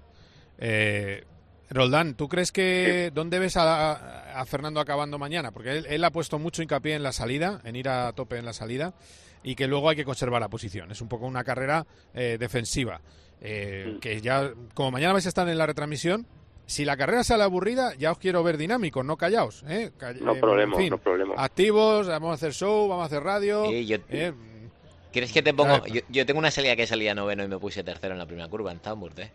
Eh, 0.57 1.25
Roldán, 1.69 2.15
¿tú 2.15 2.29
crees 2.29 2.53
que 2.53 3.11
dónde 3.13 3.39
ves 3.39 3.57
a, 3.57 4.39
a 4.39 4.45
Fernando 4.45 4.79
acabando 4.79 5.17
mañana? 5.19 5.51
Porque 5.51 5.71
él, 5.79 5.85
él 5.89 6.03
ha 6.05 6.11
puesto 6.11 6.39
mucho 6.39 6.61
hincapié 6.61 6.95
en 6.95 7.03
la 7.03 7.11
salida, 7.11 7.59
en 7.65 7.75
ir 7.75 7.89
a 7.89 8.13
tope 8.13 8.37
en 8.37 8.45
la 8.45 8.53
salida, 8.53 8.93
y 9.43 9.55
que 9.55 9.67
luego 9.67 9.89
hay 9.89 9.97
que 9.97 10.05
conservar 10.05 10.39
la 10.39 10.47
posición. 10.49 10.91
Es 10.91 11.01
un 11.01 11.09
poco 11.09 11.25
una 11.25 11.43
carrera 11.43 11.85
eh, 12.13 12.37
defensiva. 12.39 13.01
Eh, 13.41 13.97
Que 13.99 14.21
ya, 14.21 14.53
como 14.73 14.91
mañana 14.91 15.11
vais 15.11 15.25
a 15.25 15.29
estar 15.29 15.49
en 15.49 15.57
la 15.57 15.65
retransmisión, 15.65 16.25
si 16.65 16.85
la 16.85 16.95
carrera 16.97 17.23
sale 17.23 17.43
aburrida, 17.43 17.93
ya 17.95 18.11
os 18.11 18.17
quiero 18.17 18.43
ver 18.43 18.57
dinámicos, 18.57 19.03
no 19.05 19.17
callaos. 19.17 19.63
¿eh? 19.67 19.91
Ca- 19.97 20.13
No 20.13 20.33
eh, 20.35 20.39
problema, 20.39 20.75
en 20.75 20.81
fin, 20.81 20.89
no 20.91 20.97
problema. 20.97 21.35
Activos, 21.37 22.07
vamos 22.07 22.31
a 22.31 22.33
hacer 22.35 22.53
show, 22.53 22.87
vamos 22.87 23.03
a 23.03 23.05
hacer 23.07 23.23
radio. 23.23 23.65
Sí, 23.69 23.85
yo- 23.85 23.97
eh, 24.09 24.33
¿Quieres 25.11 25.31
que 25.31 25.43
te 25.43 25.53
pongo? 25.53 25.85
Yo, 25.85 26.01
yo 26.09 26.25
tengo 26.25 26.39
una 26.39 26.49
salida 26.49 26.75
que 26.75 26.87
salía 26.87 27.13
noveno 27.13 27.43
y 27.43 27.47
me 27.47 27.59
puse 27.59 27.83
tercero 27.83 28.13
en 28.13 28.19
la 28.19 28.25
primera 28.25 28.47
curva 28.47 28.71
en 28.71 28.79
Zandvoort, 28.79 29.19
¿eh? 29.19 29.31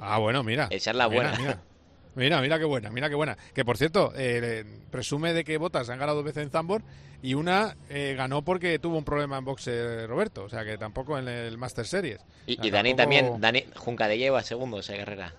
Ah, 0.00 0.18
bueno, 0.18 0.42
mira. 0.42 0.66
Esa 0.70 0.90
es 0.90 0.96
la 0.96 1.08
Mira, 1.08 1.30
buena. 1.36 1.38
Mira, 1.38 1.60
mira, 2.16 2.40
mira 2.40 2.58
qué 2.58 2.64
buena, 2.64 2.90
mira 2.90 3.08
qué 3.08 3.14
buena. 3.14 3.36
Que 3.54 3.64
por 3.64 3.76
cierto, 3.78 4.12
eh, 4.16 4.64
presume 4.90 5.32
de 5.32 5.44
que 5.44 5.58
Botas 5.58 5.88
han 5.90 5.98
ganado 5.98 6.16
dos 6.16 6.24
veces 6.24 6.42
en 6.42 6.50
Zambor 6.50 6.82
y 7.22 7.34
una 7.34 7.76
eh, 7.88 8.14
ganó 8.16 8.42
porque 8.42 8.78
tuvo 8.80 8.98
un 8.98 9.04
problema 9.04 9.38
en 9.38 9.44
boxe 9.44 10.06
Roberto, 10.08 10.44
o 10.44 10.48
sea 10.48 10.64
que 10.64 10.76
tampoco 10.76 11.18
en 11.18 11.28
el 11.28 11.56
Master 11.56 11.86
Series. 11.86 12.20
Y, 12.46 12.54
O 12.54 12.56
sea, 12.56 12.66
y 12.66 12.70
Dani 12.70 12.94
tampoco- 12.94 12.96
también, 13.36 13.40
Dani 13.40 13.64
Junca 13.76 14.08
de 14.08 14.18
lleva 14.18 14.42
segundo 14.42 14.80
esa 14.80 14.96
carrera. 14.96 15.34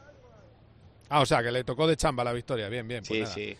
Ah, 1.09 1.21
o 1.21 1.25
sea 1.25 1.41
que 1.43 1.51
le 1.51 1.63
tocó 1.63 1.87
de 1.87 1.95
chamba 1.97 2.23
la 2.23 2.33
victoria, 2.33 2.67
bien, 2.69 2.87
bien. 2.87 3.03
pues 3.07 3.17
Sí, 3.17 3.21
nada. 3.21 3.33
sí. 3.33 3.57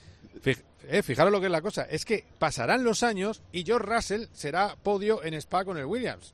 Eh, 0.87 1.01
fijaros 1.01 1.31
lo 1.31 1.39
que 1.39 1.47
es 1.47 1.51
la 1.51 1.61
cosa, 1.61 1.83
es 1.89 2.05
que 2.05 2.23
pasarán 2.37 2.83
los 2.83 3.01
años 3.03 3.41
y 3.51 3.63
George 3.65 3.87
Russell 3.91 4.25
será 4.33 4.75
podio 4.81 5.23
en 5.23 5.33
Spa 5.35 5.65
con 5.65 5.77
el 5.77 5.85
Williams. 5.85 6.33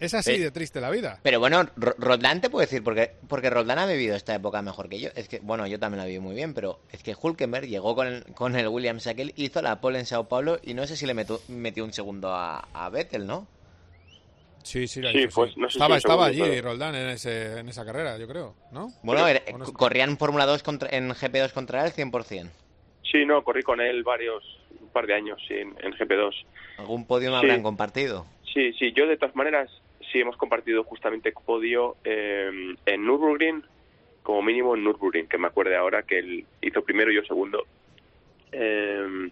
Es 0.00 0.14
así 0.14 0.32
Eh, 0.32 0.38
de 0.40 0.50
triste 0.50 0.80
la 0.80 0.88
vida. 0.90 1.20
Pero 1.22 1.38
bueno, 1.40 1.62
Ro- 1.76 1.94
Roldán 1.98 2.40
te 2.40 2.48
puedo 2.48 2.62
decir, 2.62 2.82
porque, 2.82 3.12
porque 3.28 3.50
Roldán 3.50 3.78
ha 3.78 3.86
vivido 3.86 4.16
esta 4.16 4.34
época 4.34 4.62
mejor 4.62 4.88
que 4.88 4.98
yo. 4.98 5.10
Es 5.14 5.28
que, 5.28 5.40
bueno, 5.40 5.66
yo 5.66 5.78
también 5.78 5.98
la 5.98 6.06
viví 6.06 6.18
muy 6.20 6.34
bien, 6.34 6.54
pero 6.54 6.80
es 6.90 7.02
que 7.02 7.14
Hulkenberg 7.20 7.66
llegó 7.66 7.94
con 7.94 8.06
el, 8.06 8.24
con 8.32 8.56
el 8.56 8.66
Williams 8.68 9.06
aquel, 9.06 9.34
hizo 9.36 9.60
la 9.62 9.80
pole 9.82 9.98
en 10.00 10.06
Sao 10.06 10.26
Paulo 10.26 10.58
y 10.62 10.72
no 10.74 10.86
sé 10.86 10.96
si 10.96 11.04
le 11.06 11.14
metu- 11.14 11.40
metió 11.48 11.84
un 11.84 11.92
segundo 11.92 12.32
a, 12.34 12.66
a 12.72 12.88
Vettel, 12.88 13.26
¿no? 13.26 13.46
Sí, 14.62 14.86
sí, 14.86 15.00
la 15.00 15.10
Sí, 15.12 15.20
hizo, 15.20 15.34
pues, 15.40 15.56
no 15.56 15.68
sé 15.68 15.78
estaba 15.78 15.96
estaba 15.96 16.26
allí 16.26 16.40
pero- 16.40 16.54
Roldán 16.62 16.94
en, 16.94 17.08
ese, 17.08 17.58
en 17.60 17.68
esa 17.68 17.84
carrera, 17.84 18.18
yo 18.18 18.26
creo, 18.28 18.54
¿no? 18.72 18.88
Bueno, 19.02 19.26
era- 19.26 19.42
¿O 19.54 19.58
no 19.58 19.72
corrían 19.72 20.10
en 20.10 20.18
Fórmula 20.18 20.46
2 20.46 20.62
contra, 20.62 20.88
en 20.90 21.08
GP2 21.10 21.52
contra 21.52 21.84
él 21.86 21.92
100%. 21.92 22.50
Sí, 23.10 23.24
no, 23.24 23.42
corrí 23.42 23.62
con 23.62 23.80
él 23.80 24.02
varios, 24.04 24.44
un 24.80 24.88
par 24.90 25.06
de 25.06 25.14
años 25.14 25.40
sí, 25.48 25.54
en, 25.54 25.74
en 25.82 25.92
GP2. 25.92 26.32
¿Algún 26.78 27.06
podio 27.06 27.30
me 27.30 27.38
Sí. 27.40 27.44
habrán 27.46 27.62
compartido? 27.62 28.26
Sí, 28.52 28.72
sí, 28.74 28.92
yo 28.92 29.06
de 29.06 29.16
todas 29.16 29.34
maneras 29.34 29.70
sí 30.12 30.20
hemos 30.20 30.36
compartido 30.36 30.84
justamente 30.84 31.32
podio 31.32 31.96
eh, 32.04 32.50
en 32.86 33.04
Nürburgring, 33.04 33.64
como 34.22 34.42
mínimo 34.42 34.74
en 34.76 34.84
Nürburgring, 34.84 35.26
que 35.26 35.38
me 35.38 35.46
acuerde 35.48 35.76
ahora 35.76 36.02
que 36.02 36.18
él 36.18 36.44
hizo 36.60 36.82
primero 36.84 37.10
y 37.10 37.16
yo 37.16 37.22
segundo. 37.24 37.64
Eh, 38.52 39.30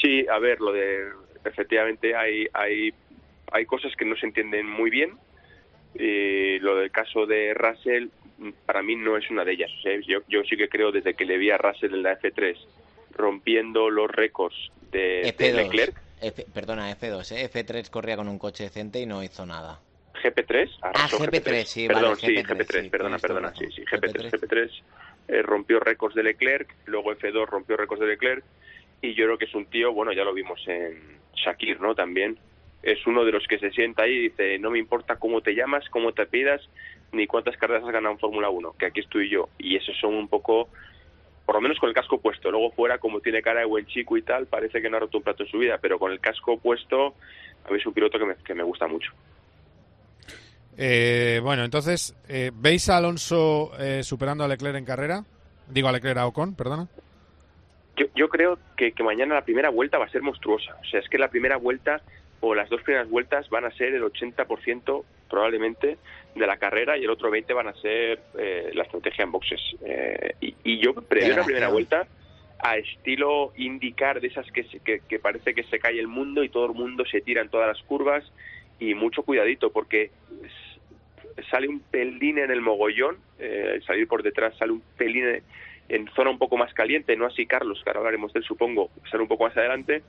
sí, 0.00 0.26
a 0.28 0.38
ver, 0.38 0.60
lo 0.60 0.72
de 0.72 1.08
efectivamente 1.44 2.14
hay 2.16 2.46
hay 2.52 2.92
hay 3.52 3.66
cosas 3.66 3.94
que 3.96 4.04
no 4.04 4.16
se 4.16 4.26
entienden 4.26 4.66
muy 4.68 4.90
bien. 4.90 5.18
Y 5.94 6.58
lo 6.60 6.76
del 6.76 6.90
caso 6.90 7.26
de 7.26 7.54
Russell 7.54 8.08
mm, 8.36 8.50
para 8.66 8.82
mí 8.82 8.94
no 8.96 9.16
es 9.16 9.30
una 9.30 9.44
de 9.44 9.52
ellas. 9.52 9.70
O 9.78 9.82
sea, 9.82 9.98
yo, 10.06 10.20
yo 10.28 10.42
sí 10.44 10.56
que 10.56 10.68
creo 10.68 10.92
desde 10.92 11.14
que 11.14 11.24
le 11.24 11.38
vi 11.38 11.50
a 11.50 11.58
Russell 11.58 11.94
en 11.94 12.02
la 12.02 12.12
F3 12.12 12.58
rompiendo 13.10 13.90
los 13.90 14.10
récords 14.10 14.54
de, 14.92 15.32
de 15.38 15.52
F2. 15.52 15.54
Leclerc, 15.54 15.96
F- 16.20 16.46
perdona, 16.52 16.90
F2, 16.90 17.32
¿eh? 17.32 17.44
F3 17.44 17.90
corría 17.90 18.16
con 18.16 18.28
un 18.28 18.38
coche 18.38 18.64
decente 18.64 19.00
y 19.00 19.06
no 19.06 19.22
hizo 19.22 19.46
nada. 19.46 19.80
GP3. 20.22 20.68
Ah, 20.82 20.90
arrasó 20.90 21.18
GP3, 21.18 21.64
sí, 21.68 21.86
Perdón, 21.88 22.16
vale, 22.16 22.20
sí, 22.20 22.26
GP3, 22.28 22.46
GP3, 22.48 22.82
sí, 22.82 22.90
perdona, 22.90 23.18
perdona, 23.18 23.54
sí, 23.54 23.66
sí, 23.74 23.82
GP3, 23.84 24.32
GP3 24.32 24.70
eh, 25.28 25.42
rompió 25.42 25.80
récords 25.80 26.14
de 26.14 26.22
Leclerc, 26.22 26.74
luego 26.86 27.12
F2 27.12 27.46
rompió 27.46 27.76
récords 27.76 28.00
de 28.00 28.06
Leclerc 28.08 28.44
y 29.00 29.14
yo 29.14 29.24
creo 29.26 29.38
que 29.38 29.44
es 29.44 29.54
un 29.54 29.66
tío, 29.66 29.92
bueno, 29.92 30.12
ya 30.12 30.24
lo 30.24 30.34
vimos 30.34 30.60
en 30.66 31.20
Shakir, 31.34 31.80
¿no? 31.80 31.94
También 31.94 32.38
es 32.82 33.06
uno 33.06 33.24
de 33.24 33.32
los 33.32 33.46
que 33.46 33.58
se 33.58 33.70
sienta 33.70 34.04
ahí 34.04 34.12
y 34.12 34.28
dice, 34.28 34.58
no 34.58 34.70
me 34.70 34.78
importa 34.78 35.16
cómo 35.16 35.40
te 35.40 35.54
llamas, 35.54 35.88
cómo 35.90 36.12
te 36.12 36.26
pidas, 36.26 36.60
ni 37.12 37.26
cuántas 37.26 37.56
carreras 37.56 37.84
has 37.84 37.92
ganado 37.92 38.14
en 38.14 38.20
Fórmula 38.20 38.50
1, 38.50 38.74
que 38.78 38.86
aquí 38.86 39.00
estoy 39.00 39.28
yo. 39.28 39.48
Y 39.58 39.76
esos 39.76 39.96
son 40.00 40.14
un 40.14 40.28
poco, 40.28 40.68
por 41.44 41.56
lo 41.56 41.60
menos 41.60 41.78
con 41.78 41.88
el 41.88 41.94
casco 41.94 42.20
puesto. 42.20 42.50
Luego 42.50 42.70
fuera, 42.70 42.98
como 42.98 43.20
tiene 43.20 43.42
cara 43.42 43.60
de 43.60 43.66
buen 43.66 43.86
chico 43.86 44.16
y 44.16 44.22
tal, 44.22 44.46
parece 44.46 44.80
que 44.80 44.88
no 44.88 44.96
ha 44.96 45.00
roto 45.00 45.18
un 45.18 45.24
plato 45.24 45.42
en 45.42 45.48
su 45.48 45.58
vida, 45.58 45.78
pero 45.80 45.98
con 45.98 46.12
el 46.12 46.20
casco 46.20 46.58
puesto, 46.58 47.14
a 47.64 47.70
mí 47.70 47.78
es 47.78 47.86
un 47.86 47.94
piloto 47.94 48.18
que 48.18 48.26
me, 48.26 48.36
que 48.36 48.54
me 48.54 48.62
gusta 48.62 48.86
mucho. 48.86 49.12
Eh, 50.76 51.40
bueno, 51.42 51.64
entonces, 51.64 52.16
eh, 52.28 52.52
¿veis 52.54 52.88
a 52.88 52.98
Alonso 52.98 53.72
eh, 53.80 54.04
superando 54.04 54.44
a 54.44 54.48
Leclerc 54.48 54.76
en 54.76 54.84
carrera? 54.84 55.24
Digo 55.66 55.88
a 55.88 55.92
Leclerc 55.92 56.18
a 56.18 56.26
Ocon, 56.26 56.54
perdona. 56.54 56.86
Yo, 57.96 58.06
yo 58.14 58.28
creo 58.28 58.60
que, 58.76 58.92
que 58.92 59.02
mañana 59.02 59.34
la 59.34 59.44
primera 59.44 59.70
vuelta 59.70 59.98
va 59.98 60.04
a 60.04 60.08
ser 60.08 60.22
monstruosa. 60.22 60.76
O 60.80 60.84
sea, 60.84 61.00
es 61.00 61.08
que 61.08 61.18
la 61.18 61.28
primera 61.28 61.56
vuelta 61.56 62.00
o 62.40 62.54
las 62.54 62.68
dos 62.68 62.82
primeras 62.82 63.08
vueltas 63.08 63.48
van 63.50 63.64
a 63.64 63.70
ser 63.72 63.94
el 63.94 64.02
80% 64.04 65.04
probablemente 65.28 65.98
de 66.34 66.46
la 66.46 66.56
carrera 66.56 66.96
y 66.96 67.04
el 67.04 67.10
otro 67.10 67.30
20% 67.30 67.54
van 67.54 67.68
a 67.68 67.74
ser 67.74 68.20
eh, 68.38 68.70
la 68.74 68.84
estrategia 68.84 69.24
en 69.24 69.32
boxes. 69.32 69.60
Eh, 69.84 70.34
y, 70.40 70.54
y 70.64 70.78
yo 70.78 70.94
preveo 70.94 71.34
una 71.34 71.44
primera 71.44 71.66
vuelta 71.72 72.06
a 72.60 72.76
estilo 72.76 73.52
indicar 73.56 74.20
de 74.20 74.28
esas 74.28 74.50
que, 74.52 74.64
se- 74.64 74.80
que, 74.80 75.00
que 75.08 75.18
parece 75.18 75.54
que 75.54 75.62
se 75.64 75.78
cae 75.78 75.98
el 75.98 76.08
mundo 76.08 76.42
y 76.42 76.48
todo 76.48 76.66
el 76.66 76.72
mundo 76.72 77.04
se 77.10 77.20
tira 77.20 77.42
en 77.42 77.48
todas 77.50 77.68
las 77.68 77.82
curvas 77.84 78.24
y 78.80 78.94
mucho 78.94 79.22
cuidadito 79.22 79.70
porque 79.70 80.10
sale 81.50 81.68
un 81.68 81.80
pelín 81.80 82.38
en 82.38 82.50
el 82.50 82.60
mogollón, 82.60 83.16
eh, 83.38 83.72
al 83.74 83.82
salir 83.84 84.08
por 84.08 84.22
detrás 84.22 84.56
sale 84.56 84.72
un 84.72 84.82
pelín 84.96 85.26
en- 85.26 85.42
en 85.88 86.06
zona 86.14 86.30
un 86.30 86.38
poco 86.38 86.56
más 86.58 86.72
caliente, 86.74 87.16
no 87.16 87.24
así 87.26 87.46
Carlos, 87.46 87.80
que 87.82 87.88
ahora 87.90 88.00
hablaremos 88.00 88.32
de 88.32 88.40
él 88.40 88.44
supongo, 88.44 88.90
sale 89.10 89.22
un 89.22 89.28
poco 89.28 89.44
más 89.44 89.56
adelante 89.56 90.02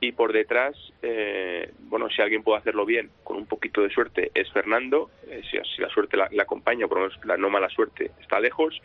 y 0.00 0.12
por 0.12 0.32
detrás, 0.32 0.76
eh, 1.02 1.72
bueno, 1.78 2.08
si 2.10 2.22
alguien 2.22 2.42
puede 2.44 2.58
hacerlo 2.58 2.86
bien, 2.86 3.12
con 3.24 3.36
un 3.36 3.46
poquito 3.46 3.82
de 3.82 3.90
suerte, 3.90 4.30
es 4.34 4.50
Fernando, 4.52 5.10
eh, 5.22 5.42
si, 5.50 5.58
si 5.74 5.82
la 5.82 5.88
suerte 5.90 6.16
la, 6.16 6.28
la 6.32 6.44
acompaña, 6.44 6.86
por 6.88 6.98
lo 6.98 7.04
menos 7.04 7.18
la 7.24 7.36
no 7.36 7.50
mala 7.50 7.68
suerte 7.68 8.12
está 8.18 8.38
lejos, 8.40 8.80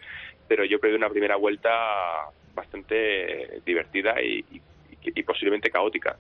pero 0.48 0.66
yo 0.66 0.80
creo 0.80 0.94
que 0.94 0.98
una 0.98 1.10
primera 1.10 1.36
vuelta 1.36 1.70
bastante 2.54 3.62
divertida 3.66 4.22
y, 4.22 4.40
y- 4.50 4.64
y 5.06 5.24
posiblemente 5.24 5.70
caótica. 5.72 6.18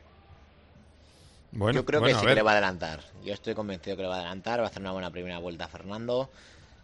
Bueno, 1.51 1.79
Yo 1.79 1.86
creo 1.86 2.01
bueno, 2.01 2.13
que 2.15 2.19
sí 2.19 2.27
que 2.27 2.36
le 2.36 2.41
va 2.41 2.51
a 2.51 2.53
adelantar. 2.53 3.01
Yo 3.21 3.34
estoy 3.34 3.53
convencido 3.53 3.95
que 3.95 4.01
le 4.03 4.08
va 4.10 4.15
a 4.15 4.19
adelantar. 4.19 4.60
Va 4.60 4.65
a 4.65 4.67
hacer 4.67 4.82
una 4.82 4.91
buena 4.91 5.12
primera 5.12 5.38
vuelta 5.39 5.65
a 5.65 5.67
Fernando. 5.69 6.32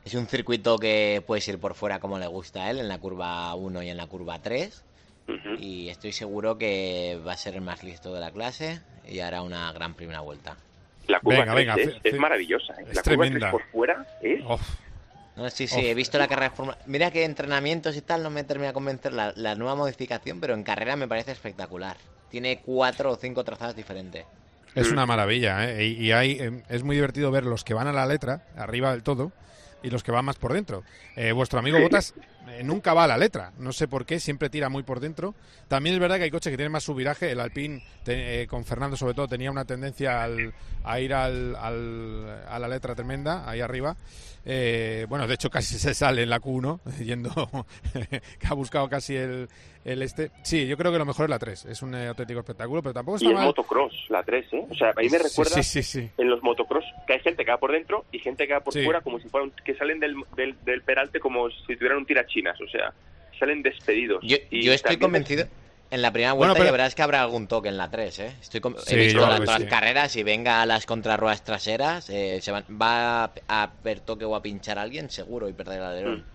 Es 0.03 0.15
un 0.15 0.27
circuito 0.27 0.79
que 0.79 1.23
puedes 1.27 1.47
ir 1.49 1.59
por 1.59 1.75
fuera 1.75 1.99
como 1.99 2.19
le 2.19 2.27
gusta 2.27 2.65
a 2.65 2.71
él, 2.71 2.79
en 2.79 2.89
la 2.89 2.99
curva 2.99 3.55
1 3.55 3.83
y 3.83 3.89
en 3.89 3.97
la 3.97 4.07
curva 4.07 4.41
3. 4.41 4.85
Y 5.59 5.89
estoy 5.89 6.11
seguro 6.11 6.57
que 6.57 7.19
va 7.25 7.33
a 7.33 7.37
ser 7.37 7.55
el 7.55 7.61
más 7.61 7.83
listo 7.83 8.13
de 8.13 8.19
la 8.19 8.31
clase 8.31 8.81
y 9.07 9.19
hará 9.19 9.41
una 9.41 9.71
gran 9.73 9.93
primera 9.93 10.21
vuelta. 10.21 10.57
La 11.07 11.19
curva 11.19 11.39
Venga, 11.53 11.73
3 11.75 11.85
venga, 11.85 11.99
es, 12.03 12.19
maravillosa. 12.19 12.73
¿eh? 12.73 12.85
es 12.89 12.95
la 12.95 13.01
curva 13.03 13.03
3 13.03 13.29
tremenda. 13.31 13.51
por 13.51 13.63
fuera 13.71 14.05
es... 14.21 14.41
No, 15.35 15.49
sí, 15.49 15.67
sí, 15.67 15.77
Uf. 15.79 15.85
he 15.85 15.93
visto 15.93 16.17
la 16.17 16.27
carrera 16.27 16.49
de 16.49 16.55
Fórmula... 16.55 16.77
Mira 16.85 17.11
que 17.11 17.23
entrenamientos 17.23 17.95
y 17.95 18.01
tal 18.01 18.21
no 18.23 18.29
me 18.29 18.43
termina 18.43 18.67
de 18.67 18.73
convencer 18.73 19.13
la, 19.13 19.31
la 19.35 19.55
nueva 19.55 19.75
modificación, 19.75 20.39
pero 20.41 20.53
en 20.53 20.63
carrera 20.63 20.95
me 20.97 21.07
parece 21.07 21.31
espectacular. 21.31 21.95
Tiene 22.29 22.59
cuatro 22.59 23.11
o 23.11 23.15
cinco 23.15 23.43
trazados 23.43 23.75
diferentes. 23.75 24.25
Es 24.75 24.91
una 24.91 25.05
maravilla, 25.05 25.67
¿eh? 25.71 25.85
Y, 25.87 26.05
y 26.07 26.11
hay, 26.11 26.31
eh, 26.39 26.61
es 26.69 26.83
muy 26.83 26.95
divertido 26.95 27.31
ver 27.31 27.43
los 27.45 27.63
que 27.63 27.73
van 27.73 27.87
a 27.87 27.93
la 27.93 28.05
letra, 28.05 28.43
arriba 28.55 28.91
del 28.91 29.01
todo, 29.01 29.31
y 29.83 29.89
los 29.89 30.03
que 30.03 30.11
van 30.11 30.25
más 30.25 30.37
por 30.37 30.53
dentro. 30.53 30.83
Eh, 31.15 31.31
vuestro 31.31 31.59
amigo 31.59 31.79
Botas 31.79 32.13
eh, 32.49 32.63
nunca 32.63 32.93
va 32.93 33.05
a 33.05 33.07
la 33.07 33.17
letra, 33.17 33.53
no 33.59 33.71
sé 33.71 33.87
por 33.87 34.05
qué, 34.05 34.19
siempre 34.19 34.49
tira 34.49 34.69
muy 34.69 34.83
por 34.83 34.99
dentro. 34.99 35.35
También 35.67 35.95
es 35.95 36.01
verdad 36.01 36.17
que 36.17 36.23
hay 36.23 36.31
coches 36.31 36.51
que 36.51 36.57
tienen 36.57 36.71
más 36.71 36.83
subviraje, 36.83 37.31
el 37.31 37.39
Alpine 37.39 37.83
te- 38.03 38.41
eh, 38.41 38.47
con 38.47 38.65
Fernando 38.65 38.97
sobre 38.97 39.13
todo 39.13 39.27
tenía 39.27 39.51
una 39.51 39.65
tendencia 39.65 40.23
al- 40.23 40.53
a 40.83 40.99
ir 40.99 41.13
al, 41.13 41.55
al- 41.55 42.43
a 42.47 42.59
la 42.59 42.67
letra 42.67 42.95
tremenda, 42.95 43.49
ahí 43.49 43.61
arriba. 43.61 43.95
Bueno, 45.07 45.27
de 45.27 45.33
hecho 45.35 45.49
casi 45.49 45.77
se 45.77 45.93
sale 45.93 46.23
en 46.23 46.29
la 46.29 46.39
Q1, 46.41 46.79
yendo, 47.05 47.31
que 48.39 48.47
ha 48.47 48.53
buscado 48.53 48.89
casi 48.89 49.15
el, 49.15 49.47
el 49.85 50.01
este. 50.01 50.31
Sí, 50.43 50.67
yo 50.67 50.77
creo 50.77 50.91
que 50.91 50.97
lo 50.97 51.05
mejor 51.05 51.25
es 51.25 51.29
la 51.29 51.39
3, 51.39 51.65
es 51.65 51.81
un 51.81 51.95
eh, 51.95 52.07
auténtico 52.07 52.39
espectáculo, 52.41 52.81
pero 52.83 52.93
tampoco 52.93 53.17
Y 53.17 53.23
está 53.23 53.29
el 53.29 53.35
mal. 53.35 53.45
motocross, 53.45 53.93
la 54.09 54.23
3, 54.23 54.45
¿eh? 54.53 54.65
O 54.69 54.75
sea, 54.75 54.89
a 54.89 54.93
mí 55.01 55.09
me 55.09 55.17
Sí, 55.17 55.23
recuerda 55.23 55.55
sí, 55.55 55.63
sí, 55.63 55.83
sí. 55.83 56.09
en 56.17 56.29
los 56.29 56.43
motocross 56.43 56.85
que 57.07 57.13
hay 57.13 57.19
gente 57.21 57.45
que 57.45 57.51
va 57.51 57.57
por 57.57 57.71
dentro 57.71 58.05
y 58.11 58.19
gente 58.19 58.45
que 58.47 58.53
va 58.53 58.59
por 58.59 58.73
Sí. 58.73 58.83
fuera 58.83 59.01
como 59.01 59.19
si 59.19 59.29
fueran, 59.29 59.51
que 59.63 59.75
salen 59.75 59.99
del, 59.99 60.15
del, 60.35 60.55
del 60.65 60.81
peralte 60.81 61.19
como 61.19 61.49
si 61.49 61.75
tuvieran 61.75 61.97
un 61.99 62.05
tirachinas, 62.05 62.59
o 62.61 62.67
sea, 62.67 62.93
salen 63.39 63.63
despedidos. 63.63 64.19
Yo, 64.23 64.37
Y 64.51 64.63
yo 64.63 64.73
estoy 64.73 64.97
convencido. 64.97 65.45
En 65.91 66.03
la 66.03 66.11
primera 66.11 66.33
Bueno, 66.33 66.51
vuelta 66.53 66.59
pero- 66.59 66.65
ya 66.67 66.71
verás 66.71 66.93
que 66.93 67.01
habrá 67.01 67.23
algún 67.23 67.47
toque 67.47 67.67
en 67.69 67.77
la 67.77 67.89
3, 67.89 68.19
¿eh? 68.19 68.35
Estoy 68.41 68.61
con- 68.61 68.77
Sí, 68.77 68.93
He 68.93 68.97
visto 69.05 69.21
la- 69.21 69.37
todas 69.37 69.55
sí. 69.55 69.63
las 69.63 69.69
carreras 69.71 70.15
y 70.17 70.21
venga 70.21 70.61
a 70.61 70.67
las 70.67 70.85
contrarruedas 70.85 71.43
traseras, 71.43 72.11
eh, 72.11 72.37
se 72.43 72.51
van- 72.51 72.65
va 72.79 73.23
a, 73.23 73.31
a 73.47 73.71
ver 73.83 73.99
toque 74.01 74.23
o 74.23 74.35
a 74.35 74.41
pinchar 74.43 74.77
a 74.77 74.83
alguien 74.83 75.09
seguro 75.09 75.49
y 75.49 75.53
perder 75.53 75.79
el 75.79 75.83
alerón. 75.85 76.25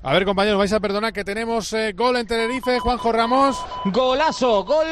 A 0.00 0.12
ver, 0.12 0.24
compañeros, 0.24 0.58
vais 0.58 0.72
a 0.72 0.78
perdonar 0.78 1.12
que 1.12 1.24
tenemos 1.24 1.72
eh, 1.72 1.92
gol 1.92 2.16
en 2.16 2.26
Tenerife, 2.26 2.78
Juanjo 2.78 3.10
Ramos. 3.10 3.58
Golazo, 3.86 4.64
gol 4.64 4.86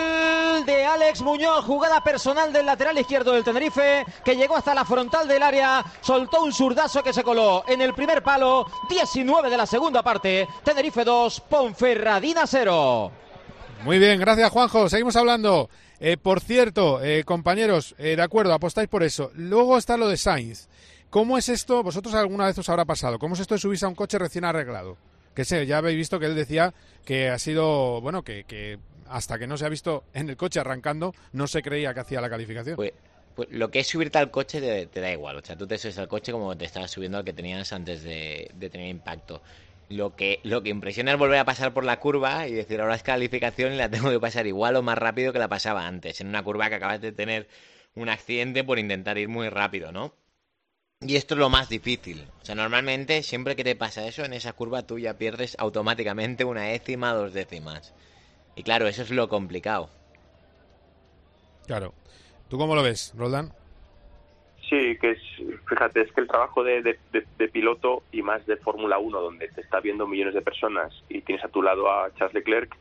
de 0.66 0.84
Alex 0.84 1.22
Muñoz, 1.22 1.64
jugada 1.64 2.02
personal 2.02 2.52
del 2.52 2.66
lateral 2.66 2.98
izquierdo 2.98 3.30
del 3.30 3.44
Tenerife, 3.44 4.04
que 4.24 4.34
llegó 4.34 4.56
hasta 4.56 4.74
la 4.74 4.84
frontal 4.84 5.28
del 5.28 5.44
área, 5.44 5.84
soltó 6.00 6.42
un 6.42 6.52
zurdazo 6.52 7.04
que 7.04 7.12
se 7.12 7.22
coló 7.22 7.62
en 7.68 7.82
el 7.82 7.94
primer 7.94 8.20
palo, 8.20 8.66
19 8.90 9.48
de 9.48 9.56
la 9.56 9.66
segunda 9.66 10.02
parte, 10.02 10.48
Tenerife 10.64 11.04
2, 11.04 11.40
Ponferradina 11.48 12.44
0. 12.44 13.12
Muy 13.84 14.00
bien, 14.00 14.18
gracias 14.18 14.50
Juanjo. 14.50 14.88
Seguimos 14.88 15.14
hablando. 15.14 15.70
Eh, 16.00 16.16
por 16.16 16.40
cierto, 16.40 17.00
eh, 17.00 17.22
compañeros, 17.24 17.94
de 17.96 18.20
acuerdo, 18.20 18.52
apostáis 18.52 18.88
por 18.88 19.04
eso. 19.04 19.30
Luego 19.34 19.78
está 19.78 19.96
lo 19.96 20.08
de 20.08 20.16
Sainz. 20.16 20.68
¿Cómo 21.10 21.38
es 21.38 21.48
esto? 21.48 21.82
Vosotros 21.82 22.14
alguna 22.14 22.46
vez 22.46 22.58
os 22.58 22.68
habrá 22.68 22.84
pasado. 22.84 23.18
¿Cómo 23.18 23.34
es 23.34 23.40
esto 23.40 23.54
de 23.54 23.60
subirse 23.60 23.84
a 23.84 23.88
un 23.88 23.94
coche 23.94 24.18
recién 24.18 24.44
arreglado? 24.44 24.96
Que 25.34 25.44
sé, 25.44 25.66
ya 25.66 25.78
habéis 25.78 25.96
visto 25.96 26.18
que 26.18 26.26
él 26.26 26.34
decía 26.34 26.74
que 27.04 27.28
ha 27.28 27.38
sido, 27.38 28.00
bueno, 28.00 28.22
que, 28.22 28.44
que 28.44 28.78
hasta 29.08 29.38
que 29.38 29.46
no 29.46 29.56
se 29.56 29.66
ha 29.66 29.68
visto 29.68 30.04
en 30.14 30.28
el 30.28 30.36
coche 30.36 30.60
arrancando, 30.60 31.14
no 31.32 31.46
se 31.46 31.62
creía 31.62 31.94
que 31.94 32.00
hacía 32.00 32.20
la 32.20 32.30
calificación. 32.30 32.76
Pues, 32.76 32.92
pues 33.34 33.48
lo 33.50 33.70
que 33.70 33.80
es 33.80 33.86
subirte 33.86 34.18
al 34.18 34.30
coche 34.30 34.86
te, 34.86 35.00
da 35.00 35.12
igual. 35.12 35.36
O 35.36 35.44
sea, 35.44 35.56
tú 35.56 35.66
te 35.66 35.78
subes 35.78 35.98
al 35.98 36.08
coche 36.08 36.32
como 36.32 36.56
te 36.56 36.64
estabas 36.64 36.90
subiendo 36.90 37.18
al 37.18 37.24
que 37.24 37.32
tenías 37.32 37.72
antes 37.72 38.02
de, 38.02 38.50
de 38.54 38.70
tener 38.70 38.88
impacto. 38.88 39.42
Lo 39.88 40.16
que, 40.16 40.40
lo 40.42 40.62
que 40.62 40.70
impresiona 40.70 41.12
es 41.12 41.18
volver 41.18 41.38
a 41.38 41.44
pasar 41.44 41.72
por 41.72 41.84
la 41.84 42.00
curva 42.00 42.48
y 42.48 42.52
decir, 42.52 42.80
ahora 42.80 42.96
es 42.96 43.02
calificación 43.02 43.72
y 43.72 43.76
la 43.76 43.88
tengo 43.88 44.10
que 44.10 44.18
pasar 44.18 44.46
igual 44.46 44.74
o 44.76 44.82
más 44.82 44.98
rápido 44.98 45.32
que 45.32 45.38
la 45.38 45.48
pasaba 45.48 45.86
antes, 45.86 46.20
en 46.20 46.28
una 46.28 46.42
curva 46.42 46.68
que 46.68 46.74
acabas 46.74 47.00
de 47.00 47.12
tener 47.12 47.46
un 47.94 48.08
accidente 48.08 48.64
por 48.64 48.78
intentar 48.78 49.16
ir 49.16 49.28
muy 49.28 49.48
rápido, 49.48 49.92
¿no? 49.92 50.12
Y 51.02 51.16
esto 51.16 51.34
es 51.34 51.40
lo 51.40 51.50
más 51.50 51.68
difícil. 51.68 52.24
O 52.40 52.44
sea, 52.44 52.54
normalmente, 52.54 53.22
siempre 53.22 53.54
que 53.54 53.64
te 53.64 53.76
pasa 53.76 54.06
eso, 54.06 54.24
en 54.24 54.32
esa 54.32 54.54
curva 54.54 54.82
tú 54.86 54.98
ya 54.98 55.18
pierdes 55.18 55.56
automáticamente 55.58 56.44
una 56.44 56.62
décima, 56.62 57.12
dos 57.12 57.34
décimas. 57.34 57.94
Y 58.56 58.62
claro, 58.62 58.86
eso 58.88 59.02
es 59.02 59.10
lo 59.10 59.28
complicado. 59.28 59.90
Claro. 61.66 61.92
¿Tú 62.48 62.56
cómo 62.56 62.74
lo 62.74 62.82
ves, 62.82 63.12
Roldán? 63.16 63.52
Sí, 64.70 64.96
que 65.00 65.12
es, 65.12 65.18
fíjate, 65.68 66.00
es 66.00 66.12
que 66.12 66.22
el 66.22 66.28
trabajo 66.28 66.64
de, 66.64 66.82
de- 66.82 66.98
de- 67.12 67.26
de 67.38 67.48
piloto 67.48 68.02
y 68.10 68.22
más 68.22 68.44
de 68.46 68.56
Fórmula 68.56 68.98
1, 68.98 69.20
donde 69.20 69.48
te 69.48 69.60
está 69.60 69.80
viendo 69.80 70.06
millones 70.06 70.34
de 70.34 70.42
personas 70.42 70.92
y 71.08 71.20
tienes 71.20 71.44
a 71.44 71.48
tu 71.48 71.62
lado 71.62 71.90
a 71.90 72.12
Charles 72.14 72.34
Leclerc, 72.34 72.74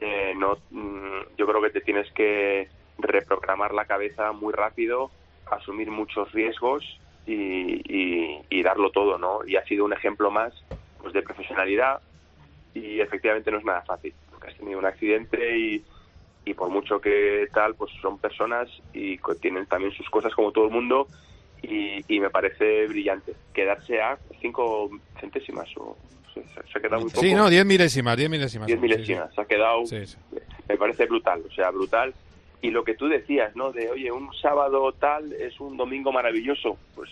eh, 0.00 0.32
no, 0.36 0.56
mm, 0.70 1.36
yo 1.36 1.46
creo 1.46 1.60
que 1.60 1.70
te 1.70 1.80
tienes 1.82 2.10
que 2.12 2.68
reprogramar 2.98 3.74
la 3.74 3.84
cabeza 3.86 4.32
muy 4.32 4.52
rápido, 4.54 5.10
asumir 5.50 5.90
muchos 5.90 6.30
riesgos 6.32 6.84
y, 7.30 7.82
y- 7.86 8.40
y 8.50 8.62
darlo 8.62 8.90
todo, 8.90 9.18
¿no? 9.18 9.40
Y 9.46 9.56
ha 9.56 9.64
sido 9.64 9.84
un 9.84 9.92
ejemplo 9.92 10.30
más 10.30 10.52
pues, 10.98 11.12
de 11.12 11.22
profesionalidad 11.22 12.00
y 12.74 13.00
efectivamente 13.00 13.50
no 13.50 13.58
es 13.58 13.64
nada 13.64 13.82
fácil, 13.82 14.14
porque 14.30 14.48
has 14.48 14.56
tenido 14.56 14.78
un 14.78 14.86
accidente 14.86 15.58
y, 15.58 15.84
y 16.44 16.54
por 16.54 16.68
mucho 16.70 17.00
que 17.00 17.48
tal, 17.52 17.74
pues 17.74 17.90
son 18.00 18.18
personas 18.18 18.68
y 18.92 19.18
tienen 19.40 19.66
también 19.66 19.92
sus 19.92 20.08
cosas 20.10 20.34
como 20.34 20.52
todo 20.52 20.66
el 20.66 20.70
mundo 20.72 21.08
y, 21.62 22.02
y 22.08 22.20
me 22.20 22.30
parece 22.30 22.86
brillante. 22.86 23.34
Quedarse 23.52 24.00
a 24.00 24.18
cinco 24.40 24.90
centésimas 25.20 25.68
o 25.76 25.96
se, 26.34 26.42
se 26.42 26.78
ha 26.78 26.80
quedado 26.80 27.02
muy 27.02 27.10
poco. 27.10 27.20
Sí, 27.22 27.34
no, 27.34 27.50
10 27.50 27.66
milésimas, 27.66 28.16
10 28.16 28.30
milésimas. 28.30 28.66
Diez 28.66 28.80
Sí, 28.80 28.86
sí. 28.86 28.90
milésimas, 28.92 29.34
se 29.34 29.40
ha 29.40 29.44
quedado, 29.44 29.84
sí. 29.86 29.96
me 30.68 30.76
parece 30.76 31.06
brutal, 31.06 31.42
o 31.46 31.50
sea, 31.52 31.70
brutal. 31.70 32.14
Y 32.62 32.70
lo 32.70 32.84
que 32.84 32.94
tú 32.94 33.08
decías, 33.08 33.56
¿no? 33.56 33.72
De, 33.72 33.88
oye, 33.90 34.12
un 34.12 34.32
sábado 34.34 34.92
tal 34.92 35.32
es 35.32 35.58
un 35.60 35.76
domingo 35.76 36.12
maravilloso, 36.12 36.76
pues 36.94 37.10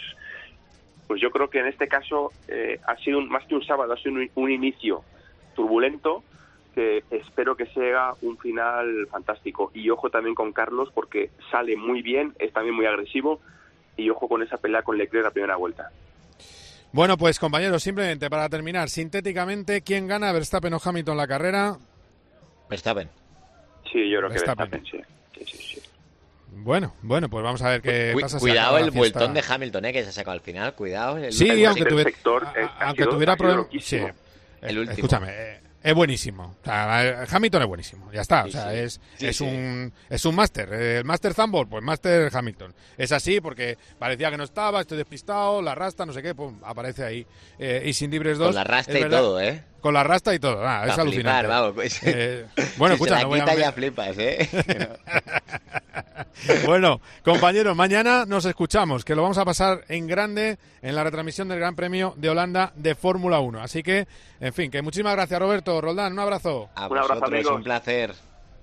pues 1.07 1.23
yo 1.23 1.31
creo 1.31 1.49
que 1.49 1.61
en 1.61 1.67
este 1.69 1.89
caso 1.89 2.33
eh, 2.49 2.79
ha 2.87 2.95
sido 2.99 3.17
un- 3.19 3.31
más 3.31 3.47
que 3.47 3.55
un 3.55 3.65
sábado, 3.65 3.95
ha 3.95 3.97
sido 3.97 4.17
un, 4.17 4.31
un 4.35 4.51
inicio 4.51 5.03
turbulento 5.57 6.23
que 6.75 7.03
espero 7.11 7.57
que 7.57 7.65
sea 7.67 8.13
un 8.21 8.37
final 8.37 9.09
fantástico. 9.11 9.71
Y 9.73 9.89
ojo 9.89 10.11
también 10.11 10.35
con 10.35 10.53
Carlos 10.53 10.91
porque 10.95 11.31
sale 11.51 11.77
muy 11.79 12.03
bien, 12.03 12.35
es 12.39 12.53
también 12.53 12.75
muy 12.77 12.85
agresivo 12.85 13.41
y 13.97 14.11
ojo 14.11 14.29
con 14.29 14.43
esa 14.43 14.59
pelea 14.59 14.83
con 14.83 14.99
Leclerc 14.99 15.27
a 15.27 15.31
primera 15.31 15.57
vuelta. 15.57 15.91
Bueno, 16.93 17.17
pues 17.17 17.39
compañeros, 17.39 17.83
simplemente 17.83 18.29
para 18.29 18.49
terminar, 18.51 18.91
sintéticamente, 18.91 19.81
¿quién 19.81 20.07
gana, 20.09 20.31
Verstappen 20.33 20.75
o 20.75 20.79
Hamilton 20.85 21.17
la 21.17 21.27
carrera? 21.27 21.77
Verstappen. 22.69 23.09
Sí, 23.91 24.11
yo 24.11 24.19
creo 24.19 24.29
que. 24.31 24.35
Verstappen, 24.35 24.85
sí. 24.85 24.99
Sí, 25.39 25.45
sí, 25.47 25.59
sí. 25.75 25.81
Bueno, 26.51 26.95
bueno, 27.03 27.29
pues 27.29 27.45
vamos 27.45 27.63
a 27.63 27.69
ver 27.71 27.83
qué 27.83 28.11
Cu- 28.15 28.21
pasa. 28.21 28.39
cuidado 28.39 28.79
el 28.79 28.91
vueltón 28.91 29.35
de 29.35 29.45
Hamilton, 29.47 29.85
¿eh? 29.87 29.93
Que 29.93 30.03
se 30.03 30.09
ha 30.09 30.13
sacado 30.13 30.33
al 30.33 30.41
final. 30.41 30.75
Cuidado. 30.75 31.19
el- 31.19 31.33
Sí, 31.33 31.49
el- 31.49 31.67
aunque 31.67 31.83
el- 31.83 31.89
tuviera, 31.89 32.11
sector, 32.11 32.47
a- 32.47 32.51
eh, 32.61 32.65
ha 32.65 32.87
aunque 32.87 33.03
sido- 33.03 33.15
tuviera 33.15 33.33
ha 33.33 33.37
sido 33.37 33.45
problemas. 33.49 33.67
Sí, 33.71 33.97
loquísimo. 33.99 34.11
El 34.63 34.77
Eh, 34.77 34.81
último. 34.81 34.95
Escúchame, 34.97 35.29
eh, 35.31 35.61
es 35.83 35.95
buenísimo. 35.95 36.57
O 36.61 36.65
sea, 36.65 37.07
eh, 37.23 37.27
Hamilton 37.31 37.63
es 37.63 37.69
buenísimo. 37.69 38.13
Ya 38.13 38.23
está. 38.23 38.45
o 38.47 38.51
sea, 38.51 38.71
sí. 38.73 38.77
es, 38.79 39.01
Sí, 39.19 39.27
es 39.29 39.37
sí. 39.37 39.45
un 39.45 39.93
es 40.11 40.25
un 40.25 40.35
máster. 40.35 40.69
Eh, 40.73 40.99
El 40.99 41.05
máster 41.05 41.33
Zambor, 41.35 41.69
pues 41.69 41.85
máster 41.85 42.29
Hamilton. 42.35 42.75
Es 42.97 43.13
así 43.13 43.41
porque 43.41 43.79
parecía 43.99 44.31
que 44.31 44.37
no 44.37 44.45
estaba, 44.45 44.81
estoy 44.81 44.99
despistado, 44.99 45.63
la 45.63 45.75
rasta, 45.77 46.05
no 46.07 46.13
sé 46.13 46.23
qué, 46.23 46.35
pum, 46.35 46.59
aparece 46.65 47.05
ahí. 47.05 47.27
Eh, 47.59 47.83
y 47.87 47.93
sin 47.93 48.11
libres 48.11 48.37
dos. 48.39 48.49
Con 48.49 48.55
la 48.57 48.65
rasta 48.65 48.99
y 48.99 49.03
verdad- 49.03 49.19
todo, 49.21 49.41
¿eh? 49.41 49.63
Con 49.81 49.95
la 49.95 50.03
rasta 50.03 50.35
y 50.35 50.39
todo. 50.41 50.67
ah, 50.67 50.85
es 50.87 50.99
alucinante. 50.99 51.15
flipar, 51.15 51.47
vamos, 51.47 51.73
pues. 51.75 52.01
Eh, 52.03 52.47
bueno, 52.77 52.95
Si 52.97 53.03
escucha, 53.05 53.19
se 53.19 53.23
no 53.23 53.23
la 53.23 53.27
voy 53.29 53.39
a 53.41 53.45
quita 53.45 53.53
meter- 53.55 53.65
ya 53.65 53.73
flipas, 53.73 54.19
¿eh? 54.19 54.49
bueno, 56.67 57.01
compañeros, 57.25 57.77
mañana 57.77 58.25
nos 58.27 58.45
escuchamos, 58.45 59.05
que 59.05 59.15
lo 59.15 59.23
vamos 59.23 59.39
a 59.39 59.45
pasar 59.45 59.85
en 59.89 60.07
grande 60.07 60.59
en 60.83 60.95
la 60.95 61.05
retransmisión 61.05 61.49
del 61.49 61.59
Gran 61.61 61.75
Premio 61.77 62.15
de 62.17 62.29
Holanda 62.31 62.73
de 62.75 62.95
Fórmula 62.95 63.41
1. 63.41 63.61
Así 63.63 63.83
que, 63.83 64.07
en 64.41 64.53
fin, 64.53 64.71
que 64.71 64.83
muchísimas 64.83 65.15
gracias, 65.15 65.39
Roberto. 65.41 65.81
Roldán, 65.81 66.13
un 66.13 66.19
abrazo. 66.21 66.69
A 66.75 66.87
Un 66.89 66.99
abrazo, 66.99 67.25
amigos. 67.25 67.53
un 67.53 67.63
placer. 67.63 68.15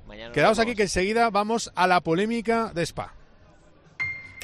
Mañana 0.07 0.32
Quedaos 0.34 0.57
vemos. 0.57 0.68
aquí 0.70 0.76
que 0.76 0.84
enseguida 0.84 1.30
vamos 1.30 1.72
a 1.76 1.88
la 1.88 2.01
polémica 2.01 2.72
de 2.74 2.84
Spa. 2.86 3.13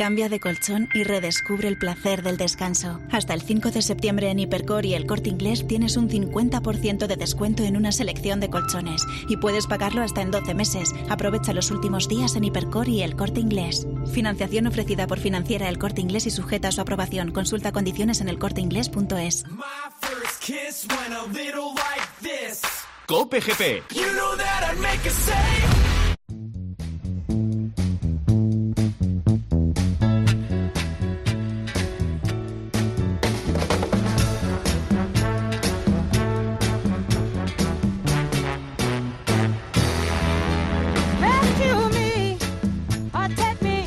Cambia 0.01 0.29
de 0.29 0.39
colchón 0.39 0.89
y 0.95 1.03
redescubre 1.03 1.67
el 1.67 1.77
placer 1.77 2.23
del 2.23 2.35
descanso. 2.35 2.99
Hasta 3.11 3.35
el 3.35 3.41
5 3.43 3.69
de 3.69 3.83
septiembre 3.83 4.31
en 4.31 4.39
Hipercor 4.39 4.83
y 4.83 4.95
el 4.95 5.05
Corte 5.05 5.29
Inglés 5.29 5.67
tienes 5.67 5.95
un 5.95 6.09
50% 6.09 7.05
de 7.05 7.15
descuento 7.15 7.61
en 7.61 7.77
una 7.77 7.91
selección 7.91 8.39
de 8.39 8.49
colchones 8.49 9.05
y 9.29 9.37
puedes 9.37 9.67
pagarlo 9.67 10.01
hasta 10.01 10.23
en 10.23 10.31
12 10.31 10.55
meses. 10.55 10.91
Aprovecha 11.07 11.53
los 11.53 11.69
últimos 11.69 12.07
días 12.07 12.35
en 12.35 12.45
Hipercor 12.45 12.89
y 12.89 13.03
el 13.03 13.15
Corte 13.15 13.41
Inglés. 13.41 13.85
Financiación 14.11 14.65
ofrecida 14.65 15.05
por 15.05 15.19
Financiera 15.19 15.69
El 15.69 15.77
Corte 15.77 16.01
Inglés 16.01 16.25
y 16.25 16.31
sujeta 16.31 16.69
a 16.69 16.71
su 16.71 16.81
aprobación. 16.81 17.31
Consulta 17.31 17.71
condiciones 17.71 18.21
en 18.21 18.29
elcorteinglés.es. 18.29 19.45
Cope 23.05 23.39
GP. 23.39 23.83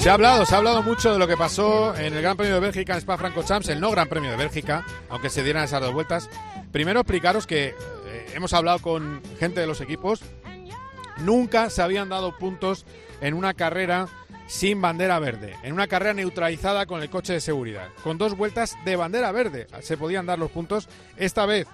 Se 0.05 0.11
ha 0.11 0.13
hablado, 0.13 0.45
se 0.45 0.55
ha 0.55 0.59
hablado 0.59 0.83
mucho 0.83 1.15
de 1.15 1.19
lo 1.19 1.27
que 1.27 1.35
pasó 1.35 1.97
en 1.97 2.13
el 2.13 2.21
Gran 2.21 2.37
Premio 2.37 2.57
de 2.57 2.61
Bélgica 2.61 2.93
en 2.93 2.99
Spa 2.99 3.17
Francorchamps, 3.17 3.71
el 3.71 3.81
no 3.81 3.91
Gran 3.91 4.07
Premio 4.07 4.33
de 4.33 4.37
Bélgica, 4.37 4.85
aunque 5.09 5.31
se 5.31 5.43
dieran 5.43 5.65
esas 5.65 5.81
dos 5.81 5.95
vueltas. 5.95 6.29
Primero 6.71 7.01
explicaros 7.01 7.47
que 7.47 7.69
eh, 7.69 8.27
hemos 8.35 8.53
hablado 8.53 8.81
con 8.81 9.23
gente 9.39 9.61
de 9.61 9.67
los 9.67 9.81
equipos, 9.81 10.21
nunca 11.21 11.71
se 11.71 11.81
habían 11.81 12.11
dado 12.11 12.37
puntos 12.37 12.85
en 13.23 13.33
una 13.33 13.55
carrera 13.55 14.07
sin 14.47 14.83
bandera 14.83 15.19
verde, 15.21 15.57
en 15.63 15.73
una 15.73 15.87
carrera 15.87 16.13
neutralizada 16.13 16.85
con 16.85 17.01
el 17.01 17.09
coche 17.09 17.33
de 17.33 17.41
seguridad, 17.41 17.89
con 18.03 18.19
dos 18.19 18.37
vueltas 18.37 18.77
de 18.85 18.97
bandera 18.97 19.33
verde. 19.33 19.69
Se 19.81 19.97
podían 19.97 20.27
dar 20.27 20.39
los 20.39 20.51
puntos. 20.51 20.87
Esta 21.17 21.47
vez, 21.47 21.67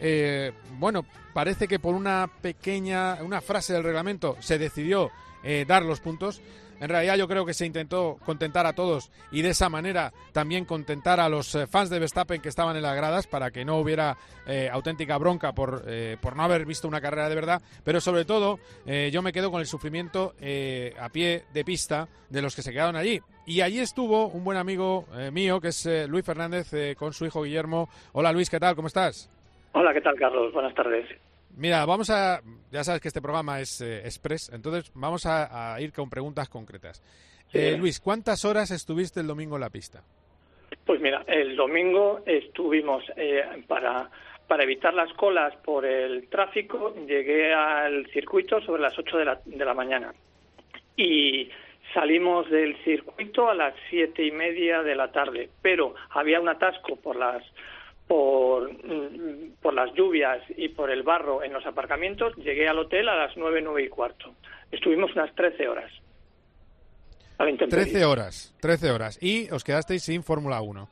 eh, 0.00 0.52
bueno, 0.78 1.04
parece 1.34 1.68
que 1.68 1.78
por 1.78 1.94
una 1.94 2.30
pequeña, 2.40 3.18
una 3.20 3.42
frase 3.42 3.74
del 3.74 3.84
reglamento 3.84 4.38
se 4.40 4.56
decidió 4.56 5.10
eh, 5.42 5.66
dar 5.68 5.82
los 5.82 6.00
puntos. 6.00 6.40
En 6.84 6.90
realidad 6.90 7.16
yo 7.16 7.26
creo 7.26 7.46
que 7.46 7.54
se 7.54 7.64
intentó 7.64 8.18
contentar 8.26 8.66
a 8.66 8.74
todos 8.74 9.10
y 9.32 9.40
de 9.40 9.48
esa 9.48 9.70
manera 9.70 10.12
también 10.34 10.66
contentar 10.66 11.18
a 11.18 11.30
los 11.30 11.54
eh, 11.54 11.66
fans 11.66 11.88
de 11.88 11.98
Verstappen 11.98 12.42
que 12.42 12.50
estaban 12.50 12.76
en 12.76 12.82
las 12.82 12.94
gradas 12.94 13.26
para 13.26 13.50
que 13.50 13.64
no 13.64 13.78
hubiera 13.78 14.18
eh, 14.46 14.68
auténtica 14.70 15.16
bronca 15.16 15.54
por, 15.54 15.84
eh, 15.86 16.18
por 16.20 16.36
no 16.36 16.42
haber 16.42 16.66
visto 16.66 16.86
una 16.86 17.00
carrera 17.00 17.30
de 17.30 17.36
verdad. 17.36 17.62
Pero 17.84 18.02
sobre 18.02 18.26
todo 18.26 18.58
eh, 18.84 19.08
yo 19.10 19.22
me 19.22 19.32
quedo 19.32 19.50
con 19.50 19.62
el 19.62 19.66
sufrimiento 19.66 20.34
a 21.00 21.08
pie 21.08 21.44
de 21.54 21.64
pista 21.64 22.06
de 22.28 22.42
los 22.42 22.54
que 22.54 22.60
se 22.60 22.70
quedaron 22.70 22.96
allí. 22.96 23.18
Y 23.46 23.62
allí 23.62 23.78
estuvo 23.78 24.26
un 24.26 24.44
buen 24.44 24.58
amigo 24.58 25.06
mío 25.32 25.62
que 25.62 25.68
es 25.68 25.88
Luis 26.06 26.26
Fernández 26.26 26.70
con 26.98 27.14
su 27.14 27.24
hijo 27.24 27.44
Guillermo. 27.44 27.88
Hola 28.12 28.30
Luis, 28.30 28.50
¿qué 28.50 28.60
tal? 28.60 28.76
¿Cómo 28.76 28.88
estás? 28.88 29.30
Hola, 29.72 29.94
¿qué 29.94 30.02
tal, 30.02 30.16
Carlos? 30.16 30.52
Buenas 30.52 30.74
tardes. 30.74 31.06
Mira, 31.56 31.84
vamos 31.86 32.10
a. 32.10 32.40
Ya 32.70 32.82
sabes 32.82 33.00
que 33.00 33.08
este 33.08 33.22
programa 33.22 33.60
es 33.60 33.80
eh, 33.80 33.98
express, 33.98 34.50
entonces 34.52 34.90
vamos 34.94 35.26
a, 35.26 35.74
a 35.74 35.80
ir 35.80 35.92
con 35.92 36.10
preguntas 36.10 36.48
concretas. 36.48 37.02
Eh, 37.52 37.76
Luis, 37.78 38.00
¿cuántas 38.00 38.44
horas 38.44 38.72
estuviste 38.72 39.20
el 39.20 39.28
domingo 39.28 39.54
en 39.54 39.60
la 39.60 39.70
pista? 39.70 40.02
Pues 40.84 41.00
mira, 41.00 41.24
el 41.28 41.54
domingo 41.54 42.22
estuvimos 42.26 43.04
eh, 43.16 43.44
para, 43.68 44.10
para 44.48 44.64
evitar 44.64 44.92
las 44.92 45.12
colas 45.14 45.54
por 45.64 45.86
el 45.86 46.28
tráfico, 46.28 46.94
llegué 47.06 47.54
al 47.54 48.06
circuito 48.08 48.60
sobre 48.60 48.82
las 48.82 48.98
8 48.98 49.18
de 49.18 49.24
la, 49.24 49.40
de 49.44 49.64
la 49.64 49.72
mañana 49.72 50.12
y 50.96 51.48
salimos 51.92 52.50
del 52.50 52.76
circuito 52.82 53.48
a 53.48 53.54
las 53.54 53.74
siete 53.88 54.26
y 54.26 54.32
media 54.32 54.82
de 54.82 54.96
la 54.96 55.12
tarde, 55.12 55.48
pero 55.62 55.94
había 56.10 56.40
un 56.40 56.48
atasco 56.48 56.96
por 56.96 57.16
las 57.16 57.42
por, 58.06 58.72
mm, 58.72 59.54
por 59.62 59.74
las 59.74 59.92
lluvias 59.94 60.42
y 60.56 60.68
por 60.68 60.90
el 60.90 61.02
barro 61.02 61.42
en 61.42 61.52
los 61.52 61.64
aparcamientos, 61.66 62.34
llegué 62.36 62.68
al 62.68 62.78
hotel 62.78 63.08
a 63.08 63.16
las 63.16 63.36
nueve, 63.36 63.60
nueve 63.62 63.84
y 63.84 63.88
cuarto. 63.88 64.34
Estuvimos 64.70 65.12
unas 65.14 65.34
13 65.34 65.68
horas. 65.68 65.90
A 67.38 67.44
la 67.44 67.50
intemperie. 67.50 67.84
13 67.86 68.04
horas, 68.04 68.54
13 68.60 68.90
horas. 68.90 69.18
Y 69.22 69.50
os 69.50 69.64
quedasteis 69.64 70.02
sin 70.02 70.22
Fórmula 70.22 70.60
1. 70.60 70.88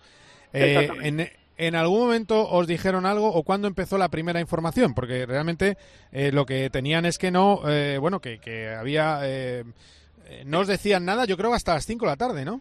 Eh, 0.55 0.89
en, 1.03 1.31
¿En 1.59 1.75
algún 1.77 2.01
momento 2.01 2.49
os 2.49 2.67
dijeron 2.67 3.07
algo 3.07 3.29
o 3.29 3.43
cuándo 3.45 3.69
empezó 3.69 3.99
la 3.99 4.09
primera 4.09 4.41
información? 4.41 4.95
Porque 4.95 5.27
realmente 5.27 5.77
eh, 6.11 6.33
lo 6.33 6.45
que 6.47 6.71
tenían 6.71 7.05
es 7.05 7.19
que 7.19 7.31
no, 7.31 7.61
eh, 7.69 7.99
bueno, 7.99 8.21
que, 8.21 8.39
que 8.39 8.71
había... 8.71 9.21
eh, 9.25 9.63
eh, 10.27 10.43
no 10.47 10.61
os 10.61 10.67
decían 10.67 11.05
nada, 11.05 11.25
yo 11.27 11.37
creo 11.37 11.53
hasta 11.53 11.75
las 11.75 11.85
5 11.87 12.05
de 12.07 12.11
la 12.11 12.17
tarde, 12.17 12.45
¿no? 12.45 12.61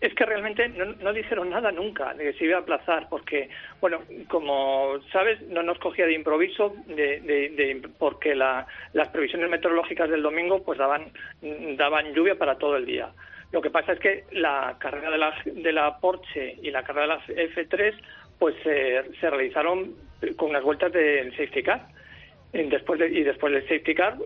Es, 0.00 0.14
que 0.14 0.24
realmente 0.26 0.68
no, 0.68 0.84
no 0.84 1.12
dijeron 1.12 1.50
nada 1.50 1.72
nunca 1.72 2.14
de 2.14 2.24
que 2.24 2.38
se 2.38 2.44
iba 2.44 2.58
a 2.58 2.60
aplazar, 2.60 3.08
porque, 3.08 3.48
bueno, 3.80 4.00
como 4.28 5.00
sabes, 5.12 5.40
no 5.48 5.62
nos 5.62 5.78
cogía 5.78 6.06
de 6.06 6.12
improviso, 6.14 6.74
de, 6.86 7.20
de- 7.20 7.88
porque 7.98 8.34
la- 8.34 8.66
las 8.92 9.08
previsiones 9.08 9.48
meteorológicas 9.50 10.10
del 10.10 10.22
domingo 10.22 10.62
pues 10.62 10.78
daban, 10.78 11.10
daban 11.76 12.12
lluvia 12.14 12.36
para 12.36 12.56
todo 12.58 12.76
el 12.76 12.86
día. 12.86 13.08
Lo 13.50 13.60
que 13.60 13.70
pasa 13.70 13.92
es 13.92 13.98
que 14.00 14.24
la 14.32 14.76
carrera 14.78 15.10
de 15.10 15.18
la, 15.18 15.34
de 15.44 15.72
la 15.72 15.98
Porsche 15.98 16.56
y 16.62 16.70
la 16.70 16.82
carrera 16.82 17.18
de 17.26 17.34
la 17.36 17.46
F3 17.54 17.94
pues 18.38 18.54
se, 18.62 19.02
se 19.20 19.30
realizaron 19.30 19.94
con 20.36 20.50
unas 20.50 20.62
vueltas 20.62 20.92
del 20.92 21.30
safety 21.32 21.62
car. 21.62 21.86
Después 22.52 23.00
de- 23.00 23.08
y 23.08 23.22
después 23.22 23.50
del 23.52 23.62
safety 23.62 23.94
car 23.94 24.16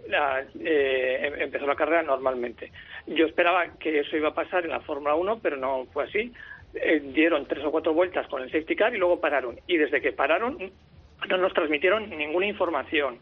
eh, 0.64 1.18
em- 1.22 1.42
empezó 1.42 1.66
la 1.66 1.76
carrera 1.76 2.02
normalmente. 2.02 2.72
Yo 3.06 3.26
esperaba 3.26 3.66
que 3.78 4.00
eso 4.00 4.16
iba 4.16 4.30
a 4.30 4.34
pasar 4.34 4.64
en 4.64 4.70
la 4.72 4.80
Fórmula 4.80 5.14
1, 5.14 5.38
pero 5.40 5.56
no 5.56 5.86
fue 5.92 6.04
así. 6.04 6.32
Eh, 6.74 7.00
dieron 7.14 7.46
tres 7.46 7.64
o 7.64 7.70
cuatro 7.70 7.94
vueltas 7.94 8.26
con 8.26 8.42
el 8.42 8.50
safety 8.50 8.74
car 8.74 8.94
y 8.94 8.98
luego 8.98 9.20
pararon. 9.20 9.60
Y 9.68 9.76
desde 9.76 10.00
que 10.00 10.10
pararon 10.12 10.72
no 11.28 11.36
nos 11.38 11.54
transmitieron 11.54 12.10
ninguna 12.10 12.46
información. 12.46 13.18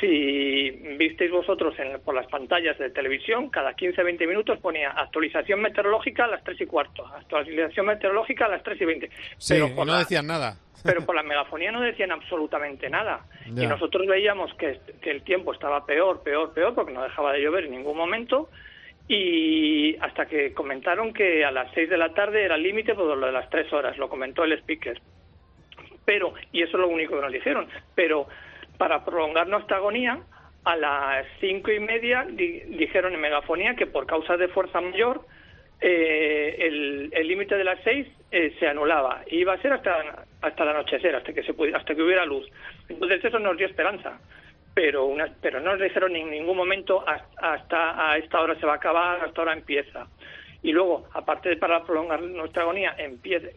Si 0.00 0.70
visteis 0.98 1.30
vosotros 1.30 1.78
en- 1.78 2.00
por 2.00 2.14
las 2.14 2.26
pantallas 2.26 2.76
de 2.78 2.90
televisión, 2.90 3.48
cada 3.48 3.74
15-20 3.74 4.26
minutos 4.26 4.58
ponía 4.58 4.90
actualización 4.90 5.60
meteorológica 5.60 6.24
a 6.24 6.28
las 6.28 6.42
3 6.44 6.60
y 6.60 6.66
cuarto, 6.66 7.06
actualización 7.06 7.86
meteorológica 7.86 8.46
a 8.46 8.48
las 8.48 8.62
3 8.62 8.80
y 8.80 8.84
20. 8.84 9.10
Sí, 9.38 9.54
Pero 9.54 9.68
no 9.84 9.84
la- 9.92 9.98
decían 10.00 10.26
nada. 10.26 10.56
pero 10.82 11.00
por 11.06 11.14
la 11.14 11.22
megafonía 11.22 11.70
no 11.72 11.80
decían 11.80 12.10
absolutamente 12.12 12.90
nada. 12.90 13.24
Ya. 13.54 13.64
Y 13.64 13.66
nosotros 13.66 14.06
veíamos 14.06 14.52
que, 14.54 14.80
que 15.00 15.10
el 15.10 15.22
tiempo 15.22 15.52
estaba 15.52 15.86
peor, 15.86 16.22
peor, 16.22 16.52
peor, 16.52 16.74
porque 16.74 16.92
no 16.92 17.02
dejaba 17.02 17.32
de 17.32 17.40
llover 17.42 17.64
en 17.64 17.70
ningún 17.72 17.96
momento. 17.96 18.48
Y 19.06 19.96
hasta 20.00 20.26
que 20.26 20.52
comentaron 20.54 21.12
que 21.12 21.44
a 21.44 21.50
las 21.50 21.70
6 21.74 21.88
de 21.90 21.96
la 21.98 22.14
tarde 22.14 22.42
era 22.44 22.54
el 22.56 22.62
límite 22.62 22.94
por 22.94 23.16
lo 23.16 23.26
de 23.26 23.32
las 23.32 23.48
3 23.50 23.72
horas, 23.72 23.96
lo 23.98 24.08
comentó 24.08 24.44
el 24.44 24.52
speaker. 24.54 25.00
Pero, 26.04 26.34
y 26.52 26.62
eso 26.62 26.76
es 26.76 26.80
lo 26.80 26.88
único 26.88 27.14
que 27.16 27.22
nos 27.22 27.32
dijeron, 27.32 27.66
pero 27.94 28.26
para 28.78 29.04
prolongar 29.04 29.46
nuestra 29.48 29.76
agonía, 29.78 30.20
a 30.64 30.76
las 30.76 31.26
cinco 31.40 31.70
y 31.70 31.78
media 31.78 32.24
di- 32.28 32.60
dijeron 32.60 33.12
en 33.14 33.20
megafonía 33.20 33.74
que 33.76 33.86
por 33.86 34.06
causa 34.06 34.36
de 34.36 34.48
fuerza 34.48 34.80
mayor 34.80 35.26
eh, 35.80 36.56
el 37.12 37.28
límite 37.28 37.56
de 37.56 37.64
las 37.64 37.78
seis 37.84 38.06
eh, 38.30 38.54
se 38.58 38.66
anulaba. 38.66 39.22
Y 39.26 39.38
iba 39.40 39.52
a 39.52 39.60
ser 39.60 39.72
hasta 39.74 40.24
hasta 40.40 40.62
el 40.62 40.68
anochecer 40.70 41.14
hasta 41.14 41.32
que 41.32 41.42
se 41.42 41.54
pudiera, 41.54 41.78
hasta 41.78 41.94
que 41.94 42.02
hubiera 42.02 42.24
luz. 42.24 42.46
Entonces 42.88 43.24
eso 43.24 43.38
nos 43.38 43.56
dio 43.56 43.66
esperanza. 43.66 44.18
Pero 44.74 45.04
una, 45.04 45.28
pero 45.40 45.60
no 45.60 45.72
nos 45.72 45.80
dijeron 45.80 46.16
en 46.16 46.30
ningún 46.30 46.56
momento 46.56 47.04
"Has- 47.06 47.22
hasta 47.36 48.10
a 48.10 48.16
esta 48.18 48.40
hora 48.40 48.54
se 48.58 48.66
va 48.66 48.72
a 48.72 48.76
acabar 48.76 49.20
hasta 49.24 49.40
ahora 49.40 49.52
empieza. 49.52 50.06
Y 50.62 50.72
luego 50.72 51.06
aparte 51.12 51.50
de 51.50 51.56
para 51.58 51.84
prolongar 51.84 52.22
nuestra 52.22 52.62
agonía 52.62 52.96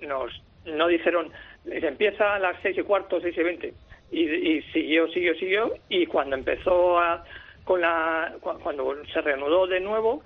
nos 0.01 0.43
no 0.65 0.88
dijeron 0.88 1.32
empieza 1.65 2.36
a 2.36 2.39
las 2.39 2.57
seis 2.61 2.78
y 2.78 2.84
cuarto 2.84 3.22
seis 3.22 3.36
y 3.38 3.43
veinte 3.43 3.74
y, 4.12 4.22
y 4.24 4.62
siguió 4.74 5.08
siguió 5.10 5.36
siguió 5.36 5.74
y 5.89 6.05
cuando 6.05 6.36
empezó 6.36 6.99
a, 6.99 7.24
con 7.64 7.82
la 7.82 8.34
cu- 8.39 8.60
cuando 8.64 8.95
se 9.14 9.22
reanudó 9.22 9.68
de 9.68 9.80
nuevo 9.80 10.24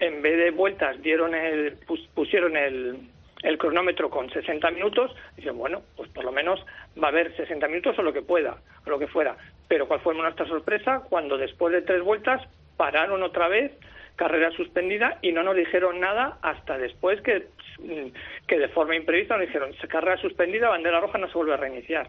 en 0.00 0.22
vez 0.22 0.36
de 0.38 0.50
vueltas 0.50 1.00
dieron 1.02 1.34
el 1.34 1.76
pus- 1.86 2.08
pusieron 2.14 2.56
el 2.56 2.98
el 3.42 3.58
cronómetro 3.58 4.08
con 4.08 4.30
60 4.30 4.70
minutos, 4.70 5.14
dicen, 5.36 5.58
bueno, 5.58 5.82
pues 5.98 6.08
por 6.12 6.24
lo 6.24 6.32
menos 6.32 6.64
va 6.96 7.08
a 7.08 7.10
haber 7.10 7.36
60 7.36 7.68
minutos 7.68 7.98
o 7.98 8.02
lo 8.02 8.10
que 8.10 8.22
pueda, 8.22 8.56
o 8.86 8.88
lo 8.88 8.98
que 8.98 9.06
fuera. 9.06 9.36
Pero 9.68 9.86
cuál 9.86 10.00
fue 10.00 10.14
nuestra 10.14 10.46
sorpresa 10.46 11.02
cuando 11.10 11.36
después 11.36 11.70
de 11.74 11.82
tres 11.82 12.00
vueltas 12.00 12.40
pararon 12.78 13.22
otra 13.22 13.48
vez, 13.48 13.72
carrera 14.16 14.50
suspendida, 14.52 15.18
y 15.20 15.32
no 15.32 15.42
nos 15.42 15.56
dijeron 15.56 16.00
nada 16.00 16.38
hasta 16.40 16.78
después 16.78 17.20
que, 17.20 17.48
mm, 17.80 18.46
que 18.48 18.58
de 18.58 18.68
forma 18.68 18.96
imprevista 18.96 19.36
nos 19.36 19.46
dijeron, 19.46 19.74
carrera 19.90 20.16
suspendida, 20.22 20.70
bandera 20.70 21.00
roja, 21.00 21.18
no 21.18 21.26
se 21.28 21.34
vuelve 21.34 21.52
a 21.52 21.58
reiniciar. 21.58 22.08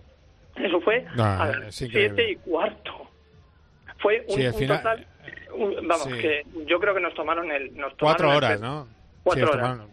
Eso 0.56 0.80
fue 0.82 1.06
Ah, 1.18 1.44
a 1.44 1.60
las 1.60 1.76
siete 1.76 2.32
y 2.32 2.36
cuarto. 2.38 3.10
Fue 4.00 4.24
un, 4.28 4.36
Sí, 4.36 4.46
un 4.48 4.54
final- 4.54 4.78
total, 4.78 5.08
un- 5.54 5.88
vamos, 5.88 6.04
Sí. 6.12 6.18
que 6.20 6.44
yo 6.66 6.80
creo 6.80 6.94
que 6.94 7.00
nos 7.02 7.14
tomaron 7.14 7.52
el... 7.52 7.76
Nos 7.76 7.94
Cuatro 7.96 8.28
tomaron 8.30 8.36
horas. 8.38 8.62
¿no? 8.62 8.88
Cuatro 9.24 9.48
Sí, 9.48 9.54
horas. 9.54 9.66
tomaron- 9.70 9.90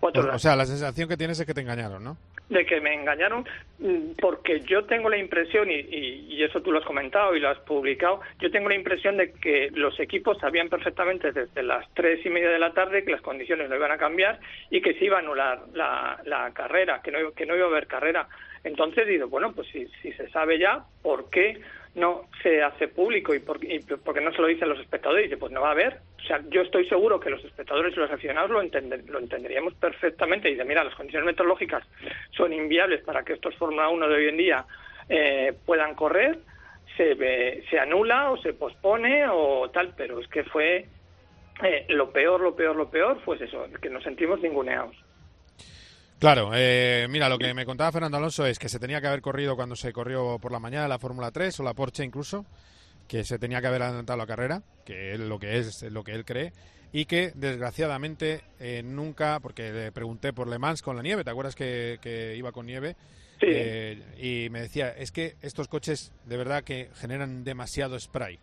Cuatro 0.00 0.22
o, 0.22 0.24
horas. 0.24 0.36
o 0.36 0.38
sea, 0.38 0.56
la 0.56 0.64
sensación 0.66 1.08
que 1.08 1.16
tienes 1.16 1.38
es 1.38 1.46
que 1.46 1.54
te 1.54 1.60
engañaron, 1.60 2.02
¿no? 2.02 2.16
de 2.48 2.66
que 2.66 2.80
me 2.80 2.92
engañaron 2.92 3.46
mm, 3.78 4.14
porque 4.20 4.58
yo 4.62 4.84
tengo 4.84 5.08
la 5.08 5.16
impresión 5.18 5.70
y, 5.70 5.74
y- 5.76 6.26
y 6.34 6.42
eso 6.42 6.60
tú 6.60 6.72
lo 6.72 6.80
has 6.80 6.84
comentado 6.84 7.36
y 7.36 7.38
lo 7.38 7.48
has 7.48 7.58
publicado 7.60 8.22
yo 8.40 8.50
tengo 8.50 8.68
la 8.68 8.74
impresión 8.74 9.16
de 9.18 9.30
que 9.34 9.70
los 9.72 10.00
equipos 10.00 10.36
sabían 10.40 10.68
perfectamente 10.68 11.30
desde 11.30 11.62
las 11.62 11.88
tres 11.94 12.26
y 12.26 12.28
media 12.28 12.48
de 12.50 12.58
la 12.58 12.72
tarde 12.72 13.04
que 13.04 13.12
las 13.12 13.20
condiciones 13.20 13.68
no 13.70 13.76
iban 13.76 13.92
a 13.92 13.98
cambiar 13.98 14.40
y 14.68 14.80
que 14.82 14.94
se 14.94 15.04
iba 15.04 15.18
a 15.18 15.20
anular 15.20 15.60
la, 15.74 16.20
la 16.24 16.50
carrera 16.52 17.00
que 17.02 17.12
no 17.12 17.30
que 17.36 17.46
no 17.46 17.54
iba 17.54 17.66
a 17.66 17.68
haber 17.68 17.86
carrera 17.86 18.26
entonces 18.64 19.06
digo 19.06 19.28
bueno 19.28 19.52
pues 19.52 19.68
si, 19.68 19.86
si 20.02 20.12
se 20.12 20.28
sabe 20.30 20.58
ya 20.58 20.84
por 21.02 21.30
qué 21.30 21.60
no 21.94 22.28
se 22.42 22.62
hace 22.62 22.86
público 22.86 23.34
y 23.34 23.40
por, 23.40 23.58
y 23.64 23.80
por 23.80 24.14
qué 24.14 24.20
no 24.20 24.32
se 24.32 24.40
lo 24.40 24.46
dicen 24.46 24.68
los 24.68 24.78
espectadores 24.78 25.24
y 25.24 25.28
dice 25.28 25.38
pues 25.38 25.50
no 25.50 25.62
va 25.62 25.68
a 25.68 25.72
haber. 25.72 25.98
O 26.18 26.22
sea 26.22 26.40
yo 26.48 26.62
estoy 26.62 26.86
seguro 26.88 27.18
que 27.18 27.30
los 27.30 27.44
espectadores 27.44 27.92
y 27.96 27.98
los 27.98 28.10
aficionados 28.10 28.48
lo, 28.50 28.62
entender- 28.62 29.02
lo 29.08 29.18
entenderíamos 29.18 29.74
perfectamente. 29.74 30.48
Y 30.50 30.54
de 30.54 30.64
mira 30.64 30.84
las 30.84 30.94
condiciones 30.94 31.26
meteorológicas 31.26 31.82
son 32.36 32.52
inviables 32.52 33.02
para 33.02 33.24
que 33.24 33.32
estos 33.32 33.56
Fórmula 33.56 33.88
1 33.88 34.08
de 34.08 34.14
hoy 34.14 34.28
en 34.28 34.36
día 34.36 34.64
eh, 35.08 35.52
puedan 35.66 35.96
correr 35.96 36.38
se 36.96 37.14
ve- 37.14 37.64
se 37.70 37.80
anula 37.80 38.30
o 38.30 38.36
se 38.36 38.52
pospone 38.52 39.26
o 39.28 39.68
tal 39.70 39.92
pero 39.96 40.20
es 40.20 40.28
que 40.28 40.44
fue 40.44 40.86
eh, 41.64 41.86
lo 41.88 42.10
peor 42.12 42.40
lo 42.40 42.54
peor 42.54 42.76
lo 42.76 42.88
peor 42.88 43.18
pues 43.24 43.40
eso 43.40 43.66
que 43.82 43.90
nos 43.90 44.04
sentimos 44.04 44.40
ninguneados 44.40 44.94
Claro, 46.20 46.50
eh, 46.54 47.06
mira, 47.08 47.30
lo 47.30 47.38
que 47.38 47.54
me 47.54 47.64
contaba 47.64 47.90
Fernando 47.92 48.18
Alonso 48.18 48.44
es 48.44 48.58
que 48.58 48.68
se 48.68 48.78
tenía 48.78 49.00
que 49.00 49.06
haber 49.06 49.22
corrido 49.22 49.56
cuando 49.56 49.74
se 49.74 49.90
corrió 49.90 50.38
por 50.38 50.52
la 50.52 50.58
mañana 50.58 50.86
la 50.86 50.98
Fórmula 50.98 51.30
3 51.30 51.60
o 51.60 51.62
la 51.62 51.72
Porsche 51.72 52.04
incluso, 52.04 52.44
que 53.08 53.24
se 53.24 53.38
tenía 53.38 53.62
que 53.62 53.68
haber 53.68 53.80
adelantado 53.80 54.18
la 54.18 54.26
carrera, 54.26 54.62
que 54.84 55.14
es 55.14 55.18
lo 55.18 55.38
que 55.38 55.56
es 55.56 55.82
lo 55.84 56.04
que 56.04 56.12
él 56.12 56.26
cree, 56.26 56.52
y 56.92 57.06
que 57.06 57.32
desgraciadamente 57.34 58.42
eh, 58.58 58.82
nunca, 58.84 59.40
porque 59.40 59.72
le 59.72 59.92
pregunté 59.92 60.34
por 60.34 60.46
Le 60.46 60.58
Mans 60.58 60.82
con 60.82 60.94
la 60.94 61.02
nieve, 61.02 61.24
¿te 61.24 61.30
acuerdas 61.30 61.54
que, 61.54 61.98
que 62.02 62.36
iba 62.36 62.52
con 62.52 62.66
nieve? 62.66 62.96
Sí. 63.40 63.46
Eh, 63.48 64.02
y 64.20 64.50
me 64.50 64.60
decía, 64.60 64.90
es 64.90 65.12
que 65.12 65.36
estos 65.40 65.68
coches 65.68 66.12
de 66.26 66.36
verdad 66.36 66.64
que 66.64 66.90
generan 66.96 67.44
demasiado 67.44 67.98
spray. 67.98 68.38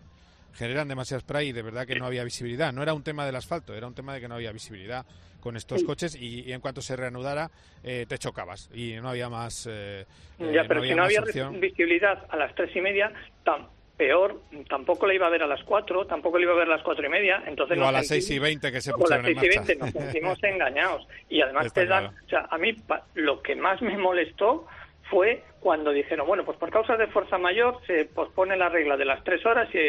generan 0.54 0.88
demasiado 0.88 1.22
spray 1.22 1.50
y 1.50 1.52
de 1.52 1.62
verdad 1.62 1.86
que 1.86 2.00
no 2.00 2.08
había 2.08 2.24
visibilidad. 2.24 2.74
No 2.74 2.82
era 2.82 2.96
un 2.96 3.04
tema 3.04 3.28
del 3.28 3.36
asfalto, 3.36 3.76
era 3.76 3.86
un 3.86 3.94
tema 3.94 4.16
de 4.16 4.22
que 4.22 4.28
no 4.28 4.34
había 4.34 4.52
visibilidad 4.52 5.06
con 5.48 5.56
estos 5.56 5.80
Sí. 5.80 5.86
coches 5.86 6.14
y, 6.16 6.42
y 6.42 6.52
en 6.52 6.60
cuanto 6.60 6.82
se 6.82 6.98
reanudara 6.98 7.50
eh, 7.82 8.06
te 8.10 8.18
chocabas 8.18 8.70
y 8.74 8.96
no 8.96 9.08
había 9.08 9.30
más. 9.30 9.66
eh, 9.72 10.06
eh, 10.40 10.52
Ya, 10.54 10.66
pero 10.68 10.84
si 10.84 10.94
no 10.94 11.04
había 11.04 11.22
opción. 11.22 11.58
visibilidad 11.62 12.26
a 12.30 12.36
las 12.36 12.54
tres 12.54 12.76
y 12.76 12.82
media, 12.82 13.14
tan 13.46 13.66
peor, 13.96 14.42
tampoco 14.70 15.08
la 15.08 15.14
iba 15.14 15.26
a 15.26 15.30
ver 15.30 15.42
a 15.44 15.48
las 15.48 15.64
cuatro, 15.64 16.06
tampoco 16.06 16.38
la 16.38 16.44
iba 16.44 16.52
a 16.54 16.58
ver 16.58 16.68
a 16.68 16.72
las 16.76 16.84
cuatro 16.84 17.06
y 17.06 17.10
media, 17.10 17.42
entonces 17.48 17.78
O 17.78 17.80
nos 17.80 17.90
a 17.90 17.92
las 17.94 18.08
sentimos- 18.08 18.26
6 18.28 18.30
y 18.38 18.40
20 18.40 18.72
que 18.74 18.82
se 18.82 18.90
a 18.90 18.92
las 18.92 19.00
pusieron 19.00 19.26
en 19.26 19.40
seis 19.40 19.42
y 19.42 19.58
marcha. 19.58 19.74
veinte 19.74 19.86
nos 19.86 20.04
sentimos 20.04 20.44
engañados. 20.44 21.08
Y 21.30 21.42
además 21.42 21.66
Está 21.68 21.82
te 21.82 21.88
dan, 21.88 22.04
claro. 22.10 22.26
o 22.26 22.30
sea, 22.30 22.48
a 22.52 22.58
mí 22.58 22.74
pa- 22.74 23.06
lo 23.16 23.42
que 23.42 23.56
más 23.56 23.82
me 23.82 23.98
molestó 23.98 24.68
fue 25.10 25.44
cuando 25.60 25.92
dijeron, 25.92 26.28
bueno, 26.28 26.44
pues 26.46 26.58
por 26.58 26.70
causas 26.70 26.98
de 27.00 27.08
fuerza 27.08 27.38
mayor 27.38 27.80
se 27.88 28.06
pospone 28.06 28.56
la 28.58 28.70
regla 28.70 28.96
de 28.98 29.06
las 29.06 29.24
tres 29.24 29.46
horas 29.46 29.68
y, 29.74 29.80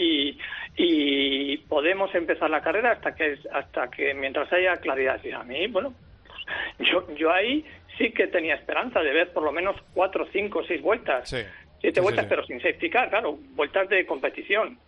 y, 0.00 0.38
y 0.76 1.56
podemos 1.68 2.14
empezar 2.14 2.50
la 2.50 2.60
carrera 2.62 2.92
hasta 2.92 3.14
que 3.14 3.38
hasta 3.52 3.90
que 3.90 4.14
mientras 4.14 4.52
haya 4.52 4.76
claridad. 4.76 5.20
Y 5.24 5.32
a 5.32 5.42
mí, 5.42 5.66
bueno, 5.68 5.94
pues 6.76 6.88
yo, 6.90 7.06
yo 7.16 7.32
ahí 7.32 7.64
sí 7.98 8.10
que 8.12 8.26
tenía 8.26 8.54
esperanza 8.54 9.00
de 9.00 9.12
ver 9.12 9.32
por 9.32 9.42
lo 9.42 9.52
menos 9.52 9.76
cuatro, 9.94 10.26
cinco, 10.32 10.62
seis 10.66 10.82
vueltas. 10.82 11.28
Sí. 11.28 11.38
Siete 11.80 12.00
Sí, 12.00 12.02
vueltas, 12.02 12.24
sí, 12.24 12.28
pero 12.30 12.44
sin 12.46 12.60
safety 12.60 12.90
car, 12.90 13.10
claro, 13.10 13.36
vueltas 13.54 13.88
de 13.88 14.06
competición. 14.06 14.78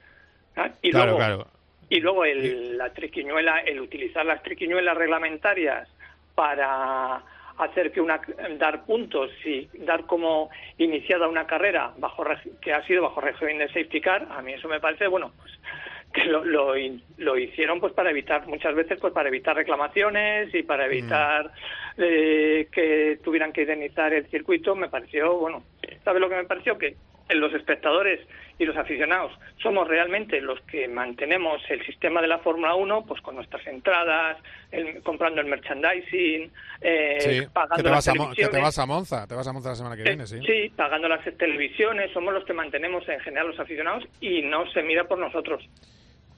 ¿ah? 0.56 0.70
Y 0.82 0.90
Claro, 0.90 1.12
luego, 1.12 1.18
claro. 1.18 1.46
y 1.90 2.00
luego 2.00 2.24
el, 2.24 2.78
la 2.78 2.90
triquiñuela, 2.92 3.60
el 3.60 3.80
utilizar 3.80 4.24
las 4.24 4.42
triquiñuelas 4.42 4.96
reglamentarias 4.96 5.88
para 6.34 7.22
hacer 7.58 7.92
que 7.92 8.00
una 8.00 8.20
dar 8.58 8.84
puntos 8.84 9.30
y 9.44 9.68
dar 9.84 10.06
como 10.06 10.50
iniciada 10.78 11.28
una 11.28 11.46
carrera 11.46 11.92
bajo 11.98 12.24
que 12.60 12.72
ha 12.72 12.84
sido 12.86 13.02
bajo 13.02 13.20
régimen 13.20 13.58
de 13.58 13.68
safety 13.68 14.00
car, 14.00 14.26
a 14.30 14.42
mí 14.42 14.52
eso 14.52 14.68
me 14.68 14.80
parece 14.80 15.06
bueno 15.06 15.32
pues 15.36 15.52
que 16.12 16.24
lo, 16.24 16.44
lo, 16.44 16.74
lo 17.18 17.38
hicieron 17.38 17.80
pues 17.80 17.92
para 17.92 18.10
evitar 18.10 18.46
muchas 18.46 18.74
veces 18.74 18.98
pues 19.00 19.12
para 19.12 19.28
evitar 19.28 19.56
reclamaciones 19.56 20.54
y 20.54 20.62
para 20.62 20.86
evitar 20.86 21.50
eh, 21.98 22.68
que 22.72 23.18
tuvieran 23.22 23.52
que 23.52 23.62
indemnizar 23.62 24.12
el 24.14 24.26
circuito 24.30 24.74
me 24.74 24.88
pareció 24.88 25.36
bueno 25.36 25.62
¿sabes 26.04 26.20
lo 26.20 26.28
que 26.28 26.36
me 26.36 26.44
pareció? 26.44 26.78
que 26.78 26.96
los 27.30 27.52
espectadores 27.54 28.20
y 28.58 28.64
los 28.64 28.76
aficionados 28.76 29.32
somos 29.62 29.86
realmente 29.88 30.40
los 30.40 30.60
que 30.62 30.88
mantenemos 30.88 31.60
el 31.68 31.84
sistema 31.84 32.22
de 32.22 32.28
la 32.28 32.38
Fórmula 32.38 32.74
1 32.74 33.04
pues 33.06 33.20
con 33.20 33.34
nuestras 33.36 33.66
entradas 33.66 34.38
el- 34.70 35.02
comprando 35.02 35.40
el 35.40 35.46
merchandising 35.48 36.50
eh, 36.80 37.16
Sí, 37.20 37.46
pagando 37.52 37.76
que 37.76 37.82
te, 37.82 37.88
las 37.90 37.96
vas 37.96 38.08
a, 38.08 38.14
Mo- 38.14 38.30
que 38.30 38.34
te 38.34 38.34
televisiones. 38.36 38.62
vas 38.62 38.78
a 38.78 38.86
Monza, 38.86 39.26
te 39.26 39.34
vas 39.34 39.46
a 39.48 39.52
Monza 39.52 39.68
la 39.70 39.74
semana 39.74 39.96
que 39.96 40.02
viene, 40.04 40.26
sí. 40.26 40.38
Sí, 40.46 40.72
pagando 40.76 41.08
las 41.08 41.22
televisiones, 41.36 42.10
somos 42.12 42.32
los 42.32 42.44
que 42.44 42.52
mantenemos 42.52 43.06
en 43.08 43.20
general 43.20 43.48
los 43.48 43.60
aficionados 43.60 44.04
y 44.20 44.42
no 44.42 44.70
se 44.72 44.82
mira 44.82 45.04
por 45.04 45.18
nosotros. 45.18 45.62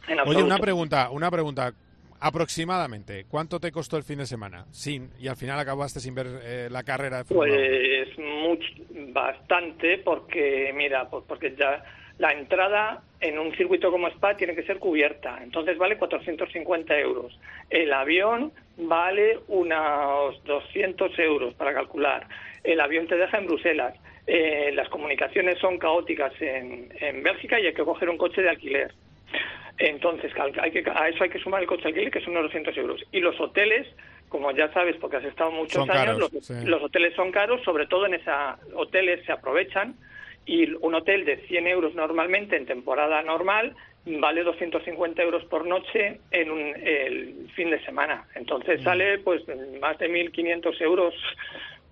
En 0.09 0.19
Oye, 0.21 0.43
una 0.43 0.59
pregunta, 0.59 1.11
una 1.11 1.31
pregunta. 1.31 1.73
Aproximadamente, 2.21 3.27
¿cuánto 3.29 3.61
te 3.61 3.71
costó 3.71 3.97
el 3.97 4.03
fin 4.03 4.19
de 4.19 4.27
semana? 4.27 4.67
Sin, 4.73 5.11
y 5.21 5.29
al 5.29 5.37
final 5.37 5.59
acabaste 5.59 6.01
sin 6.01 6.15
ver 6.15 6.27
eh, 6.43 6.69
la 6.71 6.83
carrera 6.83 7.23
de 7.23 7.35
uno. 7.35 7.45
Pues 7.45 8.09
bastante, 9.13 9.99
porque 9.99 10.73
mira, 10.75 11.09
pues 11.09 11.25
porque 11.29 11.55
ya 11.57 11.83
la 12.19 12.33
entrada 12.33 13.03
en 13.21 13.39
un 13.39 13.55
circuito 13.57 13.91
como 13.91 14.09
Spa 14.09 14.37
tiene 14.37 14.55
que 14.55 14.65
ser 14.65 14.79
cubierta, 14.79 15.39
entonces 15.43 15.79
vale 15.79 15.97
450 15.97 16.99
euros. 16.99 17.39
El 17.71 17.93
avión 17.93 18.53
vale 18.77 19.39
unos 19.49 20.43
200 20.45 21.19
euros 21.21 21.55
para 21.55 21.73
calcular. 21.73 22.27
El 22.65 22.81
avión 22.81 23.07
te 23.07 23.17
deja 23.17 23.39
en 23.39 23.47
Bruselas. 23.47 23.95
Eh, 24.27 24.73
las 24.75 24.89
comunicaciones 24.89 25.59
son 25.59 25.79
caóticas 25.79 26.33
en, 26.41 26.93
en 27.01 27.23
Bélgica 27.23 27.59
y 27.61 27.67
hay 27.67 27.75
que 27.75 27.85
coger 27.85 28.11
un 28.11 28.19
coche 28.19 28.43
de 28.43 28.51
alquiler. 28.51 28.93
Entonces, 29.79 30.33
hay 30.61 30.71
que, 30.73 30.85
a 30.93 31.09
eso 31.09 31.25
hay 31.25 31.31
que 31.31 31.39
sumar 31.39 31.63
el 31.63 31.69
coche 31.69 31.89
alquiler, 31.89 32.11
que 32.11 32.21
son 32.21 32.33
unos 32.33 32.45
200 32.45 32.77
euros. 32.79 33.05
Y 33.13 33.21
los 33.21 33.39
hoteles, 33.41 33.87
como 34.29 34.51
ya 34.51 34.73
sabes, 34.73 34.97
porque 34.97 35.19
has 35.19 35.25
estado 35.25 35.53
muchos 35.53 35.87
Son 35.87 35.91
años, 35.91 36.17
caros, 36.19 36.33
los, 36.33 36.47
sí. 36.47 36.55
los 36.65 36.83
hoteles 36.83 37.15
son 37.15 37.31
caros, 37.31 37.63
sobre 37.63 37.87
todo 37.87 38.07
en 38.07 38.15
esa 38.15 38.59
hoteles 38.75 39.25
se 39.25 39.33
aprovechan 39.33 39.95
y 40.47 40.73
un 40.81 40.95
hotel 40.95 41.25
de 41.25 41.37
100 41.47 41.67
euros 41.67 41.95
normalmente 41.95 42.57
en 42.57 42.67
temporada 42.67 43.23
normal 43.23 43.77
vale 44.07 44.43
250 44.43 45.23
euros 45.23 45.45
por 45.45 45.67
noche 45.67 46.21
en 46.31 46.51
un, 46.51 46.75
el 46.77 47.51
fin 47.55 47.71
de 47.71 47.85
semana. 47.85 48.27
Mm. 48.35 48.39
Entonces 48.39 48.83
sale 48.83 49.19
pues 49.19 49.43
más 49.81 49.99
de 49.99 50.09
1.500 50.09 50.81
euros 50.81 51.15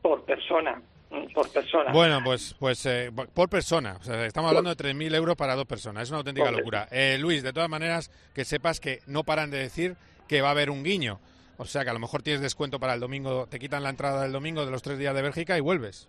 por 0.00 0.24
persona. 0.24 0.80
Mm, 1.10 1.32
Por 1.32 1.50
persona. 1.52 1.92
Bueno, 1.92 2.20
pues, 2.24 2.54
pues 2.58 2.84
eh, 2.86 3.10
por 3.34 3.48
persona. 3.48 3.96
O 4.00 4.02
sea, 4.02 4.24
estamos 4.24 4.48
hablando 4.48 4.74
de 4.74 4.76
3.000 4.76 5.14
euros 5.14 5.36
para 5.36 5.54
dos 5.54 5.66
personas. 5.66 6.04
Es 6.04 6.10
una 6.10 6.18
auténtica 6.18 6.50
locura. 6.50 6.88
Eh, 6.90 7.16
Luis, 7.18 7.42
de 7.42 7.52
todas 7.52 7.68
maneras, 7.68 8.10
que 8.34 8.44
sepas 8.44 8.80
que 8.80 9.00
no 9.06 9.24
paran 9.24 9.50
de 9.50 9.58
decir 9.58 9.96
que 10.28 10.40
va 10.40 10.48
a 10.48 10.52
haber 10.52 10.70
un 10.70 10.82
guiño. 10.82 11.20
O 11.58 11.64
sea, 11.64 11.84
que 11.84 11.90
a 11.90 11.94
lo 11.94 11.98
mejor 11.98 12.22
tienes 12.22 12.42
descuento 12.42 12.78
para 12.78 12.94
el 12.94 13.00
domingo, 13.00 13.46
te 13.46 13.58
quitan 13.58 13.82
la 13.82 13.90
entrada 13.90 14.22
del 14.22 14.32
domingo 14.32 14.64
de 14.64 14.70
los 14.70 14.82
tres 14.82 14.98
días 14.98 15.14
de 15.14 15.22
Bélgica 15.22 15.56
y 15.56 15.60
vuelves. 15.60 16.08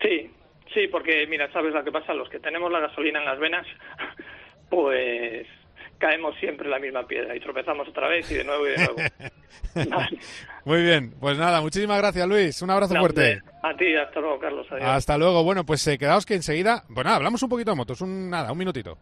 Sí, 0.00 0.30
sí, 0.72 0.86
porque 0.88 1.26
mira, 1.26 1.50
sabes 1.52 1.74
lo 1.74 1.82
que 1.82 1.90
pasa, 1.90 2.14
los 2.14 2.28
que 2.28 2.38
tenemos 2.38 2.70
la 2.70 2.80
gasolina 2.80 3.18
en 3.18 3.24
las 3.24 3.38
venas, 3.38 3.66
pues 4.70 5.46
caemos 5.98 6.34
siempre 6.38 6.66
en 6.66 6.70
la 6.70 6.78
misma 6.78 7.06
piedra 7.06 7.34
y 7.34 7.40
tropezamos 7.40 7.88
otra 7.88 8.08
vez 8.08 8.30
y 8.30 8.34
de 8.34 8.44
nuevo 8.44 8.66
y 8.66 8.70
de 8.70 8.76
nuevo. 8.76 8.96
Vale. 9.90 10.18
Muy 10.64 10.82
bien, 10.82 11.14
pues 11.20 11.38
nada, 11.38 11.60
muchísimas 11.60 11.98
gracias 11.98 12.26
Luis. 12.28 12.60
Un 12.62 12.70
abrazo 12.70 12.94
fuerte. 12.94 13.40
A 13.62 13.76
ti, 13.76 13.94
hasta 13.94 14.20
luego, 14.20 14.38
Carlos. 14.38 14.66
Adiós. 14.70 14.88
Hasta 14.88 15.18
luego. 15.18 15.42
Bueno, 15.44 15.64
pues 15.64 15.86
eh, 15.86 15.98
quedaos 15.98 16.24
que 16.24 16.34
enseguida. 16.34 16.84
Bueno, 16.88 17.08
nada, 17.08 17.16
hablamos 17.16 17.42
un 17.42 17.48
poquito 17.48 17.70
de 17.70 17.76
motos. 17.76 18.00
Un, 18.00 18.30
nada, 18.30 18.52
un 18.52 18.58
minutito. 18.58 18.98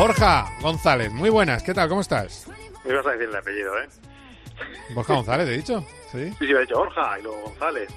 Borja 0.00 0.50
González, 0.62 1.12
muy 1.12 1.28
buenas. 1.28 1.62
¿Qué 1.62 1.74
tal? 1.74 1.86
¿Cómo 1.90 2.00
estás? 2.00 2.46
Me 2.86 2.90
ibas 2.90 3.04
a 3.04 3.10
decir 3.10 3.28
el 3.28 3.36
apellido, 3.36 3.78
¿eh? 3.78 3.86
Borja 4.94 5.12
González, 5.12 5.46
he 5.46 5.56
dicho. 5.58 5.84
Sí. 6.10 6.30
Sí, 6.38 6.46
sí, 6.46 6.54
ha 6.54 6.60
dicho 6.60 6.78
Borja 6.78 7.18
y 7.18 7.22
luego 7.22 7.42
González. 7.42 7.90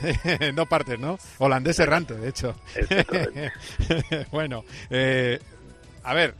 no 0.54 0.64
partes, 0.64 0.98
¿no? 0.98 1.18
Holandés 1.36 1.78
errante, 1.78 2.14
de 2.14 2.30
hecho. 2.30 2.54
bueno, 4.32 4.64
eh, 4.88 5.38
a 6.02 6.14
ver. 6.14 6.34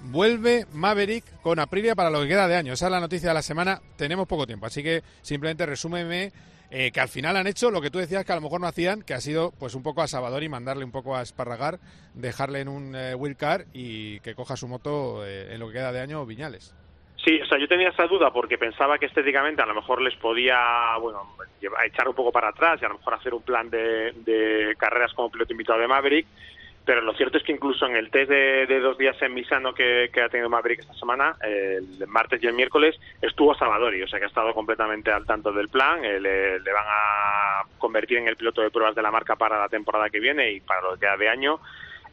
Vuelve 0.00 0.66
Maverick 0.74 1.40
con 1.40 1.58
Aprilia 1.58 1.94
para 1.94 2.10
lo 2.10 2.20
que 2.20 2.28
queda 2.28 2.48
de 2.48 2.56
año. 2.56 2.74
Esa 2.74 2.88
es 2.88 2.92
la 2.92 3.00
noticia 3.00 3.30
de 3.30 3.34
la 3.34 3.42
semana. 3.42 3.80
Tenemos 3.96 4.28
poco 4.28 4.46
tiempo, 4.46 4.66
así 4.66 4.82
que 4.82 5.02
simplemente 5.22 5.64
resúmeme 5.64 6.30
eh, 6.74 6.90
que 6.90 7.00
al 7.00 7.08
final 7.08 7.36
han 7.36 7.46
hecho 7.46 7.70
lo 7.70 7.82
que 7.82 7.90
tú 7.90 7.98
decías 7.98 8.24
que 8.24 8.32
a 8.32 8.36
lo 8.36 8.40
mejor 8.40 8.58
no 8.58 8.66
hacían, 8.66 9.02
que 9.02 9.12
ha 9.12 9.20
sido 9.20 9.52
pues 9.60 9.74
un 9.74 9.82
poco 9.82 10.00
a 10.00 10.06
Salvador 10.06 10.42
y 10.42 10.48
mandarle 10.48 10.86
un 10.86 10.90
poco 10.90 11.14
a 11.14 11.20
Esparragar, 11.20 11.78
dejarle 12.14 12.60
en 12.60 12.68
un 12.68 12.94
eh, 12.96 13.14
car 13.38 13.66
y 13.74 14.20
que 14.20 14.34
coja 14.34 14.56
su 14.56 14.68
moto 14.68 15.22
eh, 15.26 15.52
en 15.52 15.60
lo 15.60 15.66
que 15.66 15.74
queda 15.74 15.92
de 15.92 16.00
año 16.00 16.24
Viñales. 16.24 16.74
Sí, 17.22 17.38
o 17.42 17.46
sea, 17.46 17.58
yo 17.58 17.68
tenía 17.68 17.90
esa 17.90 18.06
duda 18.06 18.32
porque 18.32 18.56
pensaba 18.56 18.96
que 18.96 19.04
estéticamente 19.04 19.60
a 19.60 19.66
lo 19.66 19.74
mejor 19.74 20.00
les 20.00 20.16
podía, 20.16 20.96
bueno, 20.98 21.36
echar 21.84 22.08
un 22.08 22.14
poco 22.14 22.32
para 22.32 22.48
atrás 22.48 22.80
y 22.80 22.86
a 22.86 22.88
lo 22.88 22.96
mejor 22.96 23.14
hacer 23.14 23.34
un 23.34 23.42
plan 23.42 23.68
de, 23.68 24.12
de 24.24 24.74
carreras 24.78 25.12
como 25.12 25.30
piloto 25.30 25.52
invitado 25.52 25.78
de 25.78 25.88
Maverick, 25.88 26.26
pero 26.84 27.00
lo 27.00 27.14
cierto 27.14 27.38
es 27.38 27.44
que 27.44 27.52
incluso 27.52 27.86
en 27.86 27.96
el 27.96 28.10
test 28.10 28.30
de, 28.30 28.80
dos 28.80 28.98
días 28.98 29.20
en 29.22 29.34
Misano 29.34 29.72
que, 29.72 30.10
ha 30.22 30.28
tenido 30.28 30.48
Maverick 30.48 30.80
esta 30.80 30.94
semana, 30.94 31.36
el 31.42 32.06
martes 32.08 32.42
y 32.42 32.46
el 32.46 32.54
miércoles, 32.54 32.98
estuvo 33.20 33.54
Salvadori, 33.54 34.02
o 34.02 34.08
sea 34.08 34.18
que 34.18 34.24
ha 34.24 34.28
estado 34.28 34.52
completamente 34.52 35.12
al 35.12 35.24
tanto 35.24 35.52
del 35.52 35.68
plan, 35.68 36.04
eh, 36.04 36.18
le, 36.18 36.58
van 36.58 36.86
a 36.86 37.62
convertir 37.78 38.18
en 38.18 38.28
el 38.28 38.36
piloto 38.36 38.62
de 38.62 38.70
pruebas 38.70 38.94
de 38.94 39.02
la 39.02 39.10
marca 39.10 39.36
para 39.36 39.58
la 39.58 39.68
temporada 39.68 40.10
que 40.10 40.20
viene 40.20 40.52
y 40.52 40.60
para 40.60 40.80
lo 40.82 40.98
que 40.98 41.06
de 41.18 41.28
año, 41.28 41.60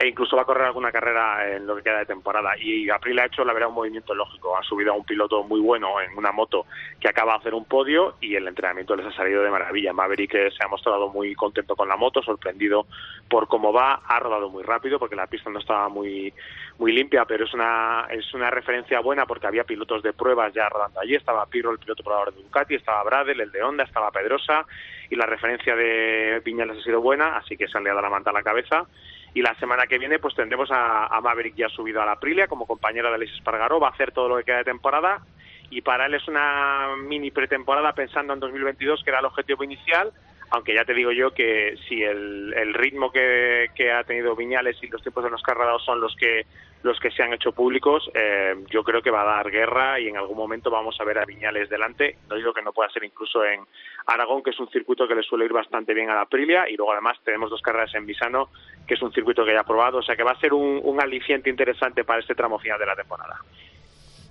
e 0.02 0.08
incluso 0.08 0.38
va 0.38 0.44
a 0.44 0.46
correr 0.46 0.64
alguna 0.64 0.94
carrera 0.94 1.56
en 1.56 1.68
lo 1.68 1.76
que 1.76 1.84
queda 1.84 2.00
de 2.00 2.06
temporada. 2.06 2.52
Y 2.58 2.90
April 2.90 3.20
ha 3.20 3.26
hecho, 3.26 3.44
la 3.44 3.52
verdad, 3.52 3.68
un 3.68 3.76
movimiento 3.76 4.16
lógico. 4.16 4.56
Han 4.56 4.64
subido 4.64 4.94
a 4.94 4.96
un 4.96 5.04
piloto 5.04 5.44
muy 5.44 5.60
bueno 5.60 6.00
en 6.00 6.18
una 6.18 6.32
moto 6.32 6.68
que 7.02 7.10
acaba 7.10 7.34
de 7.34 7.40
hacer 7.40 7.54
un 7.54 7.66
podio 7.66 8.16
y 8.22 8.36
el 8.36 8.48
entrenamiento 8.48 8.96
les 8.96 9.08
ha 9.08 9.12
salido 9.12 9.44
de 9.44 9.52
maravilla. 9.52 9.92
Maverick 9.92 10.34
eh, 10.36 10.52
se 10.58 10.64
ha 10.64 10.70
mostrado 10.70 11.10
muy 11.10 11.36
contento 11.36 11.76
con 11.76 11.90
la 11.90 11.98
moto, 11.98 12.22
sorprendido 12.22 12.88
por 13.30 13.50
cómo 13.50 13.74
va, 13.74 13.96
ha 14.08 14.20
rodado 14.20 14.50
muy 14.50 14.64
rápido 14.64 15.00
porque 15.00 15.18
la 15.18 15.28
pista 15.28 15.50
no 15.50 15.60
estaba 15.60 15.90
muy 15.90 16.34
muy 16.78 16.94
limpia, 16.94 17.26
pero 17.26 17.44
es 17.44 17.54
una 17.54 18.08
es 18.10 18.34
una 18.34 18.50
referencia 18.50 19.02
buena 19.02 19.26
porque 19.26 19.48
había 19.48 19.66
pilotos 19.66 20.02
de 20.02 20.14
pruebas 20.14 20.54
ya 20.54 20.70
rodando 20.70 21.02
allí, 21.02 21.16
estaba 21.16 21.46
Pirro, 21.46 21.72
el 21.72 21.80
piloto 21.80 22.04
probador 22.04 22.34
de 22.34 22.42
Ducati, 22.42 22.76
estaba 22.76 23.04
Bradel, 23.04 23.42
el 23.42 23.52
de 23.52 23.62
Honda, 23.62 23.84
estaba 23.84 24.12
Pedrosa 24.12 24.66
y 25.10 25.18
la 25.18 25.26
referencia 25.26 25.76
de 25.76 26.42
Viñales 26.46 26.78
ha 26.78 26.84
sido 26.84 27.02
buena, 27.02 27.36
así 27.36 27.58
que 27.58 27.68
se 27.68 27.78
han 27.78 27.84
liado 27.84 28.02
la 28.02 28.10
manta 28.10 28.30
a 28.30 28.34
la 28.34 28.44
cabeza 28.44 28.88
y 29.34 29.42
la 29.42 29.56
semana 29.56 29.88
que 29.88 29.98
viene 29.98 30.20
pues 30.20 30.36
tendremos 30.36 30.70
a, 30.72 31.20
Maverick 31.22 31.56
ya 31.56 31.70
subido 31.70 32.02
a 32.02 32.06
la 32.06 32.14
Aprilia 32.14 32.48
como 32.48 32.66
compañera 32.66 33.10
de 33.10 33.16
Alex 33.16 33.34
Espargaró, 33.34 33.80
va 33.80 33.88
a 33.88 33.92
hacer 33.92 34.12
todo 34.12 34.30
lo 34.30 34.38
que 34.38 34.46
queda 34.46 34.58
de 34.58 34.64
temporada. 34.64 35.22
Y 35.70 35.82
para 35.82 36.08
él 36.08 36.16
es 36.16 36.28
una 36.28 36.96
mini 36.98 37.30
pretemporada 37.30 37.94
pensando 37.94 38.34
en 38.34 38.40
2022, 38.40 39.04
que 39.04 39.12
era 39.12 39.20
el 39.20 39.26
objetivo 39.26 39.64
inicial, 39.64 40.12
aunque 40.52 40.74
ya 40.74 40.86
te 40.86 40.94
digo 40.94 41.12
yo 41.12 41.32
que 41.32 41.76
si 41.88 42.04
el, 42.04 42.74
ritmo 42.74 43.12
que, 43.12 43.70
ha 43.92 44.04
tenido 44.04 44.36
Viñales 44.36 44.78
y 44.82 44.88
los 44.88 45.02
tiempos 45.02 45.24
de 45.24 45.30
los 45.30 45.42
rodado 45.44 45.80
son 45.80 46.02
los 46.02 46.16
que 46.16 46.46
los 46.82 46.98
que 47.00 47.12
se 47.12 47.22
han 47.22 47.34
hecho 47.34 47.52
públicos, 47.52 48.10
eh, 48.14 48.56
yo 48.70 48.84
creo 48.84 49.02
que 49.02 49.12
va 49.12 49.24
a 49.24 49.36
dar 49.36 49.52
guerra 49.52 50.00
y 50.00 50.08
en 50.08 50.16
algún 50.16 50.38
momento 50.38 50.72
vamos 50.72 50.96
a 51.02 51.04
ver 51.04 51.18
a 51.18 51.26
Viñales 51.26 51.70
delante. 51.70 52.16
No 52.30 52.38
digo 52.38 52.54
que 52.54 52.62
no 52.62 52.72
pueda 52.72 52.90
ser 52.90 53.04
incluso 53.04 53.44
en 53.44 53.60
Aragón, 54.06 54.42
que 54.42 54.52
es 54.52 54.60
un 54.62 54.70
circuito 54.70 55.06
que 55.06 55.16
le 55.16 55.24
suele 55.24 55.44
ir 55.44 55.52
bastante 55.52 55.94
bien 55.94 56.10
a 56.10 56.16
la 56.16 56.22
Aprilia, 56.22 56.70
y 56.70 56.78
luego 56.78 56.94
además 56.94 57.18
tenemos 57.26 57.50
dos 57.50 57.62
carreras 57.62 57.94
en 57.96 58.06
Visano, 58.06 58.48
que 58.88 58.94
es 58.94 59.02
un 59.02 59.12
circuito 59.12 59.44
que 59.44 59.52
ya 59.52 59.60
ha 59.60 59.66
probado, 59.66 59.98
o 59.98 60.02
sea 60.02 60.16
que 60.16 60.24
va 60.24 60.32
a 60.32 60.40
ser 60.40 60.54
un, 60.54 60.80
un 60.82 61.02
aliciente 61.02 61.50
interesante 61.50 62.06
para 62.06 62.22
este 62.22 62.34
tramo 62.34 62.58
final 62.60 62.80
de 62.80 62.86
la 62.86 62.96
temporada. 62.96 63.42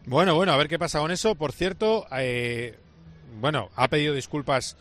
Bueno, 0.07 0.35
bueno, 0.35 0.53
a 0.53 0.57
ver 0.57 0.69
qué 0.69 0.79
pasa 0.79 1.01
con 1.01 1.11
eso. 1.11 1.35
Por 1.35 1.53
cierto, 1.53 2.07
eh, 2.19 2.79
bueno, 3.41 3.69
ha 3.77 3.89
pedido 3.89 4.15
disculpas 4.15 4.75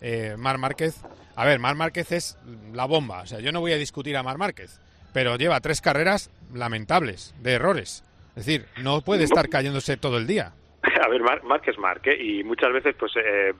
eh, 0.00 0.36
Mar 0.38 0.58
Márquez. 0.58 1.02
A 1.36 1.44
ver, 1.44 1.58
Mar 1.58 1.74
Márquez 1.74 2.12
es 2.12 2.38
la 2.72 2.84
bomba. 2.86 3.22
O 3.22 3.26
sea, 3.26 3.40
yo 3.40 3.52
no 3.52 3.60
voy 3.60 3.72
a 3.72 3.76
discutir 3.76 4.16
a 4.16 4.22
Mar 4.22 4.38
Márquez, 4.38 4.80
pero 5.12 5.36
lleva 5.36 5.60
tres 5.60 5.80
carreras 5.80 6.30
lamentables 6.52 7.34
de 7.40 7.52
errores. 7.52 8.04
Es 8.36 8.46
decir, 8.46 8.66
no 8.82 9.00
puede 9.02 9.24
estar 9.24 9.48
cayéndose 9.48 9.96
todo 9.96 10.18
el 10.18 10.26
día. 10.26 10.52
A 11.04 11.08
ver, 11.08 11.22
Mar 11.22 11.42
Márquez 11.44 11.78
Marque, 11.78 12.14
y 12.14 12.42
muchas 12.44 12.72
veces, 12.72 12.94
pues, 12.98 13.12
eh, 13.16 13.52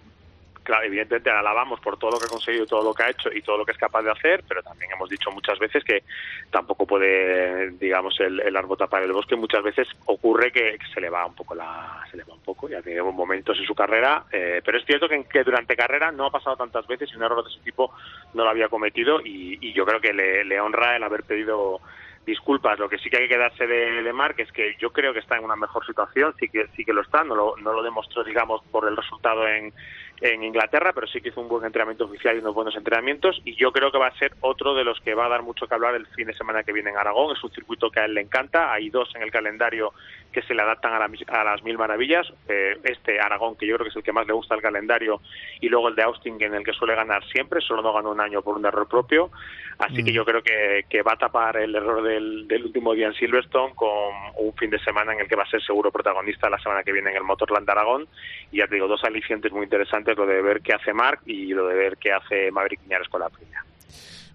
claro, 0.62 0.84
evidentemente 0.84 1.30
alabamos 1.30 1.80
por 1.80 1.98
todo 1.98 2.12
lo 2.12 2.18
que 2.18 2.26
ha 2.26 2.28
conseguido, 2.28 2.66
todo 2.66 2.82
lo 2.82 2.94
que 2.94 3.02
ha 3.02 3.10
hecho 3.10 3.30
y 3.32 3.42
todo 3.42 3.58
lo 3.58 3.64
que 3.64 3.72
es 3.72 3.78
capaz 3.78 4.02
de 4.02 4.10
hacer, 4.10 4.42
pero 4.48 4.62
también 4.62 4.90
hemos 4.92 5.08
dicho 5.08 5.30
muchas 5.30 5.58
veces 5.58 5.84
que 5.84 6.02
tampoco 6.50 6.86
puede, 6.86 7.70
digamos, 7.72 8.18
el, 8.20 8.40
el 8.40 8.56
árbol 8.56 8.78
tapar 8.78 9.02
el 9.02 9.12
bosque. 9.12 9.36
Muchas 9.36 9.62
veces 9.62 9.88
ocurre 10.06 10.52
que, 10.52 10.78
se 10.92 11.00
le 11.00 11.10
va 11.10 11.26
un 11.26 11.34
poco 11.34 11.54
la, 11.54 12.04
se 12.10 12.16
le 12.16 12.24
va 12.24 12.34
un 12.34 12.42
poco, 12.42 12.68
ya 12.68 12.82
tiene 12.82 13.02
momentos 13.02 13.58
en 13.58 13.64
su 13.64 13.74
carrera, 13.74 14.24
eh, 14.32 14.60
pero 14.64 14.78
es 14.78 14.84
cierto 14.84 15.08
que, 15.08 15.44
durante 15.44 15.76
carrera 15.76 16.12
no 16.12 16.26
ha 16.26 16.30
pasado 16.30 16.56
tantas 16.56 16.86
veces 16.86 17.10
y 17.12 17.16
un 17.16 17.22
error 17.22 17.44
de 17.44 17.50
ese 17.50 17.60
tipo 17.60 17.92
no 18.34 18.44
lo 18.44 18.50
había 18.50 18.68
cometido 18.68 19.20
y, 19.20 19.58
y 19.60 19.72
yo 19.72 19.84
creo 19.86 20.00
que 20.00 20.12
le, 20.12 20.44
le 20.44 20.60
honra 20.60 20.96
el 20.96 21.02
haber 21.02 21.24
pedido 21.24 21.80
disculpas. 22.26 22.78
Lo 22.78 22.88
que 22.88 22.98
sí 22.98 23.10
que 23.10 23.18
hay 23.18 23.28
que 23.28 23.34
quedarse 23.34 23.66
de, 23.66 24.02
de 24.02 24.12
Marc 24.12 24.38
es 24.40 24.52
que 24.52 24.76
yo 24.78 24.90
creo 24.92 25.12
que 25.12 25.20
está 25.20 25.36
en 25.36 25.44
una 25.44 25.56
mejor 25.56 25.84
situación, 25.86 26.34
sí 26.38 26.48
que 26.48 26.66
sí 26.76 26.84
que 26.84 26.92
lo 26.92 27.02
está, 27.02 27.24
no 27.24 27.34
lo, 27.34 27.56
no 27.56 27.72
lo 27.72 27.82
demostró, 27.82 28.24
digamos, 28.24 28.62
por 28.70 28.86
el 28.88 28.96
resultado 28.96 29.46
en, 29.46 29.72
en 30.20 30.44
Inglaterra, 30.44 30.92
pero 30.92 31.06
sí 31.06 31.20
que 31.20 31.30
hizo 31.30 31.40
un 31.40 31.48
buen 31.48 31.64
entrenamiento 31.64 32.04
oficial 32.04 32.36
y 32.36 32.40
unos 32.40 32.54
buenos 32.54 32.76
entrenamientos 32.76 33.40
y 33.44 33.54
yo 33.56 33.72
creo 33.72 33.90
que 33.90 33.98
va 33.98 34.08
a 34.08 34.18
ser 34.18 34.32
otro 34.40 34.74
de 34.74 34.84
los 34.84 35.00
que 35.00 35.14
va 35.14 35.26
a 35.26 35.28
dar 35.28 35.42
mucho 35.42 35.66
que 35.66 35.74
hablar 35.74 35.94
el 35.94 36.06
fin 36.08 36.26
de 36.26 36.34
semana 36.34 36.62
que 36.62 36.72
viene 36.72 36.90
en 36.90 36.96
Aragón. 36.96 37.34
Es 37.36 37.42
un 37.42 37.50
circuito 37.50 37.90
que 37.90 38.00
a 38.00 38.04
él 38.04 38.14
le 38.14 38.20
encanta, 38.20 38.72
hay 38.72 38.90
dos 38.90 39.14
en 39.14 39.22
el 39.22 39.30
calendario 39.30 39.92
que 40.32 40.42
se 40.42 40.54
le 40.54 40.62
adaptan 40.62 40.92
a, 40.92 40.98
la 40.98 41.10
a 41.28 41.44
las 41.44 41.62
mil 41.62 41.76
maravillas. 41.78 42.32
Eh, 42.48 42.78
este 42.84 43.20
Aragón, 43.20 43.56
que 43.56 43.66
yo 43.66 43.76
creo 43.76 43.84
que 43.84 43.90
es 43.90 43.96
el 43.96 44.02
que 44.02 44.12
más 44.12 44.26
le 44.26 44.32
gusta 44.32 44.54
al 44.54 44.62
calendario, 44.62 45.20
y 45.60 45.68
luego 45.68 45.88
el 45.88 45.96
de 45.96 46.02
Austin, 46.02 46.40
en 46.40 46.54
el 46.54 46.64
que 46.64 46.72
suele 46.72 46.94
ganar 46.94 47.24
siempre, 47.28 47.60
solo 47.60 47.82
no 47.82 47.92
ganó 47.92 48.10
un 48.10 48.20
año 48.20 48.42
por 48.42 48.56
un 48.56 48.64
error 48.64 48.88
propio. 48.88 49.30
Así 49.78 50.04
que 50.04 50.12
yo 50.12 50.26
creo 50.26 50.42
que, 50.42 50.84
que 50.90 51.00
va 51.00 51.14
a 51.14 51.16
tapar 51.16 51.56
el 51.56 51.74
error 51.74 52.02
del, 52.02 52.46
del 52.46 52.66
último 52.66 52.92
día 52.92 53.06
en 53.06 53.14
Silverstone 53.14 53.74
con 53.74 54.12
un 54.36 54.52
fin 54.52 54.68
de 54.68 54.78
semana 54.78 55.14
en 55.14 55.20
el 55.20 55.26
que 55.26 55.36
va 55.36 55.44
a 55.44 55.48
ser 55.48 55.62
seguro 55.62 55.90
protagonista 55.90 56.50
la 56.50 56.58
semana 56.58 56.82
que 56.82 56.92
viene 56.92 57.10
en 57.10 57.16
el 57.16 57.22
Motorland 57.22 57.64
de 57.64 57.72
Aragón. 57.72 58.06
Y 58.52 58.58
ya 58.58 58.66
te 58.66 58.74
digo, 58.74 58.86
dos 58.88 59.02
alicientes 59.04 59.50
muy 59.52 59.64
interesantes, 59.64 60.09
lo 60.16 60.26
de 60.26 60.42
ver 60.42 60.60
qué 60.62 60.72
hace 60.74 60.92
Mark 60.92 61.20
y 61.26 61.48
lo 61.48 61.66
de 61.66 61.74
ver 61.74 61.96
qué 61.96 62.12
hace 62.12 62.50
Maverick 62.50 62.82
Viñales 62.82 63.08
con 63.08 63.20
la 63.20 63.26
Aprilia. 63.26 63.64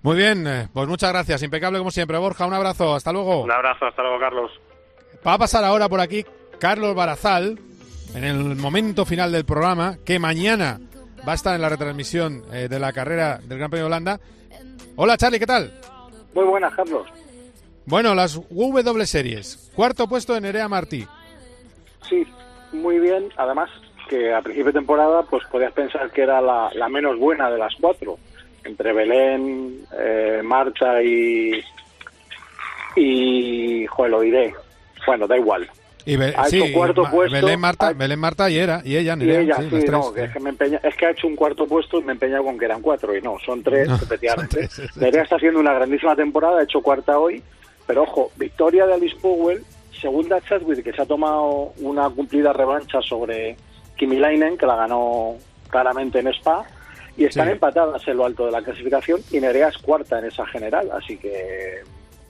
Muy 0.01 0.17
bien, 0.17 0.45
eh, 0.45 0.67
pues 0.71 0.87
muchas 0.87 1.11
gracias. 1.11 1.41
Impecable 1.41 1.79
como 1.79 1.91
siempre. 1.91 2.17
Borja, 2.17 2.45
un 2.45 2.53
abrazo. 2.53 2.93
Hasta 2.93 3.11
luego. 3.11 3.41
Un 3.41 3.51
abrazo, 3.51 3.85
hasta 3.87 4.03
luego, 4.03 4.19
Carlos. 4.19 4.51
Va 5.25 5.33
a 5.33 5.37
pasar 5.37 5.63
ahora 5.63 5.89
por 5.89 5.99
aquí 5.99 6.23
Carlos 6.59 6.93
Barazal, 6.93 7.57
en 8.13 8.23
el 8.23 8.55
momento 8.55 9.05
final 9.05 9.31
del 9.31 9.45
programa, 9.45 9.97
que 10.05 10.19
mañana 10.19 10.79
va 11.27 11.31
a 11.31 11.35
estar 11.35 11.55
en 11.55 11.61
la 11.61 11.69
retransmisión 11.69 12.43
eh, 12.53 12.67
de 12.69 12.79
la 12.79 12.93
carrera 12.93 13.39
del 13.39 13.57
Gran 13.57 13.71
Premio 13.71 13.85
de 13.85 13.87
Holanda. 13.87 14.19
Hola 14.95 15.17
Charlie, 15.17 15.39
¿qué 15.39 15.47
tal? 15.47 15.73
Muy 16.33 16.45
buenas, 16.45 16.73
Carlos. 16.75 17.07
Bueno, 17.85 18.15
las 18.15 18.39
W 18.49 19.05
Series. 19.05 19.71
Cuarto 19.75 20.07
puesto 20.07 20.33
de 20.33 20.41
Nerea 20.41 20.67
Martí. 20.67 21.07
Sí, 22.07 22.25
muy 22.71 22.99
bien. 22.99 23.29
Además, 23.37 23.69
que 24.07 24.33
a 24.33 24.41
principio 24.41 24.71
de 24.71 24.79
temporada, 24.79 25.23
pues 25.23 25.43
podías 25.51 25.71
pensar 25.73 26.11
que 26.11 26.21
era 26.23 26.41
la, 26.41 26.69
la 26.73 26.89
menos 26.89 27.17
buena 27.19 27.49
de 27.49 27.57
las 27.57 27.73
cuatro. 27.79 28.17
Entre 28.63 28.93
Belén, 28.93 29.79
eh, 29.97 30.41
Marta 30.43 31.01
y. 31.03 31.61
Y. 32.95 33.85
Joder, 33.87 34.11
lo 34.11 34.21
diré. 34.21 34.53
Bueno, 35.05 35.27
da 35.27 35.37
igual. 35.37 35.69
Y 36.07 36.15
Be- 36.17 36.33
Ha 36.37 36.45
sí, 36.45 36.61
hecho 36.61 36.73
cuarto 36.73 37.03
Ma- 37.03 37.11
puesto. 37.11 37.35
Belén 37.35 37.59
Marta, 37.59 37.87
ha- 37.87 37.93
Belén 37.93 38.19
Marta 38.19 38.49
y 38.49 38.57
era, 38.59 38.81
y 38.83 38.95
ella, 38.95 39.13
Y 39.13 39.17
Nerea, 39.17 39.39
ella, 39.41 39.55
sí, 39.57 39.63
sí, 39.63 39.69
tres, 39.69 39.91
no, 39.91 40.15
es, 40.15 40.31
que 40.31 40.39
me 40.39 40.49
empeña, 40.51 40.79
es 40.83 40.95
que 40.95 41.05
ha 41.07 41.09
hecho 41.11 41.27
un 41.27 41.35
cuarto 41.35 41.65
puesto 41.67 41.99
y 41.99 42.03
me 42.03 42.11
empeñado 42.13 42.43
con 42.43 42.59
que 42.59 42.65
eran 42.65 42.81
cuatro, 42.81 43.15
y 43.15 43.21
no, 43.23 43.37
son 43.43 43.63
tres, 43.63 43.87
No, 43.89 43.95
efectivamente. 43.95 44.69
Nerea 44.97 45.23
está 45.23 45.37
haciendo 45.37 45.59
una 45.59 45.73
grandísima 45.73 46.15
temporada, 46.15 46.59
ha 46.59 46.63
hecho 46.63 46.81
cuarta 46.81 47.17
hoy, 47.17 47.41
pero 47.87 48.03
ojo, 48.03 48.31
victoria 48.35 48.85
de 48.85 48.93
Alice 48.93 49.15
Powell, 49.19 49.63
segunda 49.99 50.39
Chadwick, 50.41 50.83
que 50.83 50.93
se 50.93 51.01
ha 51.01 51.05
tomado 51.07 51.73
una 51.79 52.07
cumplida 52.11 52.53
revancha 52.53 53.01
sobre 53.01 53.57
Kimi 53.97 54.17
Lainen, 54.17 54.57
que 54.57 54.65
la 54.65 54.75
ganó 54.75 55.35
claramente 55.69 56.19
en 56.19 56.27
Spa, 56.27 56.63
y 57.17 57.25
están 57.25 57.47
Sí. 57.47 57.53
empatadas 57.53 58.05
en 58.07 58.17
lo 58.17 58.25
alto 58.25 58.45
de 58.45 58.51
la 58.51 58.61
clasificación, 58.61 59.21
y 59.31 59.39
Nerea 59.39 59.69
es 59.69 59.77
cuarta 59.77 60.19
en 60.19 60.25
esa 60.25 60.45
general, 60.47 60.89
así 60.91 61.17
que 61.17 61.79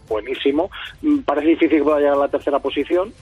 buenísimo. 0.07 0.69
Mm, 1.01 1.19
Parece 1.19 1.47
difícil 1.47 1.77
que 1.79 1.83
pueda 1.83 1.97
llegar 1.99 2.13
a 2.13 2.17
la 2.17 2.27
tercera 2.27 2.59
posición, 2.59 3.13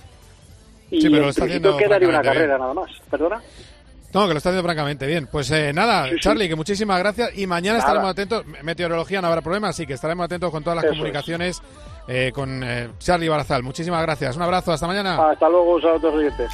y 0.91 1.01
Sí, 1.01 1.09
pero 1.09 1.23
lo 1.23 1.29
en 1.29 1.33
principio 1.35 1.77
quedaría 1.77 2.09
una 2.09 2.21
carrera 2.21 2.45
bien. 2.55 2.59
nada 2.59 2.73
más. 2.73 2.91
¿Perdona? 3.09 3.41
No, 4.13 4.27
que 4.27 4.33
lo 4.33 4.37
está 4.37 4.49
haciendo 4.49 4.63
francamente 4.67 5.07
bien. 5.07 5.25
Pues 5.31 5.49
eh, 5.49 5.73
nada, 5.73 6.03
Sí, 6.05 6.11
sí. 6.11 6.19
Charlie, 6.19 6.47
que 6.47 6.55
muchísimas 6.55 6.99
gracias. 6.99 7.35
Y 7.35 7.47
mañana 7.47 7.79
Nada. 7.79 7.89
estaremos 7.89 8.11
atentos. 8.11 8.45
Meteorología 8.61 9.19
no 9.21 9.27
habrá 9.27 9.41
problema, 9.41 9.69
así 9.69 9.87
que 9.87 9.93
estaremos 9.93 10.25
atentos 10.25 10.51
con 10.51 10.61
todas 10.63 10.75
las 10.77 10.85
Eso 10.85 10.93
comunicaciones 10.93 11.63
eh, 12.07 12.31
con 12.31 12.61
eh, 12.63 12.89
Charlie 12.99 13.27
Barazal. 13.29 13.63
Muchísimas 13.63 14.03
gracias. 14.03 14.35
Un 14.35 14.43
abrazo. 14.43 14.71
Hasta 14.71 14.85
mañana. 14.85 15.31
Hasta 15.31 15.49
luego, 15.49 15.81
saludos 15.81 16.13
oyentes. 16.13 16.51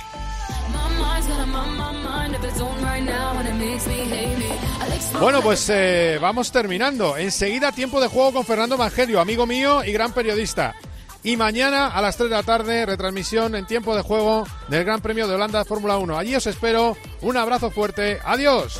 Bueno, 5.20 5.42
pues 5.42 5.70
eh, 5.70 6.18
vamos 6.22 6.52
terminando. 6.52 7.18
Enseguida 7.18 7.72
tiempo 7.72 8.00
de 8.00 8.08
juego 8.08 8.34
con 8.34 8.46
Fernando 8.46 8.76
Evangelio, 8.76 9.20
amigo 9.20 9.46
mío 9.46 9.84
y 9.84 9.92
gran 9.92 10.14
periodista. 10.14 10.76
Y 11.24 11.36
mañana 11.36 11.88
a 11.88 12.02
las 12.02 12.16
3 12.16 12.30
de 12.30 12.36
la 12.36 12.44
tarde, 12.44 12.86
retransmisión 12.86 13.56
en 13.56 13.68
tiempo 13.68 13.96
de 13.96 14.02
juego 14.02 14.48
del 14.70 14.86
Gran 14.86 15.02
Premio 15.02 15.28
de 15.28 15.36
Holanda 15.36 15.66
Fórmula 15.66 15.98
1. 15.98 16.18
Allí 16.18 16.36
os 16.36 16.48
espero. 16.48 16.96
Un 17.22 17.36
abrazo 17.36 17.70
fuerte. 17.70 18.20
Adiós. 18.24 18.80